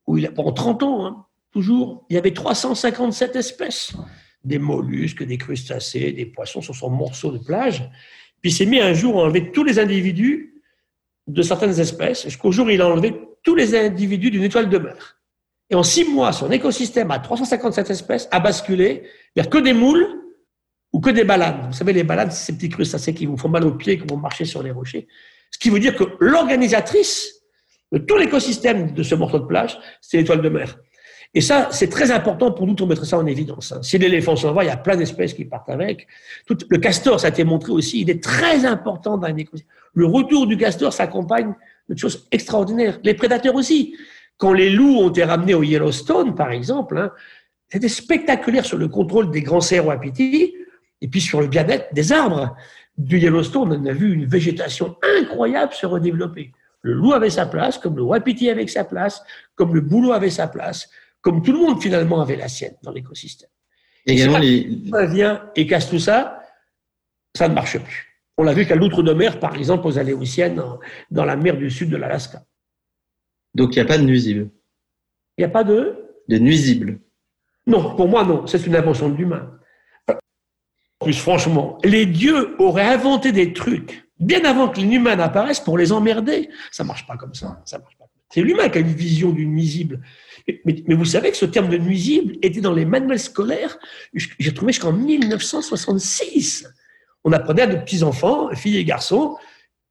où 0.06 0.18
il 0.18 0.28
a, 0.28 0.32
pendant 0.32 0.52
30 0.52 0.84
ans, 0.84 1.06
hein, 1.06 1.26
toujours, 1.52 2.06
il 2.10 2.16
y 2.16 2.18
avait 2.18 2.34
357 2.34 3.36
espèces. 3.36 3.94
Des 4.46 4.60
mollusques, 4.60 5.24
des 5.24 5.38
crustacés, 5.38 6.12
des 6.12 6.26
poissons 6.26 6.62
sur 6.62 6.76
son 6.76 6.90
morceau 6.90 7.32
de 7.32 7.40
plage. 7.40 7.90
Puis 8.42 8.52
il 8.52 8.54
s'est 8.54 8.66
mis 8.66 8.80
un 8.80 8.94
jour 8.94 9.20
à 9.20 9.24
enlever 9.24 9.52
tous 9.52 9.64
les 9.64 9.80
individus 9.80 10.62
de 11.28 11.42
certaines 11.42 11.80
espèces, 11.80 12.24
jusqu'au 12.24 12.52
jour 12.52 12.68
où 12.68 12.70
il 12.70 12.82
a 12.82 12.88
enlevé 12.88 13.20
tous 13.44 13.56
les 13.56 13.76
individus 13.76 14.32
d'une 14.32 14.44
étoile 14.44 14.70
de 14.70 14.78
mer. 14.78 15.20
Et 15.70 15.76
en 15.76 15.84
six 15.84 16.06
mois, 16.06 16.32
son 16.32 16.52
écosystème 16.52 17.10
à 17.12 17.20
357 17.20 17.90
espèces 17.90 18.28
a 18.32 18.40
basculé 18.40 19.04
vers 19.36 19.50
que 19.50 19.58
des 19.58 19.74
moules 19.74 20.08
ou 20.94 21.00
que 21.00 21.10
des 21.10 21.24
balades. 21.24 21.66
Vous 21.68 21.74
savez, 21.74 21.94
les 21.94 22.04
balades, 22.04 22.32
c'est 22.32 22.46
ces 22.46 22.54
petits 22.54 22.70
crustacés 22.70 23.14
qui 23.14 23.26
vous 23.26 23.38
font 23.38 23.50
mal 23.50 23.66
aux 23.66 23.74
pieds 23.74 23.98
quand 23.98 24.12
vous 24.12 24.22
marchez 24.22 24.46
sur 24.46 24.62
les 24.62 24.72
rochers. 24.72 25.08
Ce 25.50 25.58
qui 25.58 25.70
veut 25.70 25.80
dire 25.80 25.96
que 25.96 26.04
l'organisatrice 26.20 27.42
de 27.92 27.98
tout 27.98 28.18
l'écosystème 28.18 28.94
de 28.94 29.04
ce 29.04 29.16
morceau 29.16 29.40
de 29.40 29.46
plage, 29.46 29.78
c'est 30.02 30.18
l'étoile 30.18 30.42
de 30.42 30.50
mer. 30.50 30.78
Et 31.38 31.42
ça, 31.42 31.68
c'est 31.72 31.90
très 31.90 32.12
important 32.12 32.54
pour 32.54 32.66
nous 32.66 32.76
de 32.76 32.86
mettre 32.86 33.06
ça 33.06 33.18
en 33.18 33.26
évidence. 33.26 33.74
Hein. 33.74 33.84
Si 33.84 33.98
l'éléphant 33.98 34.38
s'en 34.38 34.54
va, 34.54 34.64
il 34.64 34.68
y 34.68 34.70
a 34.70 34.78
plein 34.78 34.96
d'espèces 34.96 35.34
qui 35.34 35.44
partent 35.44 35.70
avec. 35.70 36.08
Le 36.50 36.78
castor, 36.78 37.20
ça 37.20 37.28
a 37.28 37.30
été 37.30 37.44
montré 37.44 37.74
aussi, 37.74 38.02
il 38.02 38.10
est 38.10 38.24
très 38.24 38.66
important 38.66 39.18
dans 39.18 39.28
un 39.28 39.36
écosystème. 39.36 39.70
Le 39.94 40.06
retour 40.06 40.48
du 40.48 40.56
castor 40.56 40.94
s'accompagne 40.94 41.54
de 41.90 41.98
choses 41.98 42.26
extraordinaires. 42.32 43.00
Les 43.04 43.14
prédateurs 43.14 43.56
aussi. 43.56 43.98
Quand 44.38 44.54
les 44.54 44.70
loups 44.70 45.00
ont 45.00 45.10
été 45.10 45.26
ramenés 45.26 45.54
au 45.54 45.64
Yellowstone, 45.64 46.36
par 46.36 46.52
exemple, 46.52 46.98
hein, 46.98 47.12
c'était 47.68 47.90
spectaculaire 47.90 48.66
sur 48.66 48.78
le 48.78 48.88
contrôle 48.88 49.30
des 49.30 49.42
grands 49.42 49.62
cerfs 49.62 49.86
wapitis 49.86 50.54
et 51.02 51.08
puis 51.08 51.20
sur 51.20 51.42
le 51.42 51.48
bien-être 51.48 51.94
des 51.94 52.14
arbres. 52.14 52.56
Du 52.98 53.20
Yellowstone, 53.20 53.74
on 53.74 53.86
a 53.86 53.92
vu 53.92 54.14
une 54.14 54.26
végétation 54.26 54.96
incroyable 55.20 55.74
se 55.74 55.86
redévelopper. 55.86 56.54
Le 56.82 56.94
loup 56.94 57.14
avait 57.14 57.30
sa 57.30 57.46
place, 57.46 57.78
comme 57.78 57.98
le 57.98 58.04
wapiti 58.04 58.50
avait 58.50 58.68
sa 58.68 58.86
place, 58.86 59.22
comme 59.56 59.74
le 59.74 59.82
bouleau 59.82 60.14
avait 60.14 60.30
sa 60.30 60.48
place, 60.48 60.90
comme 61.26 61.42
tout 61.42 61.52
le 61.52 61.58
monde 61.58 61.82
finalement 61.82 62.22
avait 62.22 62.36
la 62.36 62.48
sienne 62.48 62.76
dans 62.84 62.92
l'écosystème. 62.92 63.50
Également, 64.06 64.38
les... 64.38 64.70
vient 65.08 65.50
et 65.56 65.66
casse 65.66 65.90
tout 65.90 65.98
ça, 65.98 66.40
ça 67.36 67.50
ne 67.50 67.56
marche 67.56 67.80
plus. 67.80 68.22
On 68.38 68.44
l'a 68.44 68.54
vu 68.54 68.68
qu'à 68.68 68.76
l'outre 68.76 69.02
de 69.02 69.12
mer, 69.12 69.40
par 69.40 69.56
exemple, 69.56 69.88
aux 69.88 69.98
Aléoutiennes, 69.98 70.62
dans 71.10 71.26
la 71.26 71.36
mer 71.36 71.58
du 71.58 71.72
sud 71.72 71.90
de 71.90 71.98
l'Alaska. 71.98 72.44
Donc 73.56 73.76
il 73.76 73.80
n'y 73.80 73.82
a 73.82 73.86
pas 73.86 73.98
de 73.98 74.04
nuisibles. 74.04 74.52
Il 75.38 75.42
n'y 75.42 75.46
a 75.46 75.50
pas 75.50 75.64
de 75.64 75.98
De 76.30 76.38
nuisibles. 76.38 77.00
Non, 77.66 77.96
pour 77.96 78.08
moi, 78.08 78.24
non. 78.24 78.46
C'est 78.46 78.64
une 78.68 78.76
invention 78.76 79.10
de 79.10 79.16
l'humain. 79.16 79.52
Plus 81.00 81.18
franchement, 81.18 81.80
les 81.84 82.06
dieux 82.06 82.56
auraient 82.62 82.94
inventé 82.94 83.32
des 83.32 83.52
trucs 83.52 84.08
bien 84.20 84.46
avant 84.46 84.70
que 84.70 84.80
l'humain 84.80 85.16
n'apparaisse 85.16 85.60
pour 85.60 85.80
les 85.80 85.92
emmerder. 85.92 86.50
Ça 86.72 86.84
marche 86.84 87.08
pas 87.08 87.18
comme 87.18 87.34
ça. 87.34 87.60
Ça 87.66 87.80
marche 87.80 87.98
pas. 87.98 88.06
C'est 88.30 88.42
l'humain 88.42 88.70
qui 88.70 88.78
a 88.78 88.82
une 88.82 88.88
vision 88.88 89.32
du 89.32 89.48
nuisible. 89.48 90.02
Mais, 90.48 90.94
vous 90.96 91.06
savez 91.06 91.32
que 91.32 91.38
ce 91.38 91.46
terme 91.46 91.70
de 91.70 91.78
nuisible 91.78 92.36
était 92.42 92.62
dans 92.62 92.74
les 92.74 92.86
manuels 92.86 93.20
scolaires, 93.20 93.78
j'ai 94.14 94.54
trouvé 94.54 94.74
jusqu'en 94.74 94.94
1966. 94.94 96.72
On 97.24 97.32
apprenait 97.32 97.64
à 97.64 97.68
nos 97.68 97.80
petits-enfants, 97.80 98.54
filles 98.54 98.78
et 98.78 98.86
garçons, 98.86 99.38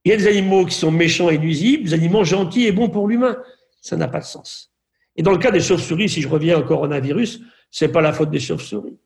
il 0.04 0.10
y 0.10 0.12
a 0.12 0.16
des 0.16 0.28
animaux 0.28 0.66
qui 0.66 0.74
sont 0.74 0.90
méchants 0.90 1.30
et 1.30 1.38
nuisibles, 1.38 1.84
des 1.84 1.94
animaux 1.94 2.24
gentils 2.24 2.66
et 2.66 2.72
bons 2.72 2.90
pour 2.90 3.08
l'humain. 3.08 3.36
Ça 3.80 3.96
n'a 3.96 4.06
pas 4.06 4.20
de 4.20 4.24
sens. 4.24 4.70
Et 5.16 5.22
dans 5.22 5.32
le 5.32 5.38
cas 5.38 5.50
des 5.50 5.60
chauves-souris, 5.60 6.08
si 6.08 6.20
je 6.20 6.28
reviens 6.28 6.58
au 6.58 6.62
coronavirus, 6.62 7.40
c'est 7.70 7.88
pas 7.88 8.00
la 8.00 8.12
faute 8.12 8.30
des 8.30 8.40
chauves-souris. 8.40 8.98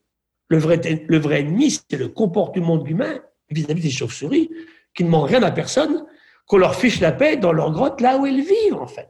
Le 0.49 0.57
vrai, 0.57 0.79
le 1.07 1.17
vrai 1.17 1.41
ennemi, 1.41 1.71
c'est 1.71 1.97
le 1.97 2.09
comportement 2.09 2.77
de 2.77 2.87
l'humain 2.87 3.19
vis-à-vis 3.49 3.81
des 3.81 3.91
chauves-souris, 3.91 4.49
qui 4.93 5.03
ne 5.03 5.09
mentent 5.09 5.29
rien 5.29 5.41
à 5.43 5.51
personne, 5.51 6.05
qu'on 6.45 6.57
leur 6.57 6.75
fiche 6.75 6.99
la 6.99 7.11
paix 7.11 7.37
dans 7.37 7.53
leur 7.53 7.71
grotte, 7.71 8.01
là 8.01 8.17
où 8.17 8.25
elles 8.25 8.41
vivent, 8.41 8.75
en 8.75 8.87
fait. 8.87 9.09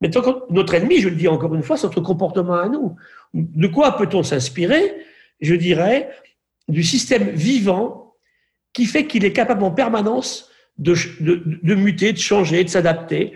Mais 0.00 0.10
notre 0.50 0.74
ennemi, 0.74 1.00
je 1.00 1.08
le 1.08 1.16
dis 1.16 1.28
encore 1.28 1.54
une 1.54 1.62
fois, 1.62 1.76
c'est 1.76 1.86
notre 1.86 2.02
comportement 2.02 2.54
à 2.54 2.68
nous. 2.68 2.96
De 3.32 3.66
quoi 3.66 3.96
peut-on 3.96 4.22
s'inspirer 4.22 4.94
Je 5.40 5.54
dirais 5.54 6.10
du 6.68 6.82
système 6.82 7.30
vivant 7.30 8.14
qui 8.72 8.84
fait 8.84 9.06
qu'il 9.06 9.24
est 9.24 9.32
capable 9.32 9.64
en 9.64 9.70
permanence 9.70 10.50
de, 10.78 10.94
de, 11.20 11.74
muter, 11.74 12.12
de 12.12 12.18
changer, 12.18 12.62
de 12.62 12.68
s'adapter? 12.68 13.32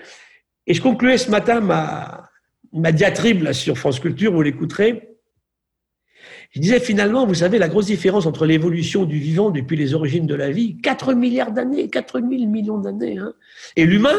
Et 0.67 0.75
je 0.75 0.83
concluais 0.83 1.17
ce 1.17 1.31
matin 1.31 1.61
ma, 1.61 2.29
ma 2.73 2.93
diatribe 2.93 3.53
sur 3.53 3.79
France 3.79 3.99
Culture, 3.99 4.33
vous 4.33 4.43
l'écouterez. 4.43 5.11
Je 6.51 6.61
disais 6.61 6.81
finalement, 6.81 7.27
vous 7.27 7.35
savez, 7.35 7.59
la 7.59 7.69
grosse 7.69 7.87
différence 7.87 8.27
entre 8.27 8.45
l'évolution 8.45 9.05
du 9.05 9.19
vivant 9.19 9.51
depuis 9.51 9.77
les 9.77 9.95
origines 9.95 10.27
de 10.27 10.35
la 10.35 10.51
vie, 10.51 10.77
4 10.83 11.15
milliards 11.15 11.53
d'années, 11.53 11.89
4 11.89 12.21
000 12.21 12.31
millions 12.47 12.79
d'années, 12.79 13.19
hein, 13.19 13.33
et 13.77 13.87
l'humain, 13.87 14.17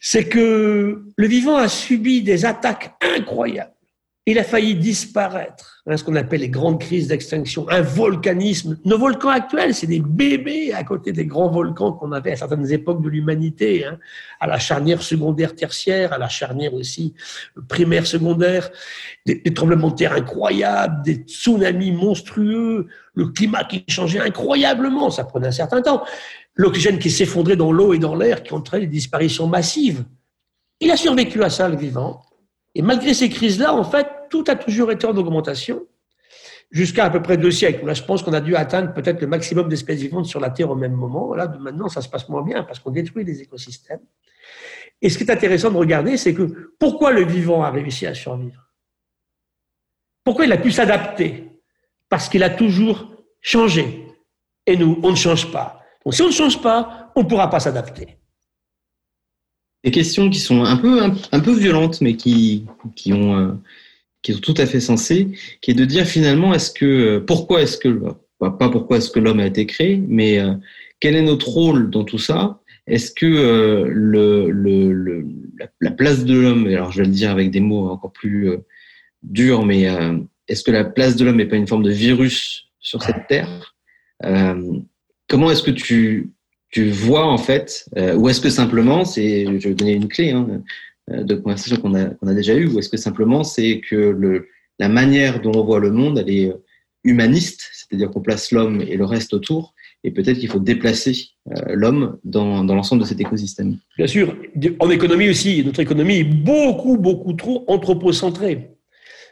c'est 0.00 0.28
que 0.28 1.04
le 1.14 1.26
vivant 1.26 1.56
a 1.56 1.68
subi 1.68 2.22
des 2.22 2.46
attaques 2.46 2.94
incroyables. 3.16 3.72
Il 4.26 4.38
a 4.38 4.44
failli 4.44 4.74
disparaître, 4.74 5.82
hein, 5.86 5.96
ce 5.96 6.04
qu'on 6.04 6.14
appelle 6.14 6.42
les 6.42 6.50
grandes 6.50 6.78
crises 6.78 7.08
d'extinction, 7.08 7.68
un 7.70 7.80
volcanisme. 7.80 8.78
Nos 8.84 8.98
volcans 8.98 9.30
actuels, 9.30 9.74
c'est 9.74 9.86
des 9.86 10.00
bébés 10.00 10.72
à 10.74 10.84
côté 10.84 11.12
des 11.12 11.24
grands 11.24 11.50
volcans 11.50 11.92
qu'on 11.92 12.12
avait 12.12 12.32
à 12.32 12.36
certaines 12.36 12.70
époques 12.70 13.02
de 13.02 13.08
l'humanité, 13.08 13.86
hein, 13.86 13.98
à 14.38 14.46
la 14.46 14.58
charnière 14.58 15.02
secondaire 15.02 15.56
tertiaire, 15.56 16.12
à 16.12 16.18
la 16.18 16.28
charnière 16.28 16.74
aussi 16.74 17.14
primaire 17.68 18.06
secondaire, 18.06 18.70
des, 19.24 19.42
tremblements 19.54 19.90
de 19.90 19.96
terre 19.96 20.12
incroyables, 20.12 21.02
des 21.02 21.14
tsunamis 21.14 21.90
monstrueux, 21.90 22.88
le 23.14 23.26
climat 23.28 23.64
qui 23.64 23.84
changeait 23.88 24.20
incroyablement, 24.20 25.10
ça 25.10 25.24
prenait 25.24 25.48
un 25.48 25.52
certain 25.52 25.82
temps, 25.82 26.04
l'oxygène 26.54 26.98
qui 26.98 27.10
s'effondrait 27.10 27.56
dans 27.56 27.72
l'eau 27.72 27.94
et 27.94 27.98
dans 27.98 28.14
l'air, 28.14 28.42
qui 28.42 28.52
entraînait 28.52 28.86
des 28.86 28.92
disparitions 28.92 29.46
massives. 29.46 30.04
Il 30.80 30.90
a 30.90 30.96
survécu 30.96 31.42
à 31.42 31.50
ça, 31.50 31.68
le 31.68 31.76
vivant. 31.76 32.22
Et 32.74 32.82
malgré 32.82 33.14
ces 33.14 33.28
crises-là, 33.28 33.74
en 33.74 33.84
fait, 33.84 34.06
tout 34.30 34.44
a 34.46 34.56
toujours 34.56 34.90
été 34.92 35.06
en 35.06 35.16
augmentation 35.16 35.86
jusqu'à 36.70 37.04
à 37.04 37.10
peu 37.10 37.20
près 37.20 37.36
deux 37.36 37.50
siècles. 37.50 37.84
Là, 37.84 37.94
je 37.94 38.02
pense 38.02 38.22
qu'on 38.22 38.32
a 38.32 38.40
dû 38.40 38.54
atteindre 38.54 38.92
peut-être 38.92 39.20
le 39.20 39.26
maximum 39.26 39.68
d'espèces 39.68 40.00
vivantes 40.00 40.26
sur 40.26 40.40
la 40.40 40.50
Terre 40.50 40.70
au 40.70 40.76
même 40.76 40.92
moment. 40.92 41.34
Là, 41.34 41.48
maintenant, 41.48 41.88
ça 41.88 42.00
se 42.00 42.08
passe 42.08 42.28
moins 42.28 42.42
bien 42.42 42.62
parce 42.62 42.78
qu'on 42.78 42.90
détruit 42.90 43.24
les 43.24 43.42
écosystèmes. 43.42 44.00
Et 45.02 45.08
ce 45.08 45.18
qui 45.18 45.24
est 45.24 45.30
intéressant 45.30 45.70
de 45.70 45.76
regarder, 45.76 46.16
c'est 46.16 46.34
que 46.34 46.74
pourquoi 46.78 47.12
le 47.12 47.24
vivant 47.24 47.62
a 47.62 47.70
réussi 47.70 48.06
à 48.06 48.14
survivre? 48.14 48.70
Pourquoi 50.22 50.44
il 50.44 50.52
a 50.52 50.58
pu 50.58 50.70
s'adapter? 50.70 51.50
Parce 52.08 52.28
qu'il 52.28 52.42
a 52.42 52.50
toujours 52.50 53.10
changé. 53.40 54.06
Et 54.66 54.76
nous, 54.76 55.00
on 55.02 55.10
ne 55.10 55.16
change 55.16 55.50
pas. 55.50 55.79
Donc 56.04 56.14
si 56.14 56.22
on 56.22 56.28
ne 56.28 56.32
change 56.32 56.60
pas, 56.62 57.12
on 57.14 57.22
ne 57.22 57.28
pourra 57.28 57.50
pas 57.50 57.60
s'adapter. 57.60 58.16
Des 59.84 59.90
questions 59.90 60.28
qui 60.28 60.38
sont 60.38 60.64
un 60.64 60.76
peu, 60.76 61.02
un, 61.02 61.40
peu 61.40 61.52
violentes, 61.52 62.00
mais 62.00 62.14
qui, 62.14 62.66
qui, 62.96 63.12
ont, 63.12 63.36
euh, 63.38 63.52
qui 64.22 64.34
sont 64.34 64.40
tout 64.40 64.54
à 64.58 64.66
fait 64.66 64.80
sensées, 64.80 65.28
qui 65.62 65.70
est 65.70 65.74
de 65.74 65.84
dire 65.84 66.06
finalement, 66.06 66.52
est-ce 66.52 66.70
que, 66.70 67.18
pourquoi 67.18 67.62
est-ce 67.62 67.78
que, 67.78 68.00
pas 68.38 68.68
pourquoi 68.70 68.98
est-ce 68.98 69.10
que 69.10 69.20
l'homme 69.20 69.40
a 69.40 69.46
été 69.46 69.66
créé, 69.66 70.02
mais 70.06 70.38
euh, 70.38 70.52
quel 71.00 71.16
est 71.16 71.22
notre 71.22 71.48
rôle 71.48 71.90
dans 71.90 72.04
tout 72.04 72.18
ça? 72.18 72.60
Est-ce 72.86 73.12
que 73.12 73.26
euh, 73.26 73.86
le, 73.88 74.50
le, 74.50 75.26
la, 75.80 75.90
place 75.90 76.24
de 76.24 76.38
l'homme, 76.38 76.66
alors 76.66 76.92
je 76.92 76.98
vais 76.98 77.08
le 77.08 77.14
dire 77.14 77.30
avec 77.30 77.50
des 77.50 77.60
mots 77.60 77.88
encore 77.88 78.12
plus 78.12 78.50
durs, 79.22 79.64
mais 79.64 79.86
est-ce 80.48 80.64
que 80.64 80.70
la 80.70 80.84
place 80.84 81.16
de 81.16 81.24
l'homme 81.24 81.36
n'est 81.36 81.46
pas 81.46 81.56
une 81.56 81.68
forme 81.68 81.82
de 81.82 81.90
virus 81.90 82.70
sur 82.80 83.02
cette 83.02 83.28
terre? 83.28 83.74
Comment 85.30 85.50
est-ce 85.50 85.62
que 85.62 85.70
tu 85.70 86.30
tu 86.70 86.90
vois 86.90 87.26
en 87.26 87.38
fait, 87.38 87.86
euh, 87.96 88.14
ou 88.14 88.28
est-ce 88.28 88.40
que 88.40 88.48
simplement, 88.48 89.04
c'est, 89.04 89.44
je 89.58 89.68
vais 89.68 89.74
donner 89.74 89.94
une 89.94 90.08
clé 90.08 90.30
hein, 90.30 90.62
euh, 91.10 91.24
de 91.24 91.34
conversation 91.34 91.76
qu'on 91.76 91.94
a, 91.94 92.04
qu'on 92.04 92.28
a 92.28 92.34
déjà 92.34 92.54
eue, 92.54 92.68
ou 92.68 92.78
est-ce 92.78 92.88
que 92.88 92.96
simplement 92.96 93.42
c'est 93.42 93.80
que 93.80 93.96
le, 93.96 94.46
la 94.78 94.88
manière 94.88 95.40
dont 95.40 95.52
on 95.54 95.64
voit 95.64 95.80
le 95.80 95.90
monde, 95.90 96.18
elle 96.18 96.30
est 96.30 96.48
euh, 96.48 96.62
humaniste, 97.02 97.68
c'est-à-dire 97.72 98.10
qu'on 98.10 98.20
place 98.20 98.52
l'homme 98.52 98.80
et 98.82 98.96
le 98.96 99.04
reste 99.04 99.34
autour, 99.34 99.74
et 100.04 100.12
peut-être 100.12 100.38
qu'il 100.38 100.48
faut 100.48 100.60
déplacer 100.60 101.14
l'homme 101.68 102.18
dans, 102.24 102.62
dans 102.64 102.74
l'ensemble 102.74 103.02
de 103.02 103.06
cet 103.06 103.20
écosystème. 103.20 103.76
Bien 103.98 104.06
sûr, 104.06 104.36
en 104.78 104.90
économie 104.90 105.28
aussi, 105.28 105.62
notre 105.64 105.80
économie 105.80 106.18
est 106.18 106.24
beaucoup, 106.24 106.96
beaucoup 106.96 107.32
trop 107.34 107.64
anthropocentrée. 107.68 108.70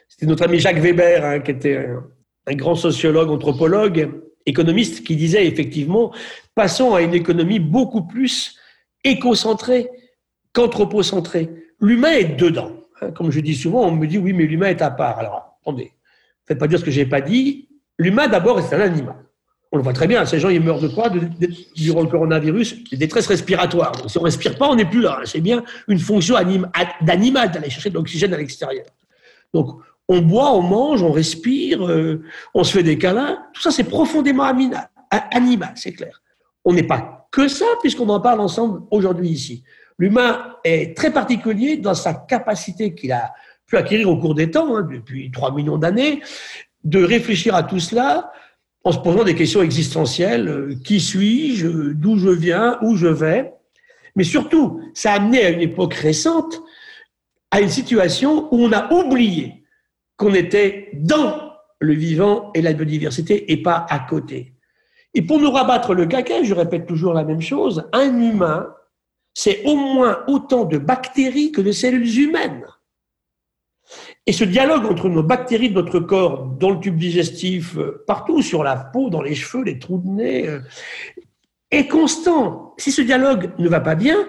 C'était 0.07 0.25
notre 0.25 0.43
ami 0.43 0.59
Jacques 0.59 0.79
Weber, 0.79 1.23
hein, 1.25 1.39
qui 1.39 1.51
était 1.51 1.77
un, 1.77 2.03
un 2.47 2.55
grand 2.55 2.75
sociologue, 2.75 3.29
anthropologue, 3.29 4.11
économiste, 4.49 5.03
qui 5.03 5.15
disait 5.15 5.45
effectivement 5.47 6.11
Passons 6.55 6.93
à 6.93 7.01
une 7.01 7.13
économie 7.13 7.59
beaucoup 7.59 8.01
plus 8.01 8.57
écocentrée 9.05 9.89
qu'anthropocentrée. 10.51 11.49
L'humain 11.79 12.11
est 12.11 12.35
dedans. 12.35 12.71
Hein, 13.01 13.11
comme 13.11 13.31
je 13.31 13.39
dis 13.39 13.55
souvent, 13.55 13.83
on 13.85 13.91
me 13.91 14.05
dit 14.07 14.17
oui, 14.17 14.33
mais 14.33 14.43
l'humain 14.43 14.67
est 14.67 14.81
à 14.81 14.91
part. 14.91 15.19
Alors, 15.19 15.57
attendez, 15.61 15.93
faites 16.45 16.59
pas 16.59 16.67
dire 16.67 16.79
ce 16.79 16.83
que 16.83 16.91
j'ai 16.91 17.05
pas 17.05 17.21
dit. 17.21 17.69
L'humain, 17.97 18.27
d'abord, 18.27 18.59
est 18.59 18.73
un 18.73 18.81
animal. 18.81 19.15
On 19.71 19.77
le 19.77 19.83
voit 19.83 19.93
très 19.93 20.07
bien. 20.07 20.25
Ces 20.25 20.39
gens, 20.39 20.49
ils 20.49 20.61
meurent 20.61 20.81
de 20.81 20.87
quoi? 20.87 21.09
Durant 21.75 22.01
le 22.01 22.07
coronavirus, 22.07 22.89
des 22.89 22.97
détresse 22.97 23.27
respiratoire. 23.27 23.91
Donc, 23.93 24.09
si 24.09 24.17
on 24.17 24.21
respire 24.21 24.57
pas, 24.57 24.67
on 24.67 24.75
n'est 24.75 24.89
plus 24.89 25.01
là. 25.01 25.21
C'est 25.25 25.41
bien 25.41 25.63
une 25.87 25.99
fonction 25.99 26.35
d'animal 27.01 27.51
d'aller 27.51 27.69
chercher 27.69 27.89
de 27.89 27.95
l'oxygène 27.95 28.33
à 28.33 28.37
l'extérieur. 28.37 28.85
Donc, 29.53 29.79
on 30.09 30.21
boit, 30.21 30.51
on 30.53 30.63
mange, 30.63 31.03
on 31.03 31.11
respire, 31.11 31.87
euh, 31.87 32.23
on 32.55 32.63
se 32.63 32.73
fait 32.73 32.83
des 32.83 32.97
câlins. 32.97 33.37
Tout 33.53 33.61
ça, 33.61 33.69
c'est 33.69 33.83
profondément 33.83 34.43
animal, 34.43 35.71
c'est 35.75 35.93
clair. 35.93 36.21
On 36.65 36.73
n'est 36.73 36.83
pas 36.83 37.27
que 37.31 37.47
ça, 37.47 37.67
puisqu'on 37.79 38.09
en 38.09 38.19
parle 38.19 38.41
ensemble 38.41 38.81
aujourd'hui 38.89 39.29
ici. 39.29 39.63
L'humain 39.99 40.55
est 40.63 40.97
très 40.97 41.13
particulier 41.13 41.77
dans 41.77 41.93
sa 41.93 42.15
capacité 42.15 42.95
qu'il 42.95 43.11
a 43.11 43.31
pu 43.67 43.77
acquérir 43.77 44.09
au 44.09 44.17
cours 44.17 44.33
des 44.33 44.49
temps, 44.49 44.75
hein, 44.75 44.87
depuis 44.91 45.29
3 45.29 45.53
millions 45.53 45.77
d'années, 45.77 46.23
de 46.83 47.03
réfléchir 47.03 47.53
à 47.53 47.61
tout 47.61 47.79
cela 47.79 48.31
en 48.83 48.91
se 48.91 48.97
posant 48.97 49.23
des 49.23 49.35
questions 49.35 49.61
existentielles. 49.61 50.47
Euh, 50.47 50.75
qui 50.83 50.99
suis-je 50.99 51.67
D'où 51.93 52.17
je 52.17 52.29
viens 52.29 52.79
Où 52.81 52.95
je 52.95 53.07
vais 53.07 53.53
Mais 54.15 54.23
surtout, 54.23 54.81
ça 54.95 55.11
a 55.11 55.15
amené 55.17 55.45
à 55.45 55.49
une 55.49 55.61
époque 55.61 55.93
récente 55.93 56.63
à 57.51 57.61
une 57.61 57.69
situation 57.69 58.47
où 58.51 58.63
on 58.63 58.71
a 58.71 58.91
oublié 58.91 59.58
qu'on 60.19 60.33
était 60.33 60.89
dans 60.93 61.53
le 61.79 61.93
vivant 61.93 62.51
et 62.53 62.61
la 62.61 62.73
biodiversité 62.73 63.51
et 63.51 63.63
pas 63.63 63.87
à 63.89 63.99
côté. 63.99 64.53
Et 65.13 65.21
pour 65.21 65.39
nous 65.39 65.49
rabattre 65.49 65.95
le 65.95 66.05
caca, 66.05 66.43
je 66.43 66.53
répète 66.53 66.85
toujours 66.85 67.13
la 67.13 67.23
même 67.23 67.41
chose, 67.41 67.89
un 67.93 68.21
humain, 68.21 68.75
c'est 69.33 69.63
au 69.63 69.75
moins 69.75 70.23
autant 70.27 70.65
de 70.65 70.77
bactéries 70.77 71.51
que 71.53 71.61
de 71.61 71.71
cellules 71.71 72.19
humaines. 72.19 72.65
Et 74.25 74.33
ce 74.33 74.43
dialogue 74.43 74.85
entre 74.85 75.07
nos 75.07 75.23
bactéries 75.23 75.69
de 75.69 75.75
notre 75.75 75.99
corps, 75.99 76.45
dans 76.45 76.71
le 76.71 76.79
tube 76.79 76.97
digestif, 76.97 77.77
euh, 77.77 78.03
partout, 78.05 78.41
sur 78.41 78.63
la 78.63 78.75
peau, 78.75 79.09
dans 79.09 79.21
les 79.21 79.33
cheveux, 79.33 79.63
les 79.63 79.79
trous 79.79 79.97
de 79.97 80.09
nez, 80.09 80.47
euh, 80.47 80.59
est 81.71 81.87
constant. 81.87 82.75
Si 82.77 82.91
ce 82.91 83.01
dialogue 83.01 83.51
ne 83.57 83.69
va 83.69 83.79
pas 83.79 83.95
bien, 83.95 84.27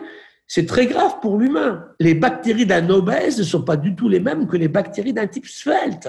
c'est 0.53 0.66
très 0.66 0.88
grave 0.88 1.20
pour 1.22 1.38
l'humain. 1.38 1.86
Les 2.01 2.12
bactéries 2.12 2.66
d'un 2.66 2.90
obèse 2.90 3.38
ne 3.38 3.44
sont 3.44 3.62
pas 3.62 3.76
du 3.76 3.94
tout 3.94 4.09
les 4.09 4.18
mêmes 4.18 4.48
que 4.48 4.57
les 4.57 4.66
bactéries 4.66 5.12
d'un 5.12 5.28
type 5.28 5.46
svelte. 5.46 6.09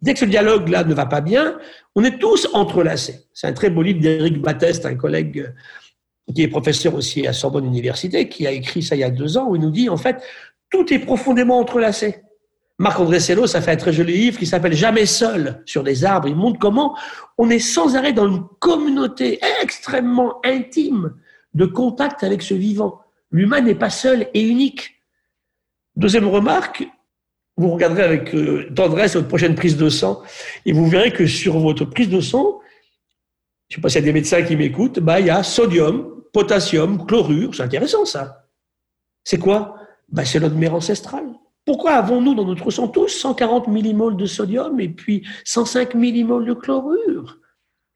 Dès 0.00 0.14
que 0.14 0.20
ce 0.20 0.24
dialogue-là 0.24 0.84
ne 0.84 0.94
va 0.94 1.04
pas 1.04 1.20
bien, 1.20 1.58
on 1.94 2.02
est 2.02 2.18
tous 2.18 2.48
entrelacés. 2.54 3.26
C'est 3.34 3.46
un 3.46 3.52
très 3.52 3.68
beau 3.68 3.82
livre 3.82 4.00
d'Éric 4.00 4.40
Batteste, 4.40 4.86
un 4.86 4.94
collègue 4.94 5.52
qui 6.34 6.44
est 6.44 6.48
professeur 6.48 6.94
aussi 6.94 7.26
à 7.26 7.34
Sorbonne 7.34 7.66
Université, 7.66 8.26
qui 8.26 8.46
a 8.46 8.52
écrit 8.52 8.82
ça 8.82 8.96
il 8.96 9.00
y 9.00 9.04
a 9.04 9.10
deux 9.10 9.36
ans, 9.36 9.50
où 9.50 9.56
il 9.56 9.60
nous 9.60 9.70
dit, 9.70 9.90
en 9.90 9.98
fait, 9.98 10.22
tout 10.70 10.90
est 10.90 11.00
profondément 11.00 11.58
entrelacé. 11.58 12.22
Marc-André 12.78 13.20
Sello, 13.20 13.46
ça 13.46 13.60
fait 13.60 13.72
un 13.72 13.76
très 13.76 13.92
joli 13.92 14.14
livre 14.14 14.38
qui 14.38 14.46
s'appelle 14.46 14.72
Jamais 14.72 15.04
seul 15.04 15.62
sur 15.66 15.82
les 15.82 16.06
arbres. 16.06 16.26
Il 16.26 16.36
montre 16.36 16.58
comment 16.58 16.96
on 17.36 17.50
est 17.50 17.58
sans 17.58 17.96
arrêt 17.96 18.14
dans 18.14 18.28
une 18.28 18.44
communauté 18.60 19.40
extrêmement 19.62 20.40
intime 20.42 21.16
de 21.52 21.66
contact 21.66 22.24
avec 22.24 22.40
ce 22.40 22.54
vivant. 22.54 23.01
L'humain 23.32 23.62
n'est 23.62 23.74
pas 23.74 23.90
seul 23.90 24.28
et 24.34 24.42
unique. 24.42 25.02
Deuxième 25.96 26.28
remarque, 26.28 26.86
vous 27.56 27.70
regarderez 27.70 28.02
avec 28.02 28.34
euh, 28.34 28.70
tendresse 28.74 29.14
votre 29.14 29.28
prochaine 29.28 29.54
prise 29.54 29.76
de 29.76 29.88
sang 29.88 30.22
et 30.64 30.72
vous 30.72 30.88
verrez 30.88 31.12
que 31.12 31.26
sur 31.26 31.58
votre 31.58 31.84
prise 31.84 32.08
de 32.08 32.20
sang, 32.20 32.60
je 33.68 33.76
ne 33.76 33.78
sais 33.78 33.82
pas 33.82 33.88
s'il 33.88 34.00
y 34.00 34.04
a 34.04 34.06
des 34.06 34.12
médecins 34.12 34.42
qui 34.42 34.54
m'écoutent, 34.54 35.00
bah, 35.00 35.18
il 35.18 35.26
y 35.26 35.30
a 35.30 35.42
sodium, 35.42 36.22
potassium, 36.32 37.06
chlorure. 37.06 37.54
C'est 37.54 37.62
intéressant 37.62 38.04
ça. 38.04 38.46
C'est 39.24 39.38
quoi? 39.38 39.76
Bah, 40.08 40.24
C'est 40.24 40.40
notre 40.40 40.56
mère 40.56 40.74
ancestrale. 40.74 41.28
Pourquoi 41.64 41.92
avons-nous 41.92 42.34
dans 42.34 42.44
notre 42.44 42.70
sang 42.70 42.88
tous 42.88 43.08
140 43.08 43.68
millimoles 43.68 44.16
de 44.16 44.26
sodium 44.26 44.80
et 44.80 44.88
puis 44.88 45.26
105 45.44 45.94
millimoles 45.94 46.44
de 46.44 46.54
chlorure? 46.54 47.38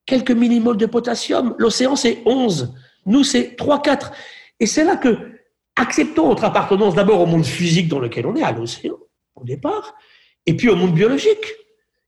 Quelques 0.06 0.30
millimoles 0.30 0.76
de 0.76 0.86
potassium. 0.86 1.54
L'océan, 1.58 1.96
c'est 1.96 2.22
11. 2.24 2.72
Nous, 3.06 3.24
c'est 3.24 3.56
3, 3.56 3.82
4. 3.82 4.12
Et 4.60 4.66
c'est 4.66 4.84
là 4.84 4.96
que 4.96 5.36
acceptons 5.76 6.28
notre 6.28 6.44
appartenance 6.44 6.94
d'abord 6.94 7.20
au 7.20 7.26
monde 7.26 7.44
physique 7.44 7.88
dans 7.88 7.98
lequel 7.98 8.26
on 8.26 8.34
est, 8.34 8.42
à 8.42 8.52
l'océan, 8.52 8.96
au 9.34 9.44
départ, 9.44 9.94
et 10.46 10.56
puis 10.56 10.68
au 10.68 10.76
monde 10.76 10.94
biologique. 10.94 11.54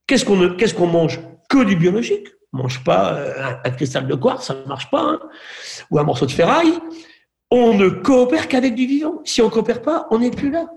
Qu'est-ce 0.06 0.24
qu'on 0.24 0.86
mange 0.86 1.20
Que 1.50 1.64
du 1.64 1.76
biologique? 1.76 2.28
On 2.52 2.58
mange 2.58 2.82
pas 2.82 3.12
euh, 3.14 3.54
un, 3.64 3.70
cristal 3.70 4.06
de 4.06 4.14
quartz, 4.14 4.46
ça 4.46 4.54
ne 4.54 4.64
marche 4.64 4.90
pas, 4.90 5.02
hein. 5.02 5.20
ou 5.90 5.98
un 5.98 6.02
morceau 6.02 6.24
de 6.24 6.30
ferraille. 6.30 6.72
On 7.50 7.74
ne 7.74 7.88
coopère 7.88 8.48
qu'avec 8.48 8.74
du 8.74 8.86
vivant. 8.86 9.20
Si 9.24 9.42
on 9.42 9.46
ne 9.46 9.50
coopère 9.50 9.82
pas, 9.82 10.06
on 10.10 10.18
n'est 10.18 10.30
plus 10.30 10.50
là. 10.50 10.70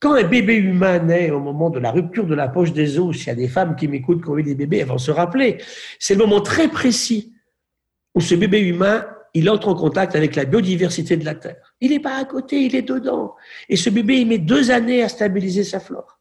Quand 0.00 0.14
un 0.14 0.22
bébé 0.22 0.56
humain 0.56 0.98
naît 0.98 1.30
au 1.30 1.40
moment 1.40 1.70
de 1.70 1.78
la 1.78 1.90
rupture 1.90 2.26
de 2.26 2.34
la 2.34 2.48
poche 2.48 2.72
des 2.72 2.98
os, 2.98 3.16
s'il 3.16 3.28
y 3.28 3.30
a 3.30 3.34
des 3.34 3.48
femmes 3.48 3.76
qui 3.76 3.88
m'écoutent 3.88 4.22
qui 4.22 4.28
ont 4.28 4.38
eu 4.38 4.42
des 4.42 4.54
bébés, 4.54 4.78
elles 4.78 4.86
vont 4.86 4.98
se 4.98 5.10
rappeler. 5.10 5.62
C'est 5.98 6.14
le 6.14 6.20
moment 6.20 6.40
très 6.40 6.68
précis 6.68 7.34
où 8.14 8.20
ce 8.20 8.34
bébé 8.34 8.60
humain, 8.60 9.06
il 9.34 9.50
entre 9.50 9.68
en 9.68 9.74
contact 9.74 10.14
avec 10.14 10.36
la 10.36 10.44
biodiversité 10.44 11.16
de 11.16 11.24
la 11.24 11.34
Terre. 11.34 11.74
Il 11.80 11.90
n'est 11.90 12.00
pas 12.00 12.16
à 12.16 12.24
côté, 12.24 12.62
il 12.62 12.74
est 12.76 12.82
dedans. 12.82 13.34
Et 13.68 13.76
ce 13.76 13.90
bébé, 13.90 14.20
il 14.20 14.28
met 14.28 14.38
deux 14.38 14.70
années 14.70 15.02
à 15.02 15.08
stabiliser 15.08 15.64
sa 15.64 15.80
flore. 15.80 16.20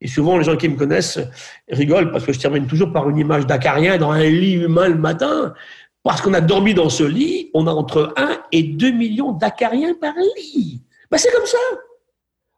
Et 0.00 0.08
souvent, 0.08 0.38
les 0.38 0.44
gens 0.44 0.56
qui 0.56 0.68
me 0.68 0.76
connaissent 0.76 1.20
rigolent 1.68 2.10
parce 2.10 2.24
que 2.24 2.32
je 2.32 2.40
termine 2.40 2.66
toujours 2.66 2.92
par 2.92 3.08
une 3.08 3.18
image 3.18 3.46
d'acarien 3.46 3.98
dans 3.98 4.10
un 4.10 4.24
lit 4.24 4.54
humain 4.54 4.88
le 4.88 4.96
matin. 4.96 5.54
Parce 6.02 6.20
qu'on 6.20 6.34
a 6.34 6.40
dormi 6.40 6.74
dans 6.74 6.88
ce 6.88 7.04
lit, 7.04 7.50
on 7.54 7.66
a 7.68 7.70
entre 7.70 8.12
1 8.16 8.38
et 8.50 8.62
2 8.64 8.90
millions 8.90 9.32
d'acariens 9.32 9.94
par 9.94 10.14
lit. 10.36 10.82
Ben, 11.10 11.18
c'est 11.18 11.30
comme 11.30 11.46
ça. 11.46 11.58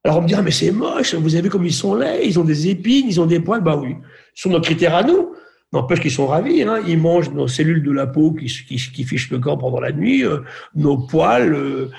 Alors 0.04 0.18
on 0.18 0.22
me 0.22 0.26
dira, 0.26 0.42
mais 0.42 0.50
c'est 0.50 0.70
moche, 0.70 1.14
vous 1.14 1.34
avez 1.34 1.44
vu 1.44 1.50
comme 1.50 1.64
ils 1.64 1.72
sont 1.72 1.94
laids, 1.94 2.26
ils 2.26 2.38
ont 2.38 2.44
des 2.44 2.68
épines, 2.68 3.06
ils 3.08 3.20
ont 3.20 3.26
des 3.26 3.40
poils. 3.40 3.62
Bah 3.62 3.76
oui, 3.76 3.96
sont 4.34 4.50
nos 4.50 4.60
critères 4.60 4.94
à 4.94 5.02
nous. 5.02 5.34
N'empêche 5.74 5.98
qu'ils 5.98 6.12
sont 6.12 6.28
ravis. 6.28 6.62
Hein. 6.62 6.80
Ils 6.86 6.98
mangent 6.98 7.32
nos 7.32 7.48
cellules 7.48 7.82
de 7.82 7.90
la 7.90 8.06
peau 8.06 8.32
qui, 8.32 8.46
qui, 8.46 9.04
fichent 9.04 9.30
le 9.30 9.40
corps 9.40 9.58
pendant 9.58 9.80
la 9.80 9.90
nuit, 9.90 10.24
euh, 10.24 10.38
nos 10.76 10.96
poils, 10.96 11.52
euh, 11.52 11.90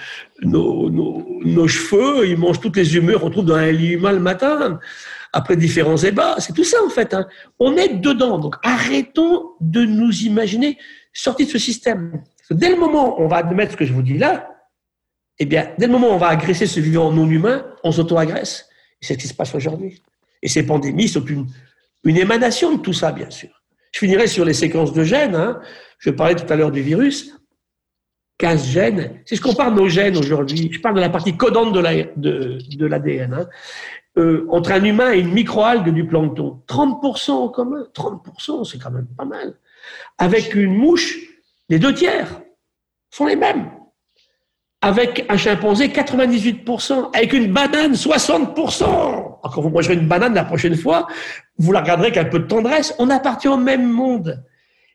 nos, 0.41 0.89
nos, 0.89 1.67
cheveux. 1.67 2.25
Ils 2.25 2.37
mangent 2.37 2.61
toutes 2.61 2.77
les 2.77 2.95
humeurs 2.95 3.19
qu'on 3.19 3.29
trouve 3.29 3.45
dans 3.45 3.55
un 3.55 3.73
lit 3.73 3.91
humain 3.91 4.13
le 4.13 4.21
matin, 4.21 4.79
après 5.33 5.57
différents 5.57 5.97
ébats. 5.97 6.35
C'est 6.39 6.53
tout 6.53 6.63
ça 6.63 6.77
en 6.85 6.89
fait. 6.89 7.13
Hein. 7.13 7.27
On 7.59 7.75
est 7.75 7.95
dedans. 7.95 8.39
Donc 8.39 8.55
arrêtons 8.63 9.49
de 9.59 9.83
nous 9.83 10.21
imaginer 10.21 10.77
sortis 11.11 11.45
de 11.45 11.51
ce 11.51 11.59
système. 11.59 12.23
dès 12.49 12.69
le 12.69 12.77
moment 12.77 13.19
où 13.19 13.25
on 13.25 13.27
va 13.27 13.37
admettre 13.37 13.73
ce 13.73 13.77
que 13.77 13.85
je 13.85 13.91
vous 13.91 14.03
dis 14.03 14.17
là, 14.17 14.47
eh 15.37 15.45
bien, 15.45 15.73
dès 15.77 15.87
le 15.87 15.91
moment 15.91 16.11
où 16.11 16.13
on 16.13 16.17
va 16.17 16.29
agresser 16.29 16.65
ce 16.65 16.79
vivant 16.79 17.11
non 17.11 17.29
humain, 17.29 17.65
on 17.83 17.91
s'auto-agresse. 17.91 18.69
C'est 19.01 19.15
ce 19.15 19.19
qui 19.19 19.27
se 19.27 19.33
passe 19.33 19.53
aujourd'hui. 19.53 20.01
Et 20.41 20.47
ces 20.47 20.65
pandémies 20.65 21.09
sont 21.09 21.25
une, 21.25 21.45
une, 22.05 22.15
émanation 22.15 22.77
de 22.77 22.81
tout 22.81 22.93
ça, 22.93 23.11
bien 23.11 23.29
sûr. 23.29 23.49
Je 23.95 23.99
finirai 23.99 24.27
sur 24.27 24.43
les 24.43 24.53
séquences 24.53 24.91
de 24.91 25.05
gènes. 25.05 25.35
Hein. 25.35 25.61
Je 25.99 26.09
parlais 26.09 26.35
tout 26.35 26.51
à 26.51 26.57
l'heure 26.57 26.71
du 26.71 26.81
virus. 26.81 27.33
15 28.39 28.65
gènes. 28.65 29.21
Si 29.23 29.37
je 29.37 29.41
compare 29.41 29.71
nos 29.71 29.87
gènes 29.87 30.17
aujourd'hui, 30.17 30.69
je 30.69 30.81
parle 30.81 30.95
de 30.95 30.99
la 30.99 31.09
partie 31.09 31.37
codante 31.37 31.71
de 31.71 32.85
l'ADN, 32.85 33.33
hein. 33.33 33.47
euh, 34.17 34.45
entre 34.49 34.73
un 34.73 34.83
humain 34.83 35.13
et 35.13 35.19
une 35.19 35.31
microalgue 35.31 35.93
du 35.93 36.05
plancton. 36.05 36.61
30% 36.67 37.31
en 37.31 37.47
commun. 37.47 37.87
30%, 37.95 38.69
c'est 38.69 38.79
quand 38.79 38.91
même 38.91 39.07
pas 39.17 39.23
mal. 39.23 39.57
Avec 40.17 40.53
une 40.55 40.75
mouche, 40.75 41.17
les 41.69 41.79
deux 41.79 41.93
tiers 41.93 42.41
sont 43.11 43.27
les 43.27 43.37
mêmes 43.37 43.71
avec 44.85 45.25
un 45.29 45.37
chimpanzé 45.37 45.87
98%, 45.87 47.09
avec 47.11 47.33
une 47.33 47.51
banane 47.51 47.93
60%. 47.93 48.53
quand 49.41 49.61
vous 49.61 49.69
mangerez 49.69 49.95
une 49.95 50.07
banane 50.07 50.35
la 50.35 50.45
prochaine 50.45 50.75
fois, 50.75 51.07
vous 51.57 51.71
la 51.71 51.81
regarderez 51.81 52.09
avec 52.09 52.17
un 52.17 52.25
peu 52.25 52.37
de 52.37 52.45
tendresse. 52.45 52.93
On 52.99 53.09
appartient 53.09 53.47
au 53.47 53.57
même 53.57 53.91
monde. 53.91 54.43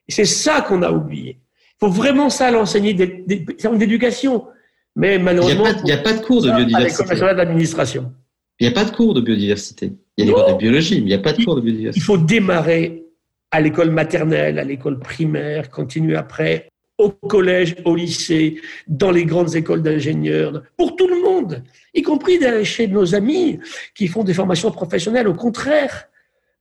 Et 0.07 0.13
c'est 0.13 0.27
ça 0.27 0.61
qu'on 0.61 0.83
a 0.83 0.93
oublié. 0.93 1.41
Il 1.41 1.87
faut 1.87 1.93
vraiment 1.93 2.31
ça 2.31 2.53
l'enseigner, 2.53 2.95
des 2.95 3.25
d'éducation. 3.27 4.47
Mais 4.95 5.19
malheureusement, 5.19 5.65
il 5.67 5.83
n'y 5.83 5.93
a, 5.93 5.99
pas 5.99 6.13
de 6.13 6.21
cours 6.21 6.41
de 6.41 6.53
biodiversité. 6.53 7.35
d'administration. 7.35 8.13
Il 8.61 8.69
n'y 8.69 8.73
a 8.73 8.75
pas 8.81 8.89
de 8.89 8.95
cours 8.95 9.13
de 9.13 9.21
biodiversité. 9.21 9.93
Il 10.17 10.25
y 10.25 10.29
a 10.29 10.31
des 10.31 10.41
cours 10.41 10.53
de 10.53 10.59
biologie, 10.59 10.95
mais 10.97 11.01
il 11.01 11.07
n'y 11.07 11.15
a 11.15 11.19
pas 11.19 11.33
de 11.33 11.43
cours 11.43 11.57
de 11.57 11.63
biodiversité. 11.63 12.01
Il 12.01 12.05
faut 12.05 12.19
démarrer 12.19 13.07
à 13.51 13.61
l'école 13.61 13.91
maternelle, 13.91 14.61
à 14.61 14.65
l'école 14.65 15.01
primaire, 15.01 15.69
continuer 15.69 16.15
après, 16.15 16.70
au 17.01 17.11
collège, 17.11 17.77
au 17.85 17.95
lycée, 17.97 18.61
dans 18.87 19.11
les 19.11 19.25
grandes 19.25 19.55
écoles 19.55 19.83
d'ingénieurs, 19.83 20.63
pour 20.77 20.97
tout 20.97 21.09
le 21.09 21.23
monde, 21.23 21.63
y 21.95 22.03
compris 22.03 22.39
chez 22.65 22.87
nos 22.87 23.15
amis 23.15 23.59
qui 23.95 24.07
font 24.07 24.23
des 24.25 24.35
formations 24.35 24.71
professionnelles. 24.71 25.29
Au 25.29 25.35
contraire, 25.35 26.09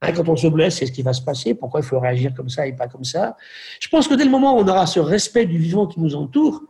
hein, 0.01 0.11
quand 0.13 0.27
on 0.29 0.35
se 0.35 0.47
blesse, 0.47 0.77
c'est 0.77 0.85
ce 0.85 0.91
qui 0.91 1.01
va 1.01 1.13
se 1.13 1.21
passer. 1.21 1.53
Pourquoi 1.53 1.81
il 1.81 1.85
faut 1.85 1.99
réagir 1.99 2.33
comme 2.33 2.49
ça 2.49 2.65
et 2.65 2.73
pas 2.73 2.87
comme 2.87 3.03
ça? 3.03 3.35
Je 3.79 3.87
pense 3.89 4.07
que 4.07 4.15
dès 4.15 4.25
le 4.25 4.31
moment 4.31 4.57
où 4.57 4.61
on 4.61 4.67
aura 4.67 4.87
ce 4.87 4.99
respect 4.99 5.45
du 5.45 5.57
vivant 5.57 5.87
qui 5.87 5.99
nous 5.99 6.15
entoure, 6.15 6.63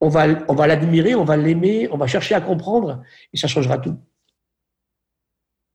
on 0.00 0.08
va, 0.08 0.26
on 0.48 0.54
va 0.54 0.66
l'admirer, 0.66 1.14
on 1.14 1.24
va 1.24 1.36
l'aimer, 1.36 1.88
on 1.90 1.96
va 1.96 2.06
chercher 2.06 2.34
à 2.34 2.40
comprendre, 2.40 3.02
et 3.32 3.36
ça 3.36 3.48
changera 3.48 3.78
tout. 3.78 3.96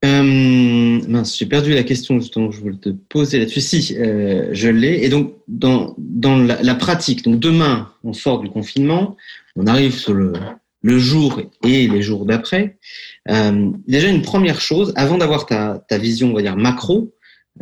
Euh, 0.06 0.73
mince, 1.08 1.38
j'ai 1.38 1.46
perdu 1.46 1.74
la 1.74 1.84
question 1.84 2.20
justement 2.20 2.52
je 2.52 2.60
voulais 2.60 2.78
te 2.78 2.90
poser 2.90 3.40
là-dessus. 3.40 3.62
Si, 3.62 3.96
euh, 3.98 4.50
je 4.52 4.70
l'ai. 4.70 5.04
Et 5.04 5.10
donc, 5.10 5.36
dans, 5.48 5.96
la, 5.98 6.76
pratique, 6.76 7.24
donc 7.24 7.40
demain, 7.40 7.92
on 8.04 8.14
sort 8.14 8.40
du 8.40 8.50
confinement, 8.50 9.16
on 9.56 9.68
arrive 9.68 9.96
sur 9.98 10.14
le, 10.14 10.34
jour 10.84 11.42
et 11.64 11.88
les 11.88 12.02
jours 12.02 12.26
d'après. 12.26 12.78
Euh, 13.30 13.72
déjà, 13.88 14.10
une 14.10 14.22
première 14.22 14.60
chose, 14.60 14.94
avant 14.96 15.18
d'avoir 15.18 15.46
ta, 15.46 15.98
vision, 15.98 16.32
on 16.32 16.34
va 16.34 16.42
dire, 16.42 16.58
macro, 16.58 17.14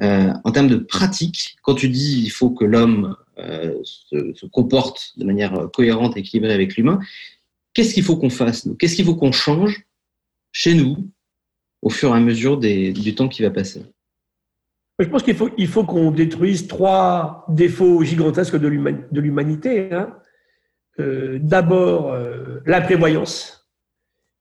euh, 0.02 0.32
en 0.44 0.52
termes 0.52 0.70
de 0.70 0.78
pratique, 0.78 1.58
quand 1.64 1.76
tu 1.76 1.90
dis 1.90 2.24
il 2.24 2.30
faut 2.30 2.50
que 2.50 2.66
l'homme 2.66 3.16
se, 3.84 4.34
se, 4.36 4.46
comporte 4.46 5.14
de 5.18 5.26
manière 5.26 5.68
cohérente 5.74 6.16
équilibrée 6.16 6.54
avec 6.54 6.78
l'humain, 6.78 7.00
qu'est-ce 7.74 7.94
qu'il 7.94 8.04
faut 8.04 8.16
qu'on 8.16 8.30
fasse 8.30 8.68
Qu'est-ce 8.80 8.96
qu'il 8.96 9.06
faut 9.06 9.16
qu'on 9.16 9.32
change 9.32 9.84
chez 10.52 10.74
nous 10.74 11.10
au 11.82 11.90
fur 11.90 12.14
et 12.14 12.18
à 12.18 12.20
mesure 12.20 12.58
du 12.58 13.16
temps 13.16 13.28
qui 13.28 13.42
va 13.42 13.50
passer 13.50 13.84
Je 15.00 15.08
pense 15.08 15.24
qu'il 15.24 15.68
faut, 15.68 15.84
qu'on 15.84 16.12
détruise 16.12 16.68
trois 16.68 17.46
défauts 17.50 18.04
gigantesques 18.04 18.58
de 18.58 18.68
l'humanité. 19.20 19.92
Hein. 19.92 20.16
Euh, 21.00 21.40
D'abord, 21.42 22.12
euh, 22.12 22.60
l'imprévoyance. 22.66 23.70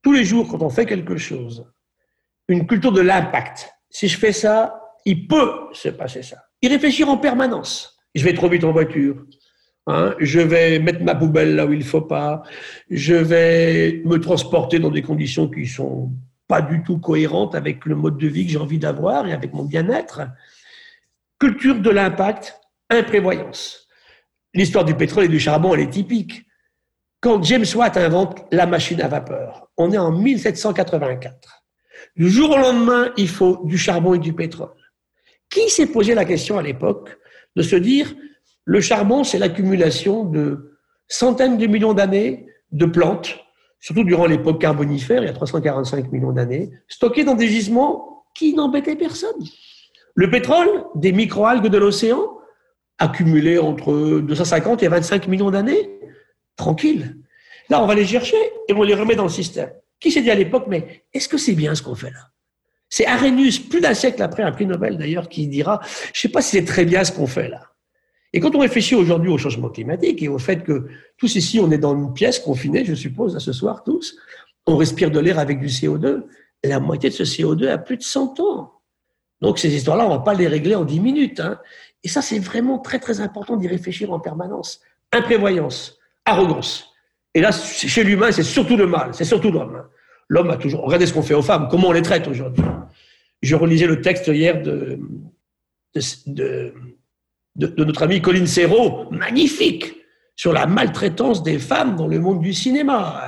Tous 0.02 0.12
les 0.12 0.24
jours, 0.24 0.48
quand 0.48 0.62
on 0.62 0.70
fait 0.70 0.86
quelque 0.86 1.16
chose, 1.16 1.66
une 2.48 2.66
culture 2.66 2.92
de 2.92 3.00
l'impact. 3.00 3.70
Si 3.90 4.08
je 4.08 4.18
fais 4.18 4.32
ça, 4.32 4.80
il 5.04 5.26
peut 5.26 5.52
se 5.72 5.88
passer 5.88 6.22
ça. 6.22 6.38
Y 6.62 6.68
réfléchir 6.68 7.08
en 7.08 7.16
permanence. 7.18 7.98
Je 8.14 8.24
vais 8.24 8.34
trop 8.34 8.48
vite 8.48 8.64
en 8.64 8.72
voiture. 8.72 9.24
Hein, 9.86 10.14
je 10.18 10.40
vais 10.40 10.78
mettre 10.78 11.02
ma 11.02 11.14
poubelle 11.14 11.54
là 11.56 11.66
où 11.66 11.72
il 11.72 11.78
ne 11.78 11.84
faut 11.84 12.02
pas. 12.02 12.42
Je 12.90 13.14
vais 13.14 14.02
me 14.04 14.18
transporter 14.18 14.78
dans 14.78 14.90
des 14.90 15.02
conditions 15.02 15.48
qui 15.48 15.66
sont 15.66 16.12
pas 16.50 16.60
du 16.62 16.82
tout 16.82 16.98
cohérente 16.98 17.54
avec 17.54 17.86
le 17.86 17.94
mode 17.94 18.18
de 18.18 18.26
vie 18.26 18.44
que 18.44 18.50
j'ai 18.50 18.58
envie 18.58 18.80
d'avoir 18.80 19.28
et 19.28 19.32
avec 19.32 19.54
mon 19.54 19.62
bien-être. 19.62 20.22
Culture 21.38 21.76
de 21.76 21.90
l'impact, 21.90 22.60
imprévoyance. 22.90 23.86
L'histoire 24.52 24.84
du 24.84 24.94
pétrole 24.94 25.26
et 25.26 25.28
du 25.28 25.38
charbon, 25.38 25.74
elle 25.74 25.82
est 25.82 25.90
typique. 25.90 26.44
Quand 27.20 27.40
James 27.44 27.64
Watt 27.76 27.96
invente 27.96 28.44
la 28.50 28.66
machine 28.66 29.00
à 29.00 29.06
vapeur, 29.06 29.70
on 29.76 29.92
est 29.92 29.98
en 29.98 30.10
1784. 30.10 31.64
Du 32.16 32.28
jour 32.28 32.50
au 32.50 32.56
lendemain, 32.56 33.12
il 33.16 33.28
faut 33.28 33.60
du 33.64 33.78
charbon 33.78 34.14
et 34.14 34.18
du 34.18 34.32
pétrole. 34.32 34.74
Qui 35.48 35.70
s'est 35.70 35.86
posé 35.86 36.14
la 36.14 36.24
question 36.24 36.58
à 36.58 36.62
l'époque 36.62 37.16
de 37.54 37.62
se 37.62 37.76
dire 37.76 38.12
le 38.64 38.80
charbon, 38.80 39.22
c'est 39.22 39.38
l'accumulation 39.38 40.24
de 40.24 40.76
centaines 41.06 41.58
de 41.58 41.66
millions 41.66 41.94
d'années 41.94 42.46
de 42.72 42.86
plantes, 42.86 43.38
surtout 43.80 44.04
durant 44.04 44.26
l'époque 44.26 44.60
carbonifère, 44.60 45.22
il 45.22 45.26
y 45.26 45.28
a 45.28 45.32
345 45.32 46.12
millions 46.12 46.32
d'années, 46.32 46.70
stockées 46.88 47.24
dans 47.24 47.34
des 47.34 47.48
gisements 47.48 48.24
qui 48.34 48.54
n'embêtaient 48.54 48.96
personne. 48.96 49.44
Le 50.14 50.30
pétrole, 50.30 50.68
des 50.94 51.12
microalgues 51.12 51.68
de 51.68 51.78
l'océan, 51.78 52.38
accumulés 52.98 53.58
entre 53.58 54.20
250 54.20 54.82
et 54.82 54.88
25 54.88 55.26
millions 55.28 55.50
d'années, 55.50 55.98
tranquille. 56.56 57.16
Là, 57.70 57.82
on 57.82 57.86
va 57.86 57.94
les 57.94 58.06
chercher 58.06 58.36
et 58.68 58.74
on 58.74 58.82
les 58.82 58.94
remet 58.94 59.16
dans 59.16 59.24
le 59.24 59.30
système. 59.30 59.70
Qui 59.98 60.10
s'est 60.10 60.22
dit 60.22 60.30
à 60.30 60.34
l'époque, 60.34 60.64
mais 60.68 61.04
est-ce 61.12 61.28
que 61.28 61.38
c'est 61.38 61.54
bien 61.54 61.74
ce 61.74 61.82
qu'on 61.82 61.94
fait 61.94 62.10
là? 62.10 62.28
C'est 62.88 63.06
Arrhenius, 63.06 63.60
plus 63.60 63.80
d'un 63.80 63.94
siècle 63.94 64.20
après, 64.20 64.42
un 64.42 64.50
prix 64.50 64.66
Nobel 64.66 64.98
d'ailleurs, 64.98 65.28
qui 65.28 65.46
dira, 65.46 65.80
je 66.12 66.18
ne 66.18 66.20
sais 66.22 66.28
pas 66.28 66.42
si 66.42 66.56
c'est 66.56 66.64
très 66.64 66.84
bien 66.84 67.04
ce 67.04 67.12
qu'on 67.12 67.26
fait 67.26 67.48
là. 67.48 67.69
Et 68.32 68.40
quand 68.40 68.54
on 68.54 68.60
réfléchit 68.60 68.94
aujourd'hui 68.94 69.30
au 69.30 69.38
changement 69.38 69.68
climatique 69.68 70.22
et 70.22 70.28
au 70.28 70.38
fait 70.38 70.62
que 70.62 70.86
tous 71.16 71.34
ici, 71.34 71.58
on 71.60 71.70
est 71.70 71.78
dans 71.78 71.94
une 71.94 72.12
pièce 72.12 72.38
confinée, 72.38 72.84
je 72.84 72.94
suppose, 72.94 73.34
à 73.34 73.40
ce 73.40 73.52
soir, 73.52 73.82
tous, 73.82 74.16
on 74.66 74.76
respire 74.76 75.10
de 75.10 75.18
l'air 75.18 75.38
avec 75.38 75.58
du 75.58 75.66
CO2, 75.66 76.24
la 76.62 76.80
moitié 76.80 77.10
de 77.10 77.14
ce 77.14 77.24
CO2 77.24 77.68
a 77.68 77.78
plus 77.78 77.96
de 77.96 78.02
100 78.02 78.40
ans. 78.40 78.72
Donc 79.40 79.58
ces 79.58 79.74
histoires-là, 79.74 80.04
on 80.04 80.10
ne 80.10 80.14
va 80.14 80.20
pas 80.20 80.34
les 80.34 80.46
régler 80.46 80.74
en 80.74 80.84
10 80.84 81.00
minutes. 81.00 81.40
Hein. 81.40 81.58
Et 82.04 82.08
ça, 82.08 82.22
c'est 82.22 82.38
vraiment 82.38 82.78
très, 82.78 82.98
très 82.98 83.20
important 83.20 83.56
d'y 83.56 83.68
réfléchir 83.68 84.12
en 84.12 84.20
permanence. 84.20 84.80
Imprévoyance, 85.12 85.98
arrogance. 86.24 86.92
Et 87.34 87.40
là, 87.40 87.50
chez 87.52 88.04
l'humain, 88.04 88.32
c'est 88.32 88.42
surtout 88.42 88.76
le 88.76 88.86
mal, 88.86 89.14
c'est 89.14 89.24
surtout 89.24 89.50
l'homme. 89.50 89.76
Hein. 89.76 89.88
L'homme 90.28 90.50
a 90.50 90.56
toujours. 90.56 90.82
Regardez 90.82 91.06
ce 91.06 91.12
qu'on 91.12 91.22
fait 91.22 91.34
aux 91.34 91.42
femmes, 91.42 91.68
comment 91.70 91.88
on 91.88 91.92
les 91.92 92.02
traite 92.02 92.28
aujourd'hui. 92.28 92.64
Je 93.42 93.56
relisais 93.56 93.86
le 93.86 94.00
texte 94.00 94.28
hier 94.28 94.62
de, 94.62 95.00
notre 97.56 98.02
ami 98.02 98.20
Colin 98.20 98.46
Serrault, 98.46 99.10
magnifique, 99.10 99.94
sur 100.36 100.52
la 100.52 100.66
maltraitance 100.66 101.42
des 101.42 101.58
femmes 101.58 101.96
dans 101.96 102.06
le 102.06 102.18
monde 102.18 102.40
du 102.40 102.54
cinéma. 102.54 103.22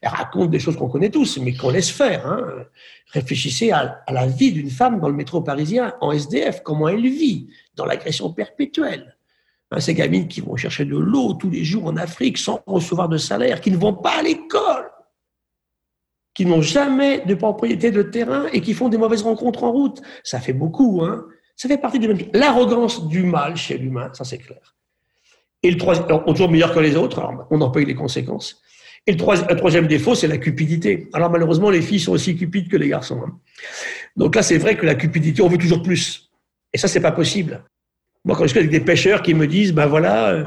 Elle 0.00 0.08
raconte 0.08 0.50
des 0.50 0.58
choses 0.58 0.76
qu'on 0.76 0.88
connaît 0.88 1.10
tous, 1.10 1.38
mais 1.38 1.54
qu'on 1.54 1.70
laisse 1.70 1.90
faire. 1.90 2.26
Hein. 2.26 2.64
Réfléchissez 3.12 3.70
à, 3.70 4.02
à, 4.06 4.12
la 4.12 4.26
vie 4.26 4.52
d'une 4.52 4.70
femme 4.70 5.00
dans 5.00 5.08
le 5.08 5.14
métro 5.14 5.40
parisien, 5.40 5.94
en 6.00 6.12
SDF, 6.12 6.62
comment 6.62 6.88
elle 6.88 7.02
vit, 7.02 7.48
dans 7.74 7.84
l'agression 7.84 8.32
perpétuelle. 8.32 9.16
Hein, 9.70 9.80
ces 9.80 9.94
gamines 9.94 10.28
qui 10.28 10.40
vont 10.40 10.56
chercher 10.56 10.84
de 10.84 10.96
l'eau 10.96 11.34
tous 11.34 11.50
les 11.50 11.64
jours 11.64 11.86
en 11.86 11.96
Afrique 11.96 12.38
sans 12.38 12.60
recevoir 12.66 13.08
de 13.08 13.18
salaire, 13.18 13.60
qui 13.60 13.70
ne 13.70 13.76
vont 13.76 13.94
pas 13.94 14.18
à 14.18 14.22
l'école, 14.22 14.90
qui 16.34 16.46
n'ont 16.46 16.62
jamais 16.62 17.20
de 17.26 17.34
propriété 17.34 17.90
de 17.90 18.02
terrain 18.02 18.46
et 18.52 18.60
qui 18.60 18.72
font 18.72 18.88
des 18.88 18.98
mauvaises 18.98 19.22
rencontres 19.22 19.64
en 19.64 19.72
route. 19.72 20.00
Ça 20.22 20.40
fait 20.40 20.52
beaucoup, 20.52 21.02
hein. 21.02 21.24
Ça 21.58 21.68
fait 21.68 21.76
partie 21.76 21.98
du 21.98 22.06
même. 22.06 22.18
L'arrogance 22.32 23.08
du 23.08 23.24
mal 23.24 23.56
chez 23.56 23.76
l'humain, 23.76 24.10
ça 24.12 24.24
c'est 24.24 24.38
clair. 24.38 24.76
Et 25.64 25.72
le 25.72 25.76
troisième, 25.76 26.06
on 26.08 26.30
est 26.30 26.32
toujours 26.32 26.48
meilleur 26.48 26.72
que 26.72 26.78
les 26.78 26.94
autres, 26.94 27.18
alors 27.18 27.48
on 27.50 27.60
en 27.60 27.70
paye 27.70 27.84
les 27.84 27.96
conséquences. 27.96 28.62
Et 29.08 29.12
le 29.12 29.56
troisième, 29.56 29.88
défaut, 29.88 30.14
c'est 30.14 30.28
la 30.28 30.38
cupidité. 30.38 31.08
Alors 31.12 31.30
malheureusement, 31.30 31.70
les 31.70 31.82
filles 31.82 31.98
sont 31.98 32.12
aussi 32.12 32.36
cupides 32.36 32.68
que 32.68 32.76
les 32.76 32.88
garçons. 32.88 33.20
Hein. 33.26 33.38
Donc 34.16 34.36
là, 34.36 34.42
c'est 34.42 34.58
vrai 34.58 34.76
que 34.76 34.86
la 34.86 34.94
cupidité, 34.94 35.42
on 35.42 35.48
veut 35.48 35.58
toujours 35.58 35.82
plus. 35.82 36.30
Et 36.72 36.78
ça, 36.78 36.86
c'est 36.86 37.00
pas 37.00 37.10
possible. 37.10 37.64
Moi, 38.24 38.36
quand 38.36 38.44
je 38.44 38.50
suis 38.50 38.58
avec 38.58 38.70
des 38.70 38.80
pêcheurs 38.80 39.22
qui 39.22 39.34
me 39.34 39.48
disent, 39.48 39.72
ben 39.72 39.86
voilà, 39.86 40.28
euh, 40.28 40.44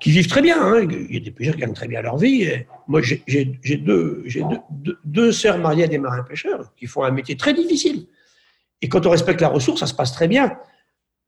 qui 0.00 0.10
vivent 0.10 0.28
très 0.28 0.42
bien, 0.42 0.60
hein, 0.60 0.88
il 0.90 1.14
y 1.14 1.18
a 1.18 1.20
des 1.20 1.30
pêcheurs 1.30 1.54
qui 1.54 1.60
gagnent 1.60 1.72
très 1.72 1.86
bien 1.86 2.02
leur 2.02 2.16
vie. 2.16 2.48
moi, 2.88 3.00
j'ai 3.02 3.44
deux, 3.44 4.24
deux, 4.70 4.98
deux, 5.04 5.30
sœurs 5.30 5.58
mariées 5.58 5.84
à 5.84 5.88
des 5.88 5.98
marins 5.98 6.24
pêcheurs 6.24 6.72
qui 6.76 6.86
font 6.86 7.04
un 7.04 7.12
métier 7.12 7.36
très 7.36 7.54
difficile. 7.54 8.06
Et 8.82 8.88
quand 8.88 9.06
on 9.06 9.10
respecte 9.10 9.40
la 9.40 9.48
ressource, 9.48 9.80
ça 9.80 9.86
se 9.86 9.94
passe 9.94 10.12
très 10.12 10.28
bien. 10.28 10.56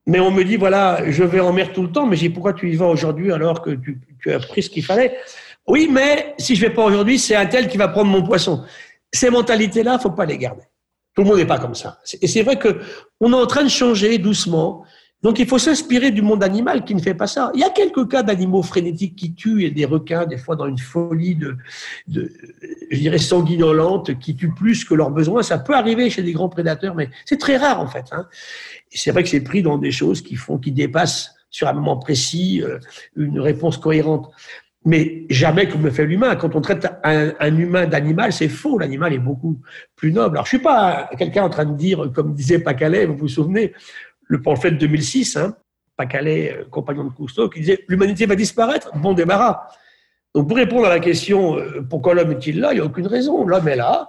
Mais 0.06 0.20
on 0.20 0.30
me 0.30 0.44
dit, 0.44 0.56
voilà, 0.56 1.10
je 1.10 1.24
vais 1.24 1.40
en 1.40 1.52
mer 1.52 1.72
tout 1.72 1.82
le 1.82 1.92
temps, 1.92 2.06
mais 2.06 2.16
j'ai 2.16 2.30
pourquoi 2.30 2.52
tu 2.52 2.70
y 2.70 2.76
vas 2.76 2.86
aujourd'hui 2.86 3.32
alors 3.32 3.60
que 3.62 3.70
tu, 3.70 4.00
as 4.32 4.38
pris 4.38 4.62
ce 4.62 4.70
qu'il 4.70 4.84
fallait? 4.84 5.16
Oui, 5.66 5.88
mais 5.90 6.34
si 6.38 6.56
je 6.56 6.62
vais 6.62 6.72
pas 6.72 6.84
aujourd'hui, 6.84 7.18
c'est 7.18 7.36
un 7.36 7.46
tel 7.46 7.68
qui 7.68 7.76
va 7.76 7.88
prendre 7.88 8.10
mon 8.10 8.22
poisson. 8.22 8.64
Ces 9.12 9.30
mentalités-là, 9.30 9.98
faut 9.98 10.10
pas 10.10 10.24
les 10.24 10.38
garder. 10.38 10.62
Tout 11.14 11.22
le 11.22 11.28
monde 11.28 11.38
n'est 11.38 11.46
pas 11.46 11.58
comme 11.58 11.74
ça. 11.74 11.98
Et 12.22 12.26
c'est 12.26 12.42
vrai 12.42 12.56
que 12.56 12.80
on 13.20 13.32
est 13.32 13.36
en 13.36 13.46
train 13.46 13.64
de 13.64 13.68
changer 13.68 14.16
doucement. 14.18 14.84
Donc 15.22 15.38
il 15.38 15.46
faut 15.46 15.58
s'inspirer 15.58 16.10
du 16.10 16.22
monde 16.22 16.42
animal 16.42 16.84
qui 16.84 16.94
ne 16.94 17.00
fait 17.00 17.14
pas 17.14 17.26
ça. 17.26 17.50
Il 17.54 17.60
y 17.60 17.64
a 17.64 17.70
quelques 17.70 18.08
cas 18.10 18.22
d'animaux 18.22 18.62
frénétiques 18.62 19.16
qui 19.16 19.34
tuent 19.34 19.64
et 19.64 19.70
des 19.70 19.84
requins, 19.84 20.24
des 20.24 20.38
fois 20.38 20.56
dans 20.56 20.66
une 20.66 20.78
folie 20.78 21.34
de, 21.34 21.56
de 22.08 22.32
je 22.90 22.98
dirais, 22.98 23.18
sanguinolente, 23.18 24.18
qui 24.18 24.34
tuent 24.34 24.54
plus 24.54 24.84
que 24.84 24.94
leurs 24.94 25.10
besoins. 25.10 25.42
Ça 25.42 25.58
peut 25.58 25.74
arriver 25.74 26.08
chez 26.08 26.22
des 26.22 26.32
grands 26.32 26.48
prédateurs, 26.48 26.94
mais 26.94 27.10
c'est 27.26 27.38
très 27.38 27.58
rare 27.58 27.80
en 27.80 27.86
fait. 27.86 28.06
Hein. 28.12 28.26
C'est 28.90 29.10
vrai 29.10 29.22
que 29.22 29.28
c'est 29.28 29.42
pris 29.42 29.62
dans 29.62 29.76
des 29.76 29.92
choses 29.92 30.22
qui 30.22 30.36
font, 30.36 30.58
qui 30.58 30.72
dépassent 30.72 31.34
sur 31.50 31.68
un 31.68 31.74
moment 31.74 31.96
précis 31.96 32.62
euh, 32.62 32.78
une 33.16 33.40
réponse 33.40 33.76
cohérente. 33.76 34.30
Mais 34.86 35.26
jamais 35.28 35.68
comme 35.68 35.84
le 35.84 35.90
fait 35.90 36.06
l'humain. 36.06 36.36
Quand 36.36 36.54
on 36.56 36.62
traite 36.62 36.88
un, 37.04 37.34
un 37.38 37.56
humain 37.58 37.86
d'animal, 37.86 38.32
c'est 38.32 38.48
faux. 38.48 38.78
L'animal 38.78 39.12
est 39.12 39.18
beaucoup 39.18 39.60
plus 39.94 40.10
noble. 40.10 40.36
Alors, 40.36 40.46
je 40.46 40.56
suis 40.56 40.58
pas 40.58 41.10
quelqu'un 41.18 41.42
en 41.42 41.50
train 41.50 41.66
de 41.66 41.76
dire, 41.76 42.10
comme 42.14 42.32
disait 42.32 42.60
Pacalais, 42.60 43.04
vous 43.04 43.14
vous 43.14 43.28
souvenez, 43.28 43.74
le 44.30 44.40
pamphlet 44.40 44.70
de 44.70 44.76
2006, 44.76 45.36
hein, 45.36 45.56
Pacalais, 45.96 46.56
euh, 46.56 46.64
compagnon 46.70 47.04
de 47.04 47.10
Cousteau, 47.10 47.50
qui 47.50 47.60
disait 47.60 47.84
l'humanité 47.88 48.26
va 48.26 48.36
disparaître, 48.36 48.96
bon 48.96 49.12
débarras. 49.12 49.66
Donc 50.34 50.46
pour 50.46 50.56
répondre 50.56 50.86
à 50.86 50.88
la 50.88 51.00
question 51.00 51.58
euh, 51.58 51.82
pourquoi 51.82 52.14
l'homme 52.14 52.30
est-il 52.30 52.60
là, 52.60 52.72
il 52.72 52.76
n'y 52.76 52.80
a 52.80 52.84
aucune 52.84 53.08
raison. 53.08 53.44
L'homme 53.44 53.66
est 53.66 53.76
là, 53.76 54.08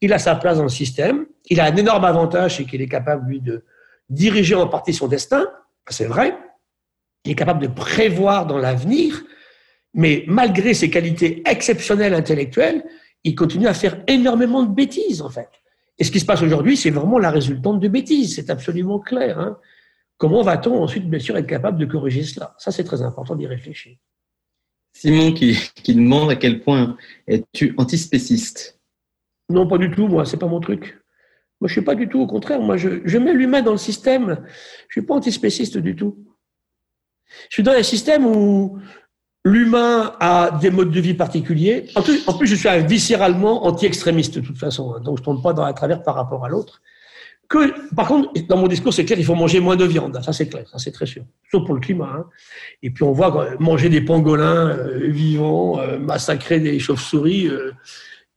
il 0.00 0.10
a 0.14 0.18
sa 0.18 0.36
place 0.36 0.56
dans 0.56 0.62
le 0.62 0.70
système, 0.70 1.26
il 1.50 1.60
a 1.60 1.66
un 1.66 1.76
énorme 1.76 2.06
avantage, 2.06 2.56
c'est 2.56 2.64
qu'il 2.64 2.80
est 2.80 2.88
capable, 2.88 3.28
lui, 3.28 3.40
de 3.42 3.62
diriger 4.08 4.54
en 4.54 4.66
partie 4.66 4.94
son 4.94 5.06
destin, 5.06 5.46
c'est 5.90 6.06
vrai, 6.06 6.34
il 7.24 7.32
est 7.32 7.34
capable 7.34 7.60
de 7.60 7.68
prévoir 7.68 8.46
dans 8.46 8.58
l'avenir, 8.58 9.22
mais 9.92 10.24
malgré 10.26 10.72
ses 10.72 10.88
qualités 10.88 11.42
exceptionnelles 11.46 12.14
intellectuelles, 12.14 12.84
il 13.22 13.34
continue 13.34 13.66
à 13.66 13.74
faire 13.74 14.02
énormément 14.06 14.62
de 14.62 14.74
bêtises, 14.74 15.20
en 15.20 15.28
fait. 15.28 15.50
Et 15.98 16.04
ce 16.04 16.10
qui 16.10 16.20
se 16.20 16.24
passe 16.24 16.42
aujourd'hui, 16.42 16.76
c'est 16.76 16.90
vraiment 16.90 17.18
la 17.18 17.30
résultante 17.30 17.80
de 17.80 17.88
bêtises, 17.88 18.36
c'est 18.36 18.50
absolument 18.50 19.00
clair. 19.00 19.38
Hein. 19.38 19.58
Comment 20.16 20.42
va-t-on 20.42 20.82
ensuite, 20.82 21.08
bien 21.08 21.18
sûr, 21.18 21.36
être 21.36 21.46
capable 21.46 21.78
de 21.78 21.86
corriger 21.86 22.22
cela? 22.22 22.54
Ça, 22.58 22.70
c'est 22.70 22.84
très 22.84 23.02
important 23.02 23.34
d'y 23.34 23.46
réfléchir. 23.46 23.96
Simon 24.92 25.32
qui, 25.32 25.56
qui, 25.74 25.94
demande 25.94 26.30
à 26.30 26.36
quel 26.36 26.60
point 26.60 26.96
es-tu 27.26 27.74
antispéciste? 27.76 28.80
Non, 29.48 29.66
pas 29.66 29.78
du 29.78 29.90
tout, 29.90 30.08
moi, 30.08 30.24
c'est 30.24 30.36
pas 30.36 30.46
mon 30.46 30.60
truc. 30.60 31.00
Moi, 31.60 31.68
je 31.68 31.72
suis 31.72 31.82
pas 31.82 31.94
du 31.94 32.08
tout, 32.08 32.20
au 32.20 32.26
contraire, 32.26 32.60
moi, 32.60 32.76
je, 32.76 33.00
je 33.04 33.18
mets 33.18 33.32
l'humain 33.32 33.62
dans 33.62 33.72
le 33.72 33.78
système. 33.78 34.44
Je 34.88 35.00
suis 35.00 35.06
pas 35.06 35.14
antispéciste 35.14 35.78
du 35.78 35.96
tout. 35.96 36.24
Je 37.48 37.54
suis 37.54 37.62
dans 37.62 37.72
un 37.72 37.82
système 37.82 38.26
où 38.26 38.78
L'humain 39.44 40.14
a 40.20 40.58
des 40.60 40.70
modes 40.70 40.90
de 40.90 41.00
vie 41.00 41.14
particuliers. 41.14 41.86
En 41.94 42.02
plus, 42.02 42.46
je 42.46 42.54
suis 42.54 42.68
un 42.68 42.78
viscéralement 42.78 43.66
anti-extrémiste 43.66 44.38
de 44.38 44.40
toute 44.46 44.58
façon, 44.58 44.94
hein, 44.94 45.00
donc 45.00 45.18
je 45.18 45.22
ne 45.22 45.24
tombe 45.26 45.42
pas 45.42 45.52
dans 45.52 45.64
la 45.64 45.72
travers 45.72 46.02
par 46.02 46.16
rapport 46.16 46.44
à 46.44 46.48
l'autre. 46.48 46.82
Que, 47.48 47.94
par 47.94 48.06
contre, 48.06 48.30
dans 48.46 48.58
mon 48.58 48.66
discours, 48.66 48.92
c'est 48.92 49.06
clair, 49.06 49.18
il 49.18 49.24
faut 49.24 49.34
manger 49.34 49.60
moins 49.60 49.76
de 49.76 49.84
viande. 49.84 50.20
Ça, 50.22 50.34
c'est 50.34 50.48
clair, 50.48 50.68
ça, 50.68 50.78
c'est 50.78 50.90
très 50.90 51.06
sûr. 51.06 51.22
Sauf 51.50 51.64
pour 51.64 51.74
le 51.74 51.80
climat. 51.80 52.12
Hein. 52.18 52.26
Et 52.82 52.90
puis, 52.90 53.04
on 53.04 53.12
voit 53.12 53.56
manger 53.58 53.88
des 53.88 54.02
pangolins 54.02 54.68
euh, 54.68 55.08
vivants, 55.08 55.80
euh, 55.80 55.98
massacrer 55.98 56.60
des 56.60 56.78
chauves-souris. 56.78 57.46
Euh, 57.46 57.72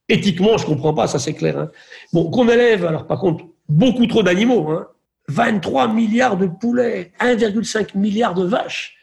éthiquement, 0.07 0.57
je 0.57 0.65
comprends 0.65 0.93
pas, 0.93 1.07
ça, 1.07 1.19
c'est 1.19 1.33
clair. 1.33 1.57
Hein. 1.57 1.71
Bon, 2.13 2.29
qu'on 2.29 2.47
élève, 2.47 2.85
alors, 2.85 3.05
par 3.05 3.19
contre, 3.19 3.43
beaucoup 3.67 4.07
trop 4.07 4.23
d'animaux. 4.23 4.79
23 5.27 5.89
milliards 5.89 6.37
de 6.37 6.47
poulets, 6.47 7.11
1,5 7.19 7.97
milliard 7.97 8.33
de 8.33 8.45
vaches. 8.45 9.00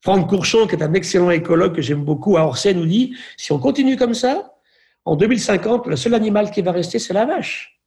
Franck 0.00 0.28
Courchon, 0.28 0.66
qui 0.66 0.76
est 0.76 0.82
un 0.82 0.94
excellent 0.94 1.30
écologue 1.30 1.74
que 1.74 1.82
j'aime 1.82 2.04
beaucoup 2.04 2.36
à 2.36 2.42
Orsay, 2.42 2.74
nous 2.74 2.86
dit 2.86 3.16
si 3.36 3.52
on 3.52 3.58
continue 3.58 3.96
comme 3.96 4.14
ça, 4.14 4.54
en 5.04 5.16
2050, 5.16 5.86
le 5.86 5.96
seul 5.96 6.14
animal 6.14 6.50
qui 6.50 6.62
va 6.62 6.72
rester, 6.72 6.98
c'est 6.98 7.14
la 7.14 7.24
vache. 7.24 7.80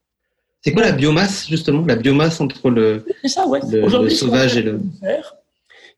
C'est 0.61 0.73
quoi 0.73 0.83
la 0.83 0.91
biomasse, 0.91 1.47
justement 1.47 1.85
La 1.85 1.95
biomasse 1.95 2.39
entre 2.39 2.69
le, 2.69 3.05
ça, 3.25 3.47
ouais. 3.47 3.59
le, 3.71 4.09
sauvage 4.09 4.57
et 4.57 4.61
le. 4.61 4.79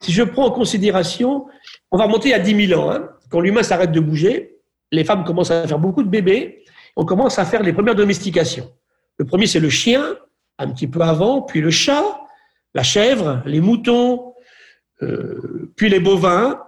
Si 0.00 0.12
je 0.12 0.22
prends 0.22 0.46
en 0.46 0.50
considération, 0.50 1.46
on 1.90 1.98
va 1.98 2.04
remonter 2.04 2.32
à 2.32 2.38
10 2.38 2.68
000 2.68 2.80
ans. 2.80 2.90
Hein. 2.90 3.08
Quand 3.30 3.40
l'humain 3.40 3.62
s'arrête 3.62 3.92
de 3.92 4.00
bouger, 4.00 4.56
les 4.92 5.04
femmes 5.04 5.24
commencent 5.24 5.50
à 5.50 5.66
faire 5.66 5.78
beaucoup 5.78 6.02
de 6.02 6.08
bébés. 6.08 6.64
On 6.96 7.04
commence 7.04 7.38
à 7.38 7.44
faire 7.44 7.62
les 7.62 7.72
premières 7.72 7.94
domestications. 7.94 8.70
Le 9.18 9.24
premier, 9.24 9.46
c'est 9.46 9.60
le 9.60 9.70
chien, 9.70 10.16
un 10.58 10.70
petit 10.70 10.86
peu 10.86 11.00
avant, 11.00 11.42
puis 11.42 11.60
le 11.60 11.70
chat, 11.70 12.04
la 12.74 12.82
chèvre, 12.82 13.42
les 13.46 13.60
moutons, 13.60 14.33
euh, 15.04 15.72
puis 15.76 15.88
les 15.88 16.00
bovins, 16.00 16.60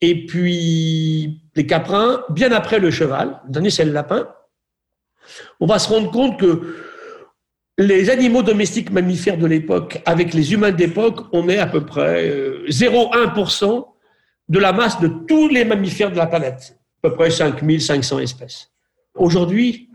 et 0.00 0.26
puis 0.26 1.42
les 1.54 1.66
caprins, 1.66 2.22
bien 2.30 2.52
après 2.52 2.78
le 2.78 2.90
cheval. 2.90 3.40
Le 3.46 3.52
dernier, 3.52 3.70
c'est 3.70 3.84
le 3.84 3.92
lapin. 3.92 4.28
On 5.60 5.66
va 5.66 5.78
se 5.78 5.88
rendre 5.88 6.10
compte 6.10 6.38
que 6.38 6.76
les 7.78 8.10
animaux 8.10 8.42
domestiques 8.42 8.90
mammifères 8.90 9.38
de 9.38 9.46
l'époque, 9.46 10.02
avec 10.04 10.34
les 10.34 10.52
humains 10.52 10.72
d'époque, 10.72 11.26
on 11.32 11.48
est 11.48 11.58
à 11.58 11.66
peu 11.66 11.84
près 11.84 12.28
0,1% 12.68 13.64
euh, 13.64 13.82
de 14.48 14.58
la 14.58 14.72
masse 14.72 15.00
de 15.00 15.08
tous 15.08 15.48
les 15.48 15.64
mammifères 15.64 16.10
de 16.10 16.16
la 16.16 16.26
planète. 16.26 16.76
À 17.02 17.08
peu 17.08 17.14
près 17.14 17.30
5500 17.30 18.18
espèces. 18.18 18.70
Aujourd'hui, 19.14 19.90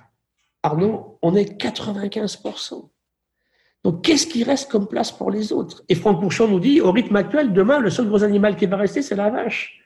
Arnaud, 0.61 1.19
on 1.21 1.35
est 1.35 1.59
95%. 1.61 2.89
Donc, 3.83 4.03
qu'est-ce 4.03 4.27
qui 4.27 4.43
reste 4.43 4.71
comme 4.71 4.87
place 4.87 5.11
pour 5.11 5.29
les 5.29 5.51
autres? 5.51 5.83
Et 5.89 5.95
Franck 5.95 6.21
Bourchon 6.21 6.47
nous 6.47 6.59
dit, 6.59 6.79
au 6.79 6.91
rythme 6.91 7.15
actuel, 7.17 7.51
demain, 7.51 7.79
le 7.79 7.89
seul 7.89 8.07
gros 8.07 8.23
animal 8.23 8.55
qui 8.55 8.65
va 8.65 8.77
rester, 8.77 9.01
c'est 9.01 9.15
la 9.15 9.29
vache. 9.29 9.79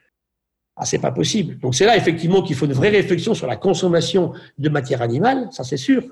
Ah, 0.76 0.86
c'est 0.86 1.00
pas 1.00 1.12
possible. 1.12 1.58
Donc, 1.58 1.74
c'est 1.74 1.86
là, 1.86 1.98
effectivement, 1.98 2.43
qu'il 2.43 2.56
faut 2.56 2.68
une 2.68 2.74
vraie 2.74 2.89
réflexion 2.89 3.34
sur 3.34 3.48
la 3.48 3.56
consommation 3.56 4.34
de 4.60 4.70
matière 4.70 5.02
animale, 5.02 5.48
ça 5.52 5.64
c'est 5.64 5.78
sûr. 5.78 6.04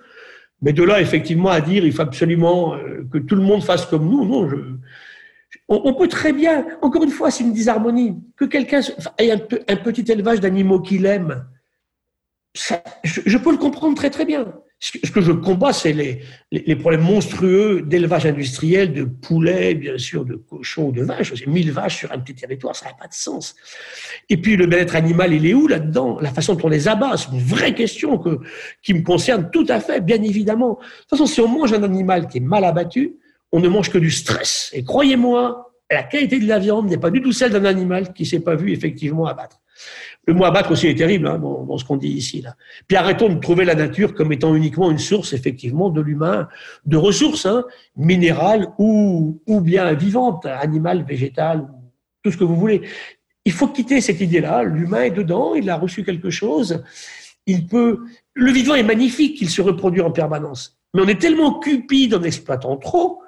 Mais 0.62 0.74
de 0.74 0.82
là, 0.82 1.00
effectivement, 1.00 1.50
à 1.50 1.62
dire, 1.62 1.86
il 1.86 1.92
faut 1.92 2.02
absolument 2.02 2.74
euh, 2.74 3.08
que 3.12 3.20
tout 3.20 3.36
le 3.36 3.44
monde 3.44 3.64
fasse 3.64 3.86
comme 3.86 4.10
nous, 4.10 4.26
non, 4.26 4.50
je, 4.50 4.56
on, 5.68 5.94
peut 5.94 6.08
très 6.08 6.32
bien, 6.32 6.66
encore 6.82 7.04
une 7.04 7.12
fois, 7.12 7.32
c'est 7.32 7.44
une 7.44 7.54
disharmonie, 7.54 8.16
que 8.36 8.46
quelqu'un 8.46 8.82
ait 9.18 9.32
un, 9.32 9.38
petit 9.38 10.12
élevage 10.12 10.40
d'animaux 10.40 10.80
qu'il 10.80 11.06
aime. 11.06 11.46
je, 13.04 13.38
peux 13.38 13.52
le 13.52 13.58
comprendre 13.58 13.96
très 13.96 14.10
très 14.10 14.26
bien. 14.26 14.54
Ce 14.80 15.10
que 15.10 15.22
je 15.22 15.32
combats, 15.32 15.72
c'est 15.72 15.94
les, 15.94 16.76
problèmes 16.76 17.02
monstrueux 17.02 17.82
d'élevage 17.82 18.26
industriel, 18.26 18.94
de 18.94 19.06
poulets, 19.06 19.74
bien 19.74 19.98
sûr, 19.98 20.26
de 20.26 20.36
cochons, 20.36 20.92
de 20.92 21.02
vaches. 21.02 21.34
C'est 21.34 21.48
1000 21.48 21.72
vaches 21.72 21.98
sur 22.00 22.12
un 22.12 22.20
petit 22.20 22.36
territoire, 22.36 22.76
ça 22.76 22.88
n'a 22.88 22.94
pas 22.94 23.08
de 23.08 23.14
sens. 23.14 23.56
Et 24.30 24.38
puis, 24.38 24.58
le 24.58 24.68
bien-être 24.68 24.96
animal, 24.96 25.34
il 25.34 25.46
est 25.46 25.54
où 25.54 25.68
là-dedans? 25.68 26.20
La 26.20 26.30
façon 26.30 26.56
dont 26.56 26.66
on 26.66 26.70
les 26.70 26.88
abat, 26.88 27.16
c'est 27.18 27.32
une 27.32 27.42
vraie 27.42 27.74
question 27.74 28.18
que, 28.18 28.40
qui 28.84 28.94
me 28.94 29.02
concerne 29.02 29.50
tout 29.50 29.66
à 29.70 29.80
fait, 29.80 30.02
bien 30.02 30.22
évidemment. 30.22 30.74
De 30.74 30.86
toute 31.02 31.10
façon, 31.10 31.26
si 31.26 31.40
on 31.40 31.48
mange 31.48 31.72
un 31.74 31.84
animal 31.84 32.28
qui 32.28 32.38
est 32.38 32.42
mal 32.42 32.66
abattu, 32.66 33.16
on 33.52 33.62
ne 33.62 33.70
mange 33.70 33.90
que 33.90 33.98
du 33.98 34.12
stress. 34.12 34.72
Et 34.74 34.84
croyez-moi, 34.84 35.74
la 35.90 36.04
qualité 36.04 36.40
de 36.40 36.48
la 36.48 36.60
viande 36.60 36.90
n'est 36.90 36.98
pas 36.98 37.12
du 37.12 37.22
tout 37.22 37.32
celle 37.32 37.52
d'un 37.52 37.66
animal 37.66 38.12
qui 38.14 38.26
s'est 38.26 38.40
pas 38.42 38.56
vu 38.56 38.72
effectivement 38.72 39.26
abattre. 39.26 39.62
Le 40.28 40.34
mot 40.34 40.46
abattre 40.46 40.72
aussi 40.72 40.88
est 40.88 40.96
terrible 40.96 41.28
hein, 41.28 41.38
dans, 41.38 41.78
ce 41.78 41.86
qu'on 41.86 41.98
dit 41.98 42.10
ici. 42.10 42.42
Là. 42.42 42.56
Puis 42.88 42.98
arrêtons 42.98 43.30
de 43.30 43.40
trouver 43.40 43.64
la 43.64 43.76
nature 43.76 44.14
comme 44.14 44.32
étant 44.32 44.56
uniquement 44.56 44.90
une 44.90 44.98
source 44.98 45.34
effectivement 45.34 45.90
de 45.90 46.02
l'humain, 46.02 46.48
de 46.86 46.98
ressources 46.98 47.46
hein, 47.46 47.64
minérales 47.96 48.68
ou, 48.80 49.40
ou 49.46 49.62
bien 49.62 49.94
vivantes, 49.94 50.46
animales, 50.46 51.04
végétales, 51.04 51.68
tout 52.24 52.32
ce 52.32 52.38
que 52.38 52.44
vous 52.44 52.56
voulez. 52.56 52.82
Il 53.46 53.52
faut 53.52 53.68
quitter 53.68 54.02
cette 54.02 54.20
idée-là. 54.20 54.64
L'humain 54.64 55.04
est 55.04 55.12
dedans, 55.12 55.54
il 55.54 55.70
a 55.70 55.78
reçu 55.78 56.04
quelque 56.04 56.32
chose. 56.32 56.84
Il 57.46 57.68
peut. 57.68 58.00
Le 58.34 58.52
vivant 58.52 58.74
est 58.74 58.84
magnifique, 58.84 59.40
il 59.42 59.50
se 59.50 59.62
reproduit 59.62 60.02
en 60.02 60.12
permanence. 60.12 60.80
Mais 60.96 61.02
on 61.04 61.08
est 61.08 61.22
tellement 61.22 61.60
cupide 61.60 62.16
en 62.16 62.24
exploitant 62.24 62.78
trop 62.78 63.22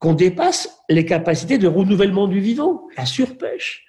qu'on 0.00 0.14
dépasse 0.14 0.80
les 0.88 1.04
capacités 1.04 1.58
de 1.58 1.68
renouvellement 1.68 2.26
du 2.26 2.40
vivant, 2.40 2.88
la 2.96 3.06
surpêche 3.06 3.83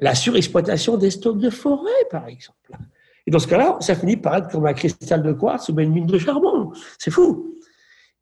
la 0.00 0.14
surexploitation 0.14 0.96
des 0.96 1.10
stocks 1.10 1.38
de 1.38 1.50
forêt, 1.50 1.90
par 2.10 2.26
exemple. 2.26 2.76
Et 3.26 3.30
dans 3.30 3.38
ce 3.38 3.46
cas-là, 3.46 3.76
ça 3.80 3.94
finit 3.94 4.16
par 4.16 4.36
être 4.36 4.48
comme 4.48 4.66
un 4.66 4.72
cristal 4.72 5.22
de 5.22 5.32
quartz 5.32 5.68
ou 5.68 5.78
une 5.78 5.92
mine 5.92 6.06
de 6.06 6.18
charbon. 6.18 6.72
C'est 6.98 7.10
fou. 7.10 7.56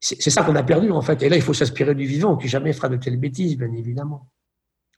C'est 0.01 0.31
ça 0.31 0.43
qu'on 0.45 0.55
a 0.55 0.63
perdu, 0.63 0.91
en 0.91 1.03
fait. 1.03 1.23
Et 1.23 1.29
là, 1.29 1.37
il 1.37 1.43
faut 1.43 1.55
s'inspirer 1.55 1.95
du 1.95 2.07
vivant, 2.07 2.37
qui 2.37 2.47
jamais 2.47 2.73
fera 2.73 2.89
de 2.89 2.97
telles 2.97 3.17
bêtises, 3.17 3.57
bien 3.57 3.73
évidemment. 3.73 4.29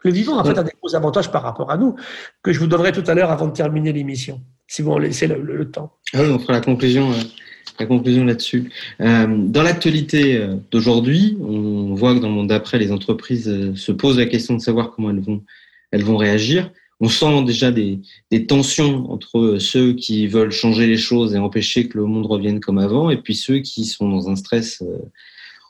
Le 0.03 0.11
vivant, 0.11 0.39
en 0.39 0.45
fait, 0.45 0.57
a 0.57 0.62
des 0.62 0.72
gros 0.81 0.95
avantages 0.95 1.31
par 1.31 1.43
rapport 1.43 1.70
à 1.70 1.76
nous, 1.76 1.95
que 2.43 2.53
je 2.53 2.59
vous 2.59 2.66
donnerai 2.66 2.93
tout 2.93 3.05
à 3.07 3.14
l'heure 3.14 3.31
avant 3.31 3.47
de 3.47 3.53
terminer 3.53 3.93
l'émission, 3.93 4.41
si 4.66 4.83
vous 4.83 4.91
en 4.91 4.99
laissez 4.99 5.26
le, 5.26 5.70
temps. 5.70 5.93
Ah 6.14 6.22
on 6.22 6.39
fera 6.39 6.55
la 6.55 6.61
conclusion, 6.61 7.12
euh, 7.12 7.87
conclusion 7.87 8.24
là-dessus. 8.24 8.70
Euh, 9.01 9.26
dans 9.28 9.62
l'actualité 9.62 10.37
euh, 10.37 10.57
d'aujourd'hui, 10.70 11.39
on 11.43 11.95
voit 11.95 12.14
que 12.14 12.20
dans 12.20 12.28
le 12.28 12.35
monde 12.35 12.49
d'après, 12.49 12.78
les 12.78 12.93
entreprises 12.93 13.74
se 13.74 13.93
posent 13.93 14.18
la 14.18 14.26
question 14.26 14.55
de 14.55 14.61
savoir 14.61 14.91
comment 14.91 15.11
elles 15.11 15.20
vont 15.20 15.43
elles 15.91 16.05
vont 16.05 16.16
réagir. 16.16 16.70
On 17.01 17.09
sent 17.09 17.45
déjà 17.45 17.72
des, 17.72 18.01
des, 18.30 18.47
tensions 18.47 19.11
entre 19.11 19.57
ceux 19.59 19.95
qui 19.95 20.26
veulent 20.26 20.51
changer 20.51 20.86
les 20.86 20.99
choses 20.99 21.34
et 21.34 21.38
empêcher 21.38 21.88
que 21.88 21.97
le 21.97 22.05
monde 22.05 22.26
revienne 22.26 22.61
comme 22.61 22.78
avant, 22.78 23.09
et 23.09 23.16
puis 23.16 23.34
ceux 23.34 23.61
qui 23.61 23.86
sont 23.86 24.09
dans 24.09 24.28
un 24.28 24.36
stress 24.36 24.82
euh, 24.82 24.99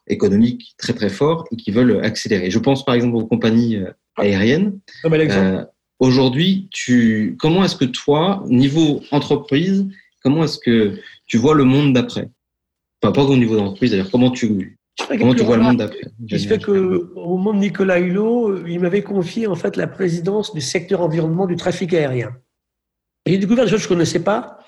économique 0.09 0.75
très 0.77 0.93
très 0.93 1.09
fort 1.09 1.47
et 1.53 1.57
qui 1.57 1.71
veulent 1.71 2.05
accélérer. 2.05 2.51
Je 2.51 2.59
pense 2.59 2.85
par 2.85 2.97
exemple 2.97 3.17
aux 3.17 3.27
compagnies 3.27 3.77
euh, 3.77 3.93
aériennes. 4.17 4.81
Euh, 5.05 5.65
Aujourd'hui, 6.01 6.69
tu, 6.71 7.37
comment 7.39 7.63
est-ce 7.63 7.77
que 7.77 7.85
toi, 7.85 8.43
niveau 8.49 9.03
entreprise, 9.11 9.87
comment 10.23 10.45
est-ce 10.45 10.59
que 10.59 10.99
tu 11.27 11.37
vois 11.37 11.55
le 11.55 11.65
monde 11.65 11.93
d'après? 11.93 12.31
Enfin, 13.03 13.13
pas 13.13 13.23
au 13.23 13.37
niveau 13.37 13.55
d'entreprise 13.55 13.91
d'ailleurs. 13.91 14.11
Comment 14.11 14.31
tu 14.31 14.79
Comment 15.09 15.35
tu 15.35 15.43
vois 15.43 15.57
le 15.57 15.63
monde 15.63 15.79
d'après 15.79 16.01
Il 16.29 16.41
se 16.41 16.49
fait 16.49 16.59
que 16.59 17.13
au 17.15 17.37
moment 17.37 17.55
de 17.55 17.59
Nicolas 17.59 17.99
Hulot, 17.99 18.67
il 18.67 18.81
m'avait 18.81 19.03
confié 19.03 19.47
en 19.47 19.55
fait 19.55 19.77
la 19.77 19.87
présidence 19.87 20.55
du 20.55 20.61
secteur 20.61 21.01
environnement 21.01 21.47
du 21.47 21.57
trafic 21.57 21.95
aérien. 21.95 22.31
J'ai 23.27 23.39
découvert 23.39 23.65
des 23.65 23.71
choses 23.71 23.81
que 23.81 23.89
je 23.89 23.93
ne 23.93 23.97
connaissais 23.97 24.23
pas. 24.23 24.59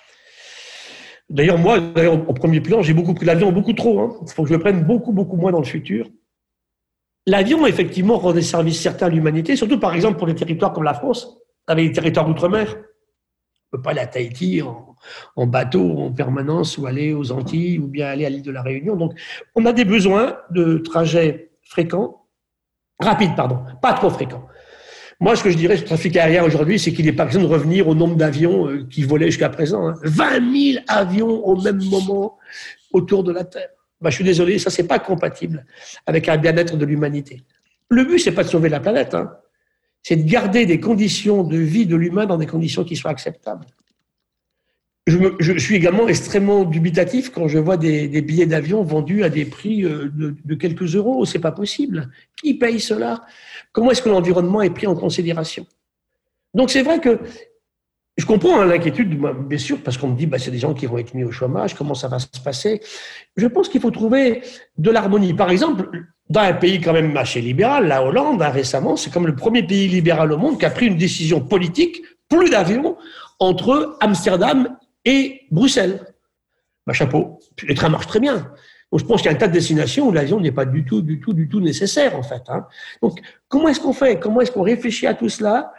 D'ailleurs, 1.28 1.58
moi, 1.58 1.78
au 2.28 2.34
premier 2.34 2.60
plan, 2.60 2.82
j'ai 2.82 2.92
beaucoup 2.92 3.14
pris 3.14 3.24
l'avion, 3.24 3.52
beaucoup 3.52 3.72
trop. 3.72 4.00
Hein. 4.00 4.16
Il 4.22 4.32
faut 4.32 4.42
que 4.42 4.48
je 4.48 4.54
le 4.54 4.60
prenne 4.60 4.84
beaucoup, 4.84 5.12
beaucoup 5.12 5.36
moins 5.36 5.52
dans 5.52 5.60
le 5.60 5.64
futur. 5.64 6.08
L'avion, 7.26 7.66
effectivement, 7.66 8.18
rend 8.18 8.32
des 8.32 8.42
services 8.42 8.80
certains 8.80 9.06
à 9.06 9.08
l'humanité, 9.08 9.56
surtout 9.56 9.78
par 9.78 9.94
exemple 9.94 10.18
pour 10.18 10.26
des 10.26 10.34
territoires 10.34 10.72
comme 10.72 10.84
la 10.84 10.94
France, 10.94 11.38
avec 11.66 11.86
les 11.86 11.92
territoires 11.92 12.26
d'outre-mer 12.26 12.76
peut 13.72 13.80
pas 13.80 13.90
aller 13.90 14.00
à 14.00 14.06
Tahiti 14.06 14.62
en, 14.62 15.46
bateau 15.46 15.98
en 15.98 16.12
permanence 16.12 16.76
ou 16.76 16.86
aller 16.86 17.14
aux 17.14 17.32
Antilles 17.32 17.78
ou 17.78 17.88
bien 17.88 18.06
aller 18.06 18.26
à 18.26 18.30
l'île 18.30 18.42
de 18.42 18.50
la 18.50 18.62
Réunion. 18.62 18.96
Donc, 18.96 19.18
on 19.54 19.64
a 19.64 19.72
des 19.72 19.86
besoins 19.86 20.36
de 20.50 20.78
trajets 20.78 21.50
fréquents, 21.62 22.26
rapides, 23.00 23.34
pardon, 23.34 23.60
pas 23.80 23.94
trop 23.94 24.10
fréquents. 24.10 24.46
Moi, 25.20 25.36
ce 25.36 25.42
que 25.42 25.50
je 25.50 25.56
dirais 25.56 25.76
sur 25.76 25.84
le 25.84 25.88
trafic 25.88 26.16
aérien 26.16 26.44
aujourd'hui, 26.44 26.78
c'est 26.78 26.92
qu'il 26.92 27.06
n'est 27.06 27.12
pas 27.12 27.24
question 27.24 27.42
de 27.42 27.46
revenir 27.46 27.88
au 27.88 27.94
nombre 27.94 28.16
d'avions 28.16 28.68
euh, 28.68 28.86
qui 28.90 29.04
volaient 29.04 29.26
jusqu'à 29.26 29.48
présent. 29.48 29.92
20 30.02 30.24
hein. 30.24 30.52
000 30.52 30.84
avions 30.88 31.46
au 31.46 31.60
même 31.60 31.82
moment 31.84 32.38
autour 32.92 33.24
de 33.24 33.32
la 33.32 33.44
Terre. 33.44 33.68
Bah, 34.00 34.10
je 34.10 34.16
suis 34.16 34.24
désolé, 34.24 34.58
ça, 34.58 34.68
c'est 34.68 34.86
pas 34.86 34.98
compatible 34.98 35.64
avec 36.06 36.28
un 36.28 36.36
bien-être 36.36 36.76
de 36.76 36.84
l'humanité. 36.84 37.44
Le 37.88 38.04
but, 38.04 38.18
c'est 38.18 38.32
pas 38.32 38.42
de 38.42 38.48
sauver 38.48 38.68
la 38.68 38.80
planète. 38.80 39.14
Hein 39.14 39.30
c'est 40.02 40.16
de 40.16 40.28
garder 40.28 40.66
des 40.66 40.80
conditions 40.80 41.44
de 41.44 41.56
vie 41.56 41.86
de 41.86 41.96
l'humain 41.96 42.26
dans 42.26 42.36
des 42.36 42.46
conditions 42.46 42.84
qui 42.84 42.96
soient 42.96 43.10
acceptables. 43.10 43.66
Je, 45.08 45.58
suis 45.58 45.74
également 45.74 46.06
extrêmement 46.06 46.64
dubitatif 46.64 47.30
quand 47.30 47.48
je 47.48 47.58
vois 47.58 47.76
des, 47.76 48.08
billets 48.22 48.46
d'avion 48.46 48.84
vendus 48.84 49.24
à 49.24 49.30
des 49.30 49.44
prix 49.44 49.84
euh, 49.84 50.08
de, 50.12 50.54
quelques 50.54 50.94
euros. 50.94 51.24
C'est 51.24 51.40
pas 51.40 51.50
possible. 51.50 52.10
Qui 52.40 52.54
paye 52.54 52.78
cela? 52.78 53.22
Comment 53.72 53.90
est-ce 53.90 54.02
que 54.02 54.08
l'environnement 54.08 54.62
est 54.62 54.70
pris 54.70 54.86
en 54.86 54.94
considération? 54.94 55.66
Donc 56.54 56.70
c'est 56.70 56.82
vrai 56.82 57.00
que 57.00 57.18
je 58.18 58.26
comprends 58.26 58.60
hein, 58.60 58.66
l'inquiétude, 58.66 59.18
bien 59.48 59.58
sûr, 59.58 59.78
parce 59.82 59.96
qu'on 59.96 60.08
me 60.08 60.16
dit 60.16 60.26
bah, 60.26 60.38
c'est 60.38 60.50
des 60.50 60.58
gens 60.58 60.74
qui 60.74 60.86
vont 60.86 60.98
être 60.98 61.14
mis 61.14 61.24
au 61.24 61.30
chômage, 61.30 61.74
comment 61.74 61.94
ça 61.94 62.08
va 62.08 62.18
se 62.18 62.26
passer? 62.44 62.80
Je 63.36 63.46
pense 63.46 63.68
qu'il 63.68 63.80
faut 63.80 63.90
trouver 63.90 64.42
de 64.76 64.90
l'harmonie. 64.90 65.32
Par 65.32 65.50
exemple, 65.50 65.88
dans 66.28 66.40
un 66.40 66.52
pays 66.52 66.80
quand 66.80 66.92
même 66.92 67.16
assez 67.16 67.40
libéral, 67.40 67.88
la 67.88 68.04
Hollande, 68.04 68.42
récemment, 68.42 68.96
c'est 68.96 69.10
comme 69.10 69.26
le 69.26 69.34
premier 69.34 69.62
pays 69.62 69.88
libéral 69.88 70.30
au 70.32 70.36
monde 70.36 70.58
qui 70.58 70.66
a 70.66 70.70
pris 70.70 70.86
une 70.86 70.96
décision 70.96 71.40
politique, 71.40 72.02
plus 72.28 72.50
d'avions, 72.50 72.96
entre 73.38 73.96
Amsterdam 74.00 74.76
et 75.04 75.42
Bruxelles. 75.50 76.14
Bah, 76.86 76.92
chapeau. 76.92 77.38
Les 77.66 77.74
trains 77.74 77.88
marchent 77.88 78.06
très 78.06 78.20
bien. 78.20 78.52
Donc, 78.90 79.00
je 79.00 79.04
pense 79.06 79.22
qu'il 79.22 79.30
y 79.30 79.32
a 79.32 79.36
un 79.36 79.38
tas 79.38 79.48
de 79.48 79.52
destinations 79.52 80.08
où 80.08 80.12
l'avion 80.12 80.38
n'est 80.38 80.52
pas 80.52 80.66
du 80.66 80.84
tout, 80.84 81.00
du 81.00 81.18
tout, 81.18 81.32
du 81.32 81.48
tout 81.48 81.60
nécessaire, 81.60 82.14
en 82.14 82.22
fait. 82.22 82.42
Hein. 82.48 82.66
Donc, 83.00 83.20
comment 83.48 83.68
est-ce 83.68 83.80
qu'on 83.80 83.94
fait? 83.94 84.18
Comment 84.18 84.42
est-ce 84.42 84.52
qu'on 84.52 84.62
réfléchit 84.62 85.06
à 85.06 85.14
tout 85.14 85.30
cela? 85.30 85.72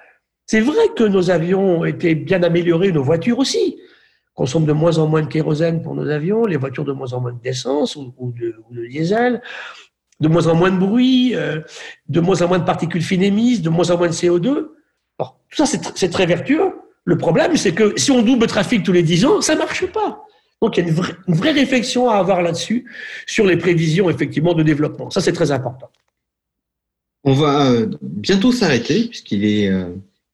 C'est 0.45 0.59
vrai 0.59 0.89
que 0.95 1.03
nos 1.03 1.31
avions 1.31 1.79
ont 1.79 1.85
été 1.85 2.15
bien 2.15 2.43
améliorés, 2.43 2.91
nos 2.91 3.03
voitures 3.03 3.39
aussi. 3.39 3.79
Consomment 4.33 4.65
de 4.65 4.73
moins 4.73 4.97
en 4.97 5.07
moins 5.07 5.21
de 5.21 5.27
kérosène 5.27 5.81
pour 5.81 5.95
nos 5.95 6.09
avions, 6.09 6.45
les 6.45 6.57
voitures 6.57 6.85
de 6.85 6.91
moins 6.91 7.13
en 7.13 7.21
moins 7.21 7.33
d'essence 7.33 7.95
ou, 7.95 8.33
de, 8.37 8.87
diesel, 8.87 9.41
de 10.19 10.27
moins 10.27 10.47
en 10.47 10.55
moins 10.55 10.71
de 10.71 10.77
bruit, 10.77 11.35
euh, 11.35 11.61
de 12.09 12.19
moins 12.19 12.41
en 12.41 12.47
moins 12.47 12.59
de 12.59 12.65
particules 12.65 13.03
fines 13.03 13.21
émises, 13.21 13.61
de 13.61 13.69
moins 13.69 13.91
en 13.91 13.97
moins 13.97 14.07
de 14.07 14.13
CO2. 14.13 14.41
tout 14.41 14.75
ça, 15.51 15.65
c'est 15.67 16.09
très 16.09 16.25
vertueux. 16.25 16.73
Le 17.05 17.17
problème, 17.17 17.55
c'est 17.57 17.73
que 17.73 17.93
si 17.97 18.11
on 18.11 18.21
double 18.21 18.41
le 18.41 18.47
trafic 18.47 18.83
tous 18.83 18.93
les 18.93 19.03
10 19.03 19.25
ans, 19.25 19.41
ça 19.41 19.53
ne 19.53 19.59
marche 19.59 19.85
pas. 19.87 20.23
Donc, 20.61 20.77
il 20.77 20.85
y 20.85 20.87
a 20.87 20.93
une 21.27 21.35
vraie, 21.35 21.51
réflexion 21.51 22.09
à 22.09 22.15
avoir 22.15 22.41
là-dessus, 22.41 22.89
sur 23.27 23.45
les 23.45 23.57
prévisions, 23.57 24.09
effectivement, 24.09 24.53
de 24.53 24.63
développement. 24.63 25.09
Ça, 25.09 25.19
c'est 25.19 25.33
très 25.33 25.51
important. 25.51 25.89
On 27.25 27.33
va 27.33 27.69
euh, 27.69 27.87
bientôt 28.01 28.53
s'arrêter, 28.53 29.07
puisqu'il 29.09 29.43
est 29.43 29.67
euh, 29.69 29.89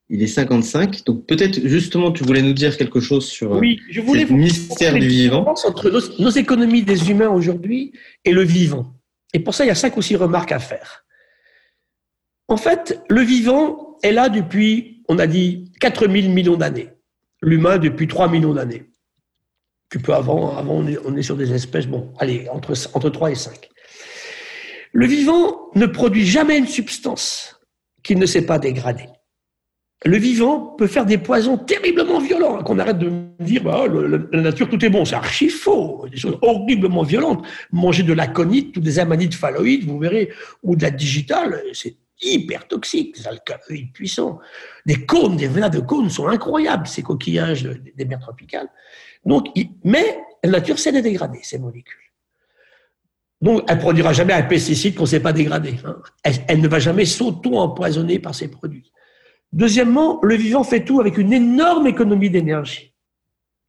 il 0.09 0.23
est 0.23 0.27
55. 0.27 1.05
Donc 1.05 1.25
peut-être 1.27 1.59
justement, 1.67 2.11
tu 2.11 2.23
voulais 2.23 2.41
nous 2.41 2.53
dire 2.53 2.75
quelque 2.77 2.99
chose 2.99 3.27
sur 3.27 3.51
oui, 3.51 3.79
je 3.89 4.01
voulais 4.01 4.25
le 4.25 4.35
mystère 4.35 4.93
du 4.93 5.07
vivant. 5.07 5.53
Entre 5.65 5.89
nos, 6.19 6.29
économies 6.29 6.83
des 6.83 7.09
humains 7.09 7.29
aujourd'hui 7.29 7.93
et 8.25 8.31
le 8.31 8.43
vivant. 8.43 8.93
Et 9.33 9.39
pour 9.39 9.53
ça, 9.53 9.63
il 9.63 9.67
y 9.67 9.71
a 9.71 9.75
cinq 9.75 9.95
ou 9.97 10.01
six 10.01 10.15
remarques 10.15 10.51
à 10.51 10.59
faire. 10.59 11.05
En 12.47 12.57
fait, 12.57 12.99
le 13.09 13.21
vivant 13.21 13.97
est 14.01 14.11
là 14.11 14.29
depuis, 14.29 15.03
on 15.07 15.19
a 15.19 15.27
dit, 15.27 15.71
4000 15.79 16.31
millions 16.31 16.57
d'années. 16.57 16.89
L'humain 17.41 17.77
depuis 17.77 18.07
3 18.07 18.27
millions 18.27 18.53
d'années. 18.53 18.89
Tu 19.91 19.99
peux 19.99 20.13
avant, 20.13 20.57
avant 20.57 20.73
on 20.73 20.87
est, 20.87 20.97
on 21.05 21.15
est, 21.15 21.21
sur 21.21 21.37
des 21.37 21.53
espèces, 21.53 21.85
bon, 21.85 22.11
allez, 22.19 22.47
entre, 22.51 22.73
entre 22.93 23.09
3 23.09 23.31
et 23.31 23.35
5. 23.35 23.69
Le 24.91 25.05
vivant 25.05 25.69
ne 25.75 25.85
produit 25.85 26.25
jamais 26.25 26.57
une 26.57 26.67
substance 26.67 27.59
qu'il 28.03 28.17
ne 28.17 28.25
s'est 28.25 28.45
pas 28.45 28.57
dégradée. 28.57 29.07
Le 30.05 30.17
vivant 30.17 30.75
peut 30.77 30.87
faire 30.87 31.05
des 31.05 31.17
poisons 31.17 31.57
terriblement 31.57 32.19
violents, 32.19 32.63
qu'on 32.63 32.79
arrête 32.79 32.99
de 32.99 33.11
dire 33.39 33.63
bah, 33.63 33.83
oh, 33.83 34.07
la 34.31 34.41
nature 34.41 34.69
tout 34.69 34.83
est 34.83 34.89
bon, 34.89 35.03
c'est 35.03 35.15
archi 35.15 35.49
faux, 35.49 36.05
des 36.09 36.17
choses 36.17 36.37
horriblement 36.41 37.03
violentes. 37.03 37.45
Manger 37.71 38.03
de 38.03 38.13
l'aconite 38.13 38.77
ou 38.77 38.79
des 38.79 38.99
amanites 38.99 39.35
phalloïdes, 39.35 39.85
vous 39.85 39.99
verrez, 39.99 40.29
ou 40.63 40.77
de 40.77 40.83
la 40.83 40.91
digitale, 40.91 41.61
c'est 41.73 41.97
hyper 42.21 42.67
toxique, 42.67 43.15
des 43.15 43.27
alcaloïdes 43.27 43.91
puissants. 43.91 44.39
Des 44.85 45.05
cônes, 45.05 45.35
des 45.35 45.47
venas 45.47 45.69
de 45.69 45.79
cônes 45.79 46.09
sont 46.09 46.27
incroyables, 46.27 46.87
ces 46.87 47.01
coquillages 47.01 47.63
des 47.63 48.05
mers 48.05 48.19
tropicales. 48.19 48.69
Donc, 49.25 49.47
mais 49.83 50.19
la 50.43 50.51
nature 50.51 50.79
sait 50.79 50.91
les 50.91 51.01
dégrader, 51.01 51.39
ces 51.43 51.59
molécules. 51.59 51.97
Donc, 53.41 53.63
elle 53.67 53.77
ne 53.77 53.81
produira 53.81 54.11
jamais 54.11 54.33
un 54.33 54.43
pesticide 54.43 54.95
qu'on 54.95 55.03
ne 55.03 55.07
sait 55.07 55.21
pas 55.21 55.31
dégrader. 55.31 55.75
Hein. 55.85 55.97
Elle, 56.47 56.61
ne 56.61 56.67
va 56.67 56.79
jamais 56.79 57.05
s'auto-empoisonner 57.05 58.19
par 58.19 58.35
ces 58.35 58.49
produits. 58.49 58.91
Deuxièmement, 59.51 60.19
le 60.21 60.35
vivant 60.35 60.63
fait 60.63 60.83
tout 60.85 60.99
avec 60.99 61.17
une 61.17 61.33
énorme 61.33 61.87
économie 61.87 62.29
d'énergie. 62.29 62.93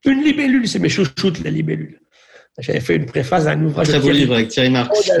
Une 0.05 0.23
libellule, 0.23 0.67
c'est 0.67 0.79
mes 0.79 0.89
chouchoutes, 0.89 1.43
la 1.43 1.49
libellule. 1.49 1.99
J'avais 2.59 2.79
fait 2.79 2.95
une 2.95 3.05
préface 3.05 3.47
à 3.47 3.51
un 3.51 3.63
ouvrage. 3.63 3.87
Très 3.87 3.99
beau 3.99 4.11
livre 4.11 4.33
avec 4.35 4.49
Thierry 4.49 4.69
Marx. 4.69 5.11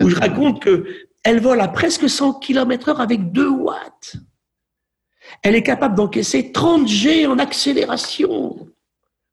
Où 0.00 0.08
je 0.08 0.16
raconte 0.16 0.62
qu'elle 0.62 1.40
vole 1.40 1.60
à 1.60 1.68
presque 1.68 2.08
100 2.08 2.34
km 2.34 2.88
heure 2.88 3.00
avec 3.00 3.30
2 3.32 3.48
watts. 3.48 4.16
Elle 5.42 5.54
est 5.54 5.62
capable 5.62 5.94
d'encaisser 5.94 6.50
30 6.50 6.88
G 6.88 7.26
en 7.26 7.38
accélération. 7.38 8.68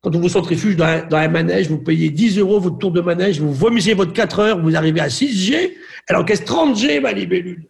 Quand 0.02 0.14
on 0.14 0.20
vous 0.20 0.28
centrifuge 0.28 0.76
dans 0.76 0.84
un, 1.16 1.28
manège, 1.28 1.68
vous 1.68 1.78
payez 1.78 2.10
10 2.10 2.38
euros 2.38 2.60
votre 2.60 2.78
tour 2.78 2.92
de 2.92 3.00
manège, 3.00 3.40
vous 3.40 3.52
vomissez 3.52 3.94
votre 3.94 4.12
4 4.12 4.38
heures, 4.38 4.62
vous 4.62 4.76
arrivez 4.76 5.00
à 5.00 5.08
6 5.08 5.46
G, 5.46 5.76
elle 6.06 6.16
encaisse 6.16 6.44
30 6.44 6.76
G, 6.76 7.00
ma 7.00 7.12
libellule. 7.12 7.66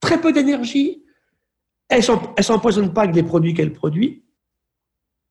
Très 0.00 0.20
peu 0.20 0.32
d'énergie. 0.32 1.02
Elle 1.88 1.98
ne 1.98 2.42
s'empoisonne 2.42 2.92
pas 2.92 3.02
avec 3.02 3.14
les 3.14 3.22
produits 3.22 3.54
qu'elle 3.54 3.72
produit. 3.72 4.24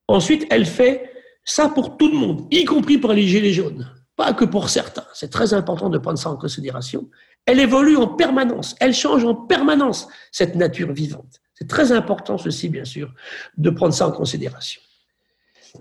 Ensuite, 0.08 0.48
elle 0.50 0.66
fait 0.66 1.12
ça 1.44 1.70
pour 1.70 1.98
tout 1.98 2.10
le 2.12 2.18
monde, 2.18 2.48
y 2.52 2.66
compris 2.66 2.98
pour 2.98 3.14
les 3.14 3.28
gilets 3.28 3.54
jaunes. 3.54 3.90
Pas 4.16 4.34
que 4.34 4.46
pour 4.46 4.70
certains. 4.70 5.06
C'est 5.14 5.30
très 5.30 5.54
important 5.54 5.90
de 5.90 5.98
prendre 5.98 6.18
ça 6.18 6.30
en 6.30 6.38
considération. 6.38 7.10
Elle 7.46 7.60
évolue 7.60 7.98
en 7.98 8.08
permanence. 8.08 8.76
Elle 8.80 8.94
change 8.94 9.24
en 9.24 9.36
permanence, 9.36 10.08
cette 10.32 10.56
nature 10.56 10.92
vivante. 10.92 11.40
C'est 11.54 11.68
très 11.68 11.92
important, 11.92 12.38
ceci, 12.38 12.70
bien 12.70 12.86
sûr, 12.86 13.14
de 13.58 13.70
prendre 13.70 13.94
ça 13.94 14.08
en 14.08 14.12
considération. 14.12 14.82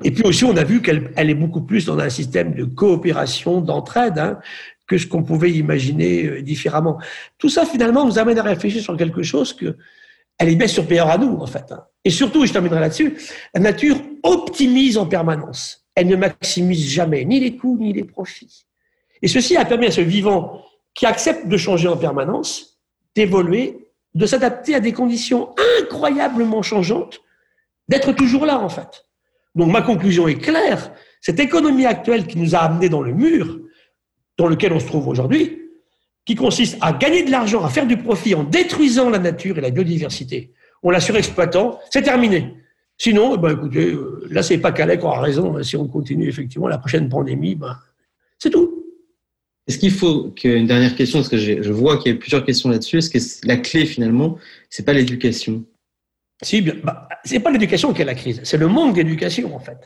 Et 0.04 0.10
puis 0.10 0.24
aussi, 0.24 0.44
on 0.44 0.56
a 0.56 0.64
vu 0.64 0.82
qu'elle 0.82 1.12
est 1.16 1.34
beaucoup 1.34 1.62
plus 1.62 1.86
dans 1.86 1.98
un 1.98 2.10
système 2.10 2.54
de 2.54 2.64
coopération, 2.64 3.60
d'entraide, 3.60 4.18
hein, 4.18 4.38
que 4.86 4.98
ce 4.98 5.06
qu'on 5.06 5.22
pouvait 5.22 5.52
imaginer 5.52 6.26
euh, 6.26 6.42
différemment. 6.42 6.98
Tout 7.38 7.48
ça, 7.48 7.64
finalement, 7.64 8.04
nous 8.04 8.18
amène 8.18 8.38
à 8.38 8.42
réfléchir 8.42 8.82
sur 8.82 8.96
quelque 8.96 9.22
chose 9.22 9.52
que 9.52 9.76
elle 10.38 10.50
est 10.50 10.56
bien 10.56 10.66
supérieure 10.66 11.08
à 11.08 11.18
nous, 11.18 11.36
en 11.38 11.46
fait. 11.46 11.72
Hein. 11.72 11.84
Et 12.04 12.10
surtout, 12.10 12.46
je 12.46 12.52
terminerai 12.52 12.80
là-dessus, 12.80 13.16
la 13.54 13.60
nature 13.60 13.96
optimise 14.22 14.98
en 14.98 15.06
permanence. 15.06 15.86
Elle 15.94 16.08
ne 16.08 16.16
maximise 16.16 16.88
jamais 16.88 17.24
ni 17.24 17.40
les 17.40 17.56
coûts 17.56 17.78
ni 17.80 17.92
les 17.92 18.04
profits. 18.04 18.66
Et 19.22 19.28
ceci 19.28 19.56
a 19.56 19.64
permis 19.64 19.86
à 19.86 19.90
ce 19.90 20.02
vivant 20.02 20.62
qui 20.94 21.06
accepte 21.06 21.48
de 21.48 21.56
changer 21.56 21.88
en 21.88 21.96
permanence, 21.96 22.78
d'évoluer, 23.14 23.88
de 24.14 24.26
s'adapter 24.26 24.74
à 24.74 24.80
des 24.80 24.92
conditions 24.92 25.54
incroyablement 25.80 26.62
changeantes, 26.62 27.20
d'être 27.88 28.12
toujours 28.12 28.46
là, 28.46 28.58
en 28.58 28.68
fait. 28.68 29.06
Donc 29.54 29.70
ma 29.70 29.82
conclusion 29.82 30.28
est 30.28 30.38
claire, 30.38 30.92
cette 31.20 31.40
économie 31.40 31.86
actuelle 31.86 32.26
qui 32.26 32.38
nous 32.38 32.54
a 32.54 32.58
amenés 32.58 32.88
dans 32.88 33.02
le 33.02 33.12
mur 33.12 33.58
dans 34.38 34.46
lequel 34.48 34.72
on 34.72 34.80
se 34.80 34.86
trouve 34.86 35.08
aujourd'hui, 35.08 35.65
qui 36.26 36.34
consiste 36.34 36.76
à 36.80 36.92
gagner 36.92 37.22
de 37.22 37.30
l'argent, 37.30 37.64
à 37.64 37.70
faire 37.70 37.86
du 37.86 37.96
profit 37.96 38.34
en 38.34 38.44
détruisant 38.44 39.08
la 39.08 39.18
nature 39.18 39.56
et 39.58 39.60
la 39.60 39.70
biodiversité, 39.70 40.52
en 40.82 40.90
la 40.90 41.00
surexploitant, 41.00 41.78
c'est 41.90 42.02
terminé. 42.02 42.54
Sinon, 42.98 43.34
eh 43.36 43.38
ben, 43.38 43.50
écoutez, 43.50 43.92
euh, 43.92 44.26
là, 44.30 44.42
c'est 44.42 44.58
pas 44.58 44.72
Calais 44.72 44.98
qui 44.98 45.04
aura 45.04 45.20
raison. 45.20 45.56
Hein. 45.56 45.62
Si 45.62 45.76
on 45.76 45.86
continue 45.86 46.28
effectivement 46.28 46.66
la 46.66 46.78
prochaine 46.78 47.08
pandémie, 47.08 47.54
ben, 47.54 47.78
c'est 48.38 48.50
tout. 48.50 48.84
Est-ce 49.66 49.78
qu'il 49.78 49.90
faut 49.90 50.30
qu'une 50.30 50.66
dernière 50.66 50.94
question, 50.94 51.18
parce 51.18 51.28
que 51.28 51.36
je 51.36 51.72
vois 51.72 51.98
qu'il 51.98 52.12
y 52.12 52.14
a 52.14 52.18
plusieurs 52.18 52.44
questions 52.44 52.70
là-dessus, 52.70 52.98
est-ce 52.98 53.10
que 53.10 53.46
la 53.46 53.56
clé 53.56 53.84
finalement, 53.84 54.38
c'est 54.70 54.84
pas 54.84 54.92
l'éducation? 54.92 55.64
Si, 56.42 56.62
bah, 56.62 57.08
c'est 57.24 57.40
pas 57.40 57.50
l'éducation 57.50 57.92
qui 57.92 58.02
est 58.02 58.04
la 58.04 58.14
crise, 58.14 58.40
c'est 58.44 58.58
le 58.58 58.68
manque 58.68 58.94
d'éducation 58.94 59.54
en 59.56 59.58
fait. 59.58 59.78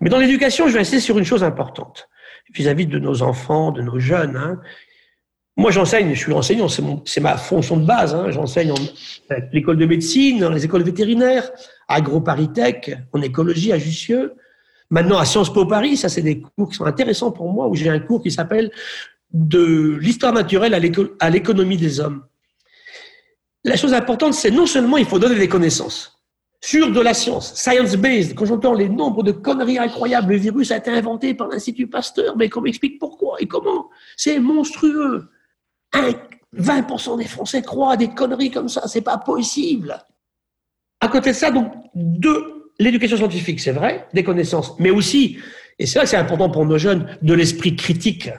Mais 0.00 0.10
dans 0.10 0.18
l'éducation, 0.18 0.68
je 0.68 0.74
vais 0.74 0.80
insister 0.80 1.00
sur 1.00 1.18
une 1.18 1.24
chose 1.24 1.44
importante 1.44 2.08
vis-à-vis 2.52 2.86
de 2.86 2.98
nos 2.98 3.22
enfants, 3.22 3.70
de 3.70 3.80
nos 3.80 3.98
jeunes. 3.98 4.36
Hein. 4.36 4.60
Moi, 5.56 5.70
j'enseigne, 5.70 6.14
je 6.14 6.18
suis 6.18 6.32
enseignant, 6.32 6.66
c'est 6.68 7.20
ma 7.20 7.36
fonction 7.36 7.76
de 7.76 7.84
base. 7.84 8.14
Hein. 8.14 8.30
J'enseigne 8.30 8.72
à 9.30 9.34
l'école 9.52 9.76
de 9.76 9.86
médecine, 9.86 10.40
dans 10.40 10.50
les 10.50 10.64
écoles 10.64 10.82
vétérinaires, 10.82 11.50
à 11.88 11.96
AgroParisTech, 11.96 12.96
en 13.12 13.20
écologie 13.20 13.72
à 13.72 13.78
Jussieu. 13.78 14.34
Maintenant, 14.90 15.18
à 15.18 15.24
Sciences 15.24 15.52
Po 15.52 15.66
Paris, 15.66 15.96
ça, 15.96 16.08
c'est 16.08 16.22
des 16.22 16.40
cours 16.40 16.70
qui 16.70 16.76
sont 16.76 16.86
intéressants 16.86 17.32
pour 17.32 17.52
moi, 17.52 17.68
où 17.68 17.74
j'ai 17.74 17.88
un 17.88 18.00
cours 18.00 18.22
qui 18.22 18.30
s'appelle 18.30 18.70
de 19.32 19.96
l'histoire 20.00 20.32
naturelle 20.32 20.74
à 21.20 21.30
l'économie 21.30 21.76
des 21.76 22.00
hommes 22.00 22.22
la 23.64 23.76
chose 23.76 23.92
importante, 23.94 24.34
c'est 24.34 24.50
non 24.50 24.66
seulement 24.66 24.96
il 24.96 25.04
faut 25.04 25.18
donner 25.18 25.38
des 25.38 25.48
connaissances 25.48 26.18
sur 26.64 26.92
de 26.92 27.00
la 27.00 27.12
science, 27.12 27.54
science-based. 27.54 28.34
Quand 28.34 28.44
j'entends 28.44 28.74
les 28.74 28.88
nombres 28.88 29.24
de 29.24 29.32
conneries 29.32 29.78
incroyables, 29.78 30.32
le 30.32 30.38
virus 30.38 30.70
a 30.70 30.76
été 30.76 30.90
inventé 30.90 31.34
par 31.34 31.48
l'Institut 31.48 31.88
Pasteur, 31.88 32.36
mais 32.36 32.48
qu'on 32.48 32.60
m'explique 32.60 33.00
pourquoi 33.00 33.36
et 33.40 33.46
comment? 33.46 33.90
C'est 34.16 34.38
monstrueux. 34.38 35.28
20% 35.94 37.18
des 37.18 37.26
Français 37.26 37.62
croient 37.62 37.92
à 37.92 37.96
des 37.96 38.08
conneries 38.08 38.50
comme 38.50 38.68
ça, 38.68 38.86
c'est 38.86 39.02
pas 39.02 39.18
possible. 39.18 39.98
À 41.00 41.08
côté 41.08 41.30
de 41.30 41.36
ça, 41.36 41.50
donc, 41.50 41.72
de 41.94 42.70
l'éducation 42.78 43.16
scientifique, 43.16 43.60
c'est 43.60 43.72
vrai, 43.72 44.06
des 44.12 44.22
connaissances, 44.22 44.78
mais 44.78 44.90
aussi, 44.90 45.38
et 45.78 45.86
ça 45.86 46.06
c'est 46.06 46.16
important 46.16 46.50
pour 46.50 46.64
nos 46.66 46.78
jeunes, 46.78 47.16
de 47.22 47.34
l'esprit 47.34 47.76
critique. 47.76 48.30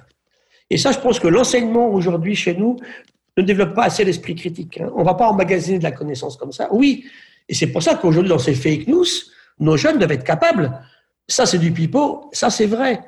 Et 0.69 0.77
ça, 0.77 0.91
je 0.91 0.99
pense 0.99 1.19
que 1.19 1.27
l'enseignement 1.27 1.89
aujourd'hui 1.89 2.35
chez 2.35 2.55
nous 2.55 2.77
ne 3.37 3.43
développe 3.43 3.73
pas 3.73 3.85
assez 3.85 4.03
l'esprit 4.03 4.35
critique. 4.35 4.79
Hein. 4.79 4.91
On 4.95 5.01
ne 5.01 5.05
va 5.05 5.13
pas 5.13 5.27
emmagasiner 5.27 5.77
de 5.77 5.83
la 5.83 5.91
connaissance 5.91 6.37
comme 6.37 6.51
ça. 6.51 6.67
Oui, 6.71 7.05
et 7.49 7.53
c'est 7.53 7.67
pour 7.67 7.83
ça 7.83 7.95
qu'aujourd'hui, 7.95 8.29
dans 8.29 8.39
ces 8.39 8.53
fake 8.53 8.87
news, 8.87 9.05
nos 9.59 9.77
jeunes 9.77 9.97
doivent 9.97 10.11
être 10.11 10.23
capables. 10.23 10.71
Ça, 11.27 11.45
c'est 11.45 11.57
du 11.57 11.71
pipeau, 11.71 12.29
ça, 12.31 12.49
c'est 12.49 12.65
vrai. 12.65 13.01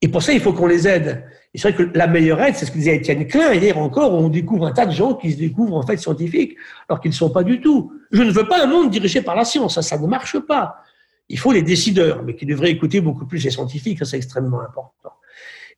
Et 0.00 0.08
pour 0.08 0.22
ça, 0.22 0.32
il 0.32 0.40
faut 0.40 0.52
qu'on 0.52 0.66
les 0.66 0.86
aide. 0.88 1.24
Et 1.54 1.58
c'est 1.58 1.70
vrai 1.70 1.86
que 1.86 1.96
la 1.96 2.08
meilleure 2.08 2.40
aide, 2.42 2.56
c'est 2.56 2.66
ce 2.66 2.72
que 2.72 2.78
disait 2.78 2.96
Étienne 2.96 3.28
Klein 3.28 3.54
hier 3.54 3.78
encore, 3.78 4.12
où 4.12 4.16
on 4.16 4.28
découvre 4.28 4.66
un 4.66 4.72
tas 4.72 4.86
de 4.86 4.92
gens 4.92 5.14
qui 5.14 5.32
se 5.32 5.38
découvrent 5.38 5.76
en 5.76 5.86
fait 5.86 5.96
scientifiques, 5.96 6.56
alors 6.88 7.00
qu'ils 7.00 7.12
ne 7.12 7.14
sont 7.14 7.30
pas 7.30 7.44
du 7.44 7.60
tout. 7.60 7.92
Je 8.10 8.22
ne 8.22 8.32
veux 8.32 8.48
pas 8.48 8.64
un 8.64 8.66
monde 8.66 8.90
dirigé 8.90 9.22
par 9.22 9.36
la 9.36 9.44
science, 9.44 9.76
ça, 9.76 9.82
ça 9.82 9.96
ne 9.96 10.06
marche 10.08 10.38
pas. 10.40 10.76
Il 11.28 11.38
faut 11.38 11.52
les 11.52 11.62
décideurs, 11.62 12.24
mais 12.24 12.34
qui 12.34 12.44
devraient 12.44 12.72
écouter 12.72 13.00
beaucoup 13.00 13.24
plus 13.24 13.42
les 13.44 13.52
scientifiques, 13.52 14.00
ça 14.00 14.04
c'est 14.04 14.16
extrêmement 14.16 14.60
important. 14.60 15.12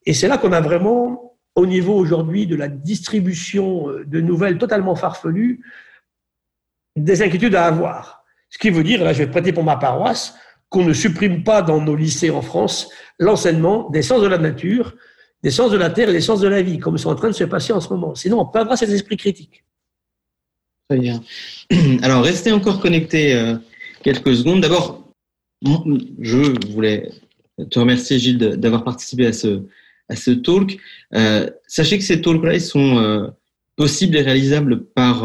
Et 0.06 0.14
c'est 0.14 0.28
là 0.28 0.38
qu'on 0.38 0.52
a 0.52 0.62
vraiment 0.62 1.34
au 1.54 1.66
niveau 1.66 1.94
aujourd'hui 1.94 2.46
de 2.46 2.56
la 2.56 2.68
distribution 2.68 3.90
euh, 3.90 4.04
de 4.06 4.20
nouvelles 4.20 4.56
totalement 4.56 4.94
farfelues, 4.94 5.62
des 6.96 7.22
inquiétudes 7.22 7.54
à 7.54 7.66
avoir. 7.66 8.24
Ce 8.48 8.58
qui 8.58 8.70
veut 8.70 8.82
dire, 8.82 9.04
là 9.04 9.12
je 9.12 9.18
vais 9.18 9.30
prêter 9.30 9.52
pour 9.52 9.64
ma 9.64 9.76
paroisse, 9.76 10.34
qu'on 10.70 10.84
ne 10.84 10.94
supprime 10.94 11.44
pas 11.44 11.60
dans 11.60 11.82
nos 11.82 11.96
lycées 11.96 12.30
en 12.30 12.40
France 12.40 12.90
l'enseignement 13.18 13.90
des 13.90 14.02
sciences 14.02 14.22
de 14.22 14.26
la 14.26 14.38
nature, 14.38 14.94
des 15.46 15.52
sciences 15.52 15.70
de 15.70 15.76
la 15.76 15.90
terre 15.90 16.08
et 16.08 16.12
des 16.12 16.20
sciences 16.20 16.40
de 16.40 16.48
la 16.48 16.60
vie, 16.60 16.80
comme 16.80 16.98
c'est 16.98 17.06
en 17.06 17.14
train 17.14 17.28
de 17.28 17.32
se 17.32 17.44
passer 17.44 17.72
en 17.72 17.80
ce 17.80 17.88
moment. 17.90 18.16
Sinon, 18.16 18.40
on 18.40 18.46
perdra 18.46 18.76
cet 18.76 18.90
esprit 18.90 19.16
critique. 19.16 19.62
Très 20.88 20.98
bien. 20.98 21.22
Alors, 22.02 22.24
restez 22.24 22.50
encore 22.50 22.80
connectés 22.80 23.32
euh, 23.32 23.54
quelques 24.02 24.34
secondes. 24.34 24.60
D'abord, 24.60 25.08
je 25.62 26.72
voulais 26.72 27.12
te 27.70 27.78
remercier, 27.78 28.18
Gilles, 28.18 28.38
d'avoir 28.38 28.82
participé 28.82 29.26
à 29.26 29.32
ce, 29.32 29.62
à 30.08 30.16
ce 30.16 30.32
talk. 30.32 30.78
Euh, 31.14 31.48
sachez 31.68 31.96
que 31.98 32.04
ces 32.04 32.20
talks-là, 32.20 32.58
sont 32.58 32.98
euh, 32.98 33.28
possibles 33.76 34.16
et 34.16 34.22
réalisables 34.22 34.84
par 34.84 35.22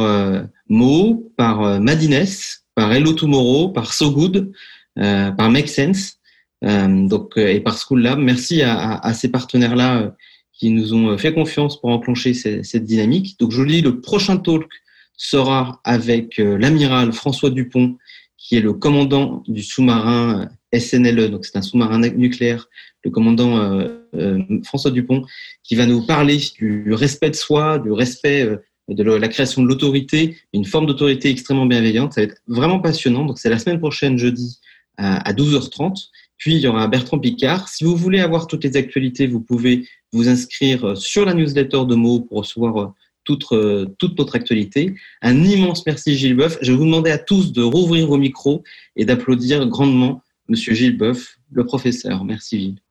Mo, 0.70 1.34
par 1.36 1.82
Madines, 1.82 2.28
par 2.76 2.94
Hello 2.94 3.14
Tomorrow, 3.14 3.70
par 3.70 3.92
So 3.92 4.12
Good, 4.12 4.52
par 4.96 5.50
Make 5.50 5.68
Sense, 5.68 6.20
donc 6.62 7.38
et 7.38 7.60
par 7.60 7.78
School 7.78 8.02
Lab. 8.02 8.20
Merci 8.20 8.62
à, 8.62 8.80
à, 8.80 9.08
à 9.08 9.14
ces 9.14 9.30
partenaires-là 9.30 10.16
qui 10.54 10.70
nous 10.70 10.94
ont 10.94 11.18
fait 11.18 11.34
confiance 11.34 11.80
pour 11.80 11.90
enclencher 11.90 12.34
cette, 12.34 12.66
cette 12.66 12.84
dynamique. 12.84 13.40
Donc 13.40 13.52
je 13.52 13.58
vous 13.58 13.66
dis, 13.66 13.82
le 13.82 14.00
prochain 14.00 14.38
talk 14.38 14.70
sera 15.18 15.82
avec 15.84 16.38
l'amiral 16.38 17.14
François 17.14 17.50
Dupont, 17.50 17.98
qui 18.38 18.56
est 18.58 18.62
le 18.62 18.74
commandant 18.74 19.44
du 19.48 19.64
sous-marin 19.64 20.50
SNLE, 20.78 21.30
donc 21.30 21.46
c'est 21.46 21.58
un 21.58 21.62
sous-marin 21.62 22.00
nucléaire, 22.00 22.68
le 23.04 23.12
commandant 23.12 23.58
euh, 23.58 23.88
euh, 24.16 24.40
François 24.64 24.92
Dupont, 24.92 25.24
qui 25.64 25.76
va 25.76 25.86
nous 25.86 26.06
parler 26.06 26.38
du 26.58 26.94
respect 26.94 27.30
de 27.30 27.36
soi, 27.36 27.80
du 27.80 27.92
respect 27.92 28.44
euh, 28.44 28.58
de 28.88 29.04
la 29.04 29.28
création 29.28 29.62
de 29.62 29.68
l'autorité, 29.68 30.38
une 30.54 30.66
forme 30.66 30.86
d'autorité 30.86 31.30
extrêmement 31.30 31.66
bienveillante. 31.66 32.14
Ça 32.14 32.22
va 32.22 32.26
être 32.26 32.42
vraiment 32.48 32.80
passionnant. 32.80 33.26
Donc 33.26 33.40
c'est 33.40 33.50
la 33.50 33.60
semaine 33.60 33.80
prochaine, 33.80 34.18
jeudi, 34.18 34.60
à 34.98 35.32
12h30. 35.32 36.10
Puis 36.42 36.56
il 36.56 36.62
y 36.62 36.68
aura 36.68 36.88
Bertrand 36.88 37.20
Picard. 37.20 37.70
Si 37.70 37.84
vous 37.84 37.96
voulez 37.96 38.20
avoir 38.20 38.48
toutes 38.48 38.64
les 38.64 38.76
actualités, 38.76 39.28
vous 39.28 39.42
pouvez 39.42 39.88
vous 40.12 40.28
inscrire 40.28 40.98
sur 40.98 41.24
la 41.24 41.36
newsletter 41.36 41.86
de 41.88 41.94
Mo 41.94 42.22
pour 42.22 42.40
recevoir 42.40 42.96
toute, 43.24 43.46
toute 44.00 44.18
notre 44.18 44.36
actualité. 44.36 44.96
Un 45.22 45.44
immense 45.44 45.86
merci 45.86 46.18
Gilles 46.18 46.36
Boeuf. 46.36 46.58
Je 46.64 46.72
vais 46.72 46.78
vous 46.80 46.86
demander 46.86 47.12
à 47.12 47.20
tous 47.20 47.54
de 47.54 47.62
rouvrir 47.62 48.08
vos 48.08 48.18
micros 48.18 48.64
et 48.96 49.06
d'applaudir 49.06 49.68
grandement 49.68 50.24
Monsieur 50.50 50.74
Gilles 50.74 50.98
Boeuf, 50.98 51.38
le 51.52 51.64
professeur. 51.64 52.24
Merci 52.24 52.60
Gilles. 52.60 52.82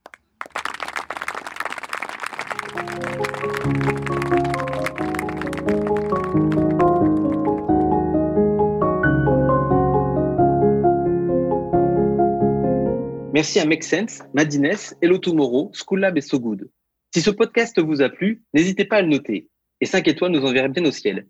Merci 13.40 13.58
à 13.58 13.64
Make 13.64 13.84
Sense, 13.84 14.22
Madines, 14.34 14.76
Hello 15.00 15.16
Tomorrow, 15.16 15.70
School 15.72 16.00
Lab 16.00 16.18
et 16.18 16.20
So 16.20 16.38
Good. 16.38 16.70
Si 17.14 17.22
ce 17.22 17.30
podcast 17.30 17.80
vous 17.80 18.02
a 18.02 18.10
plu, 18.10 18.44
n'hésitez 18.52 18.84
pas 18.84 18.96
à 18.96 19.00
le 19.00 19.08
noter. 19.08 19.48
Et 19.80 19.86
5 19.86 20.06
étoiles 20.08 20.32
nous 20.32 20.44
enverraient 20.44 20.68
bien 20.68 20.84
au 20.84 20.90
ciel. 20.90 21.26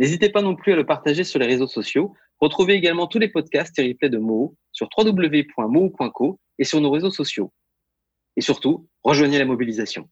N'hésitez 0.00 0.28
pas 0.28 0.42
non 0.42 0.56
plus 0.56 0.72
à 0.72 0.74
le 0.74 0.84
partager 0.84 1.22
sur 1.22 1.38
les 1.38 1.46
réseaux 1.46 1.68
sociaux. 1.68 2.14
Retrouvez 2.40 2.72
également 2.72 3.06
tous 3.06 3.20
les 3.20 3.28
podcasts 3.28 3.78
et 3.78 3.86
replays 3.86 4.10
de 4.10 4.18
Moho 4.18 4.56
sur 4.72 4.88
www.moho.co 4.98 6.40
et 6.58 6.64
sur 6.64 6.80
nos 6.80 6.90
réseaux 6.90 7.12
sociaux. 7.12 7.52
Et 8.36 8.40
surtout, 8.40 8.88
rejoignez 9.04 9.38
la 9.38 9.44
mobilisation. 9.44 10.08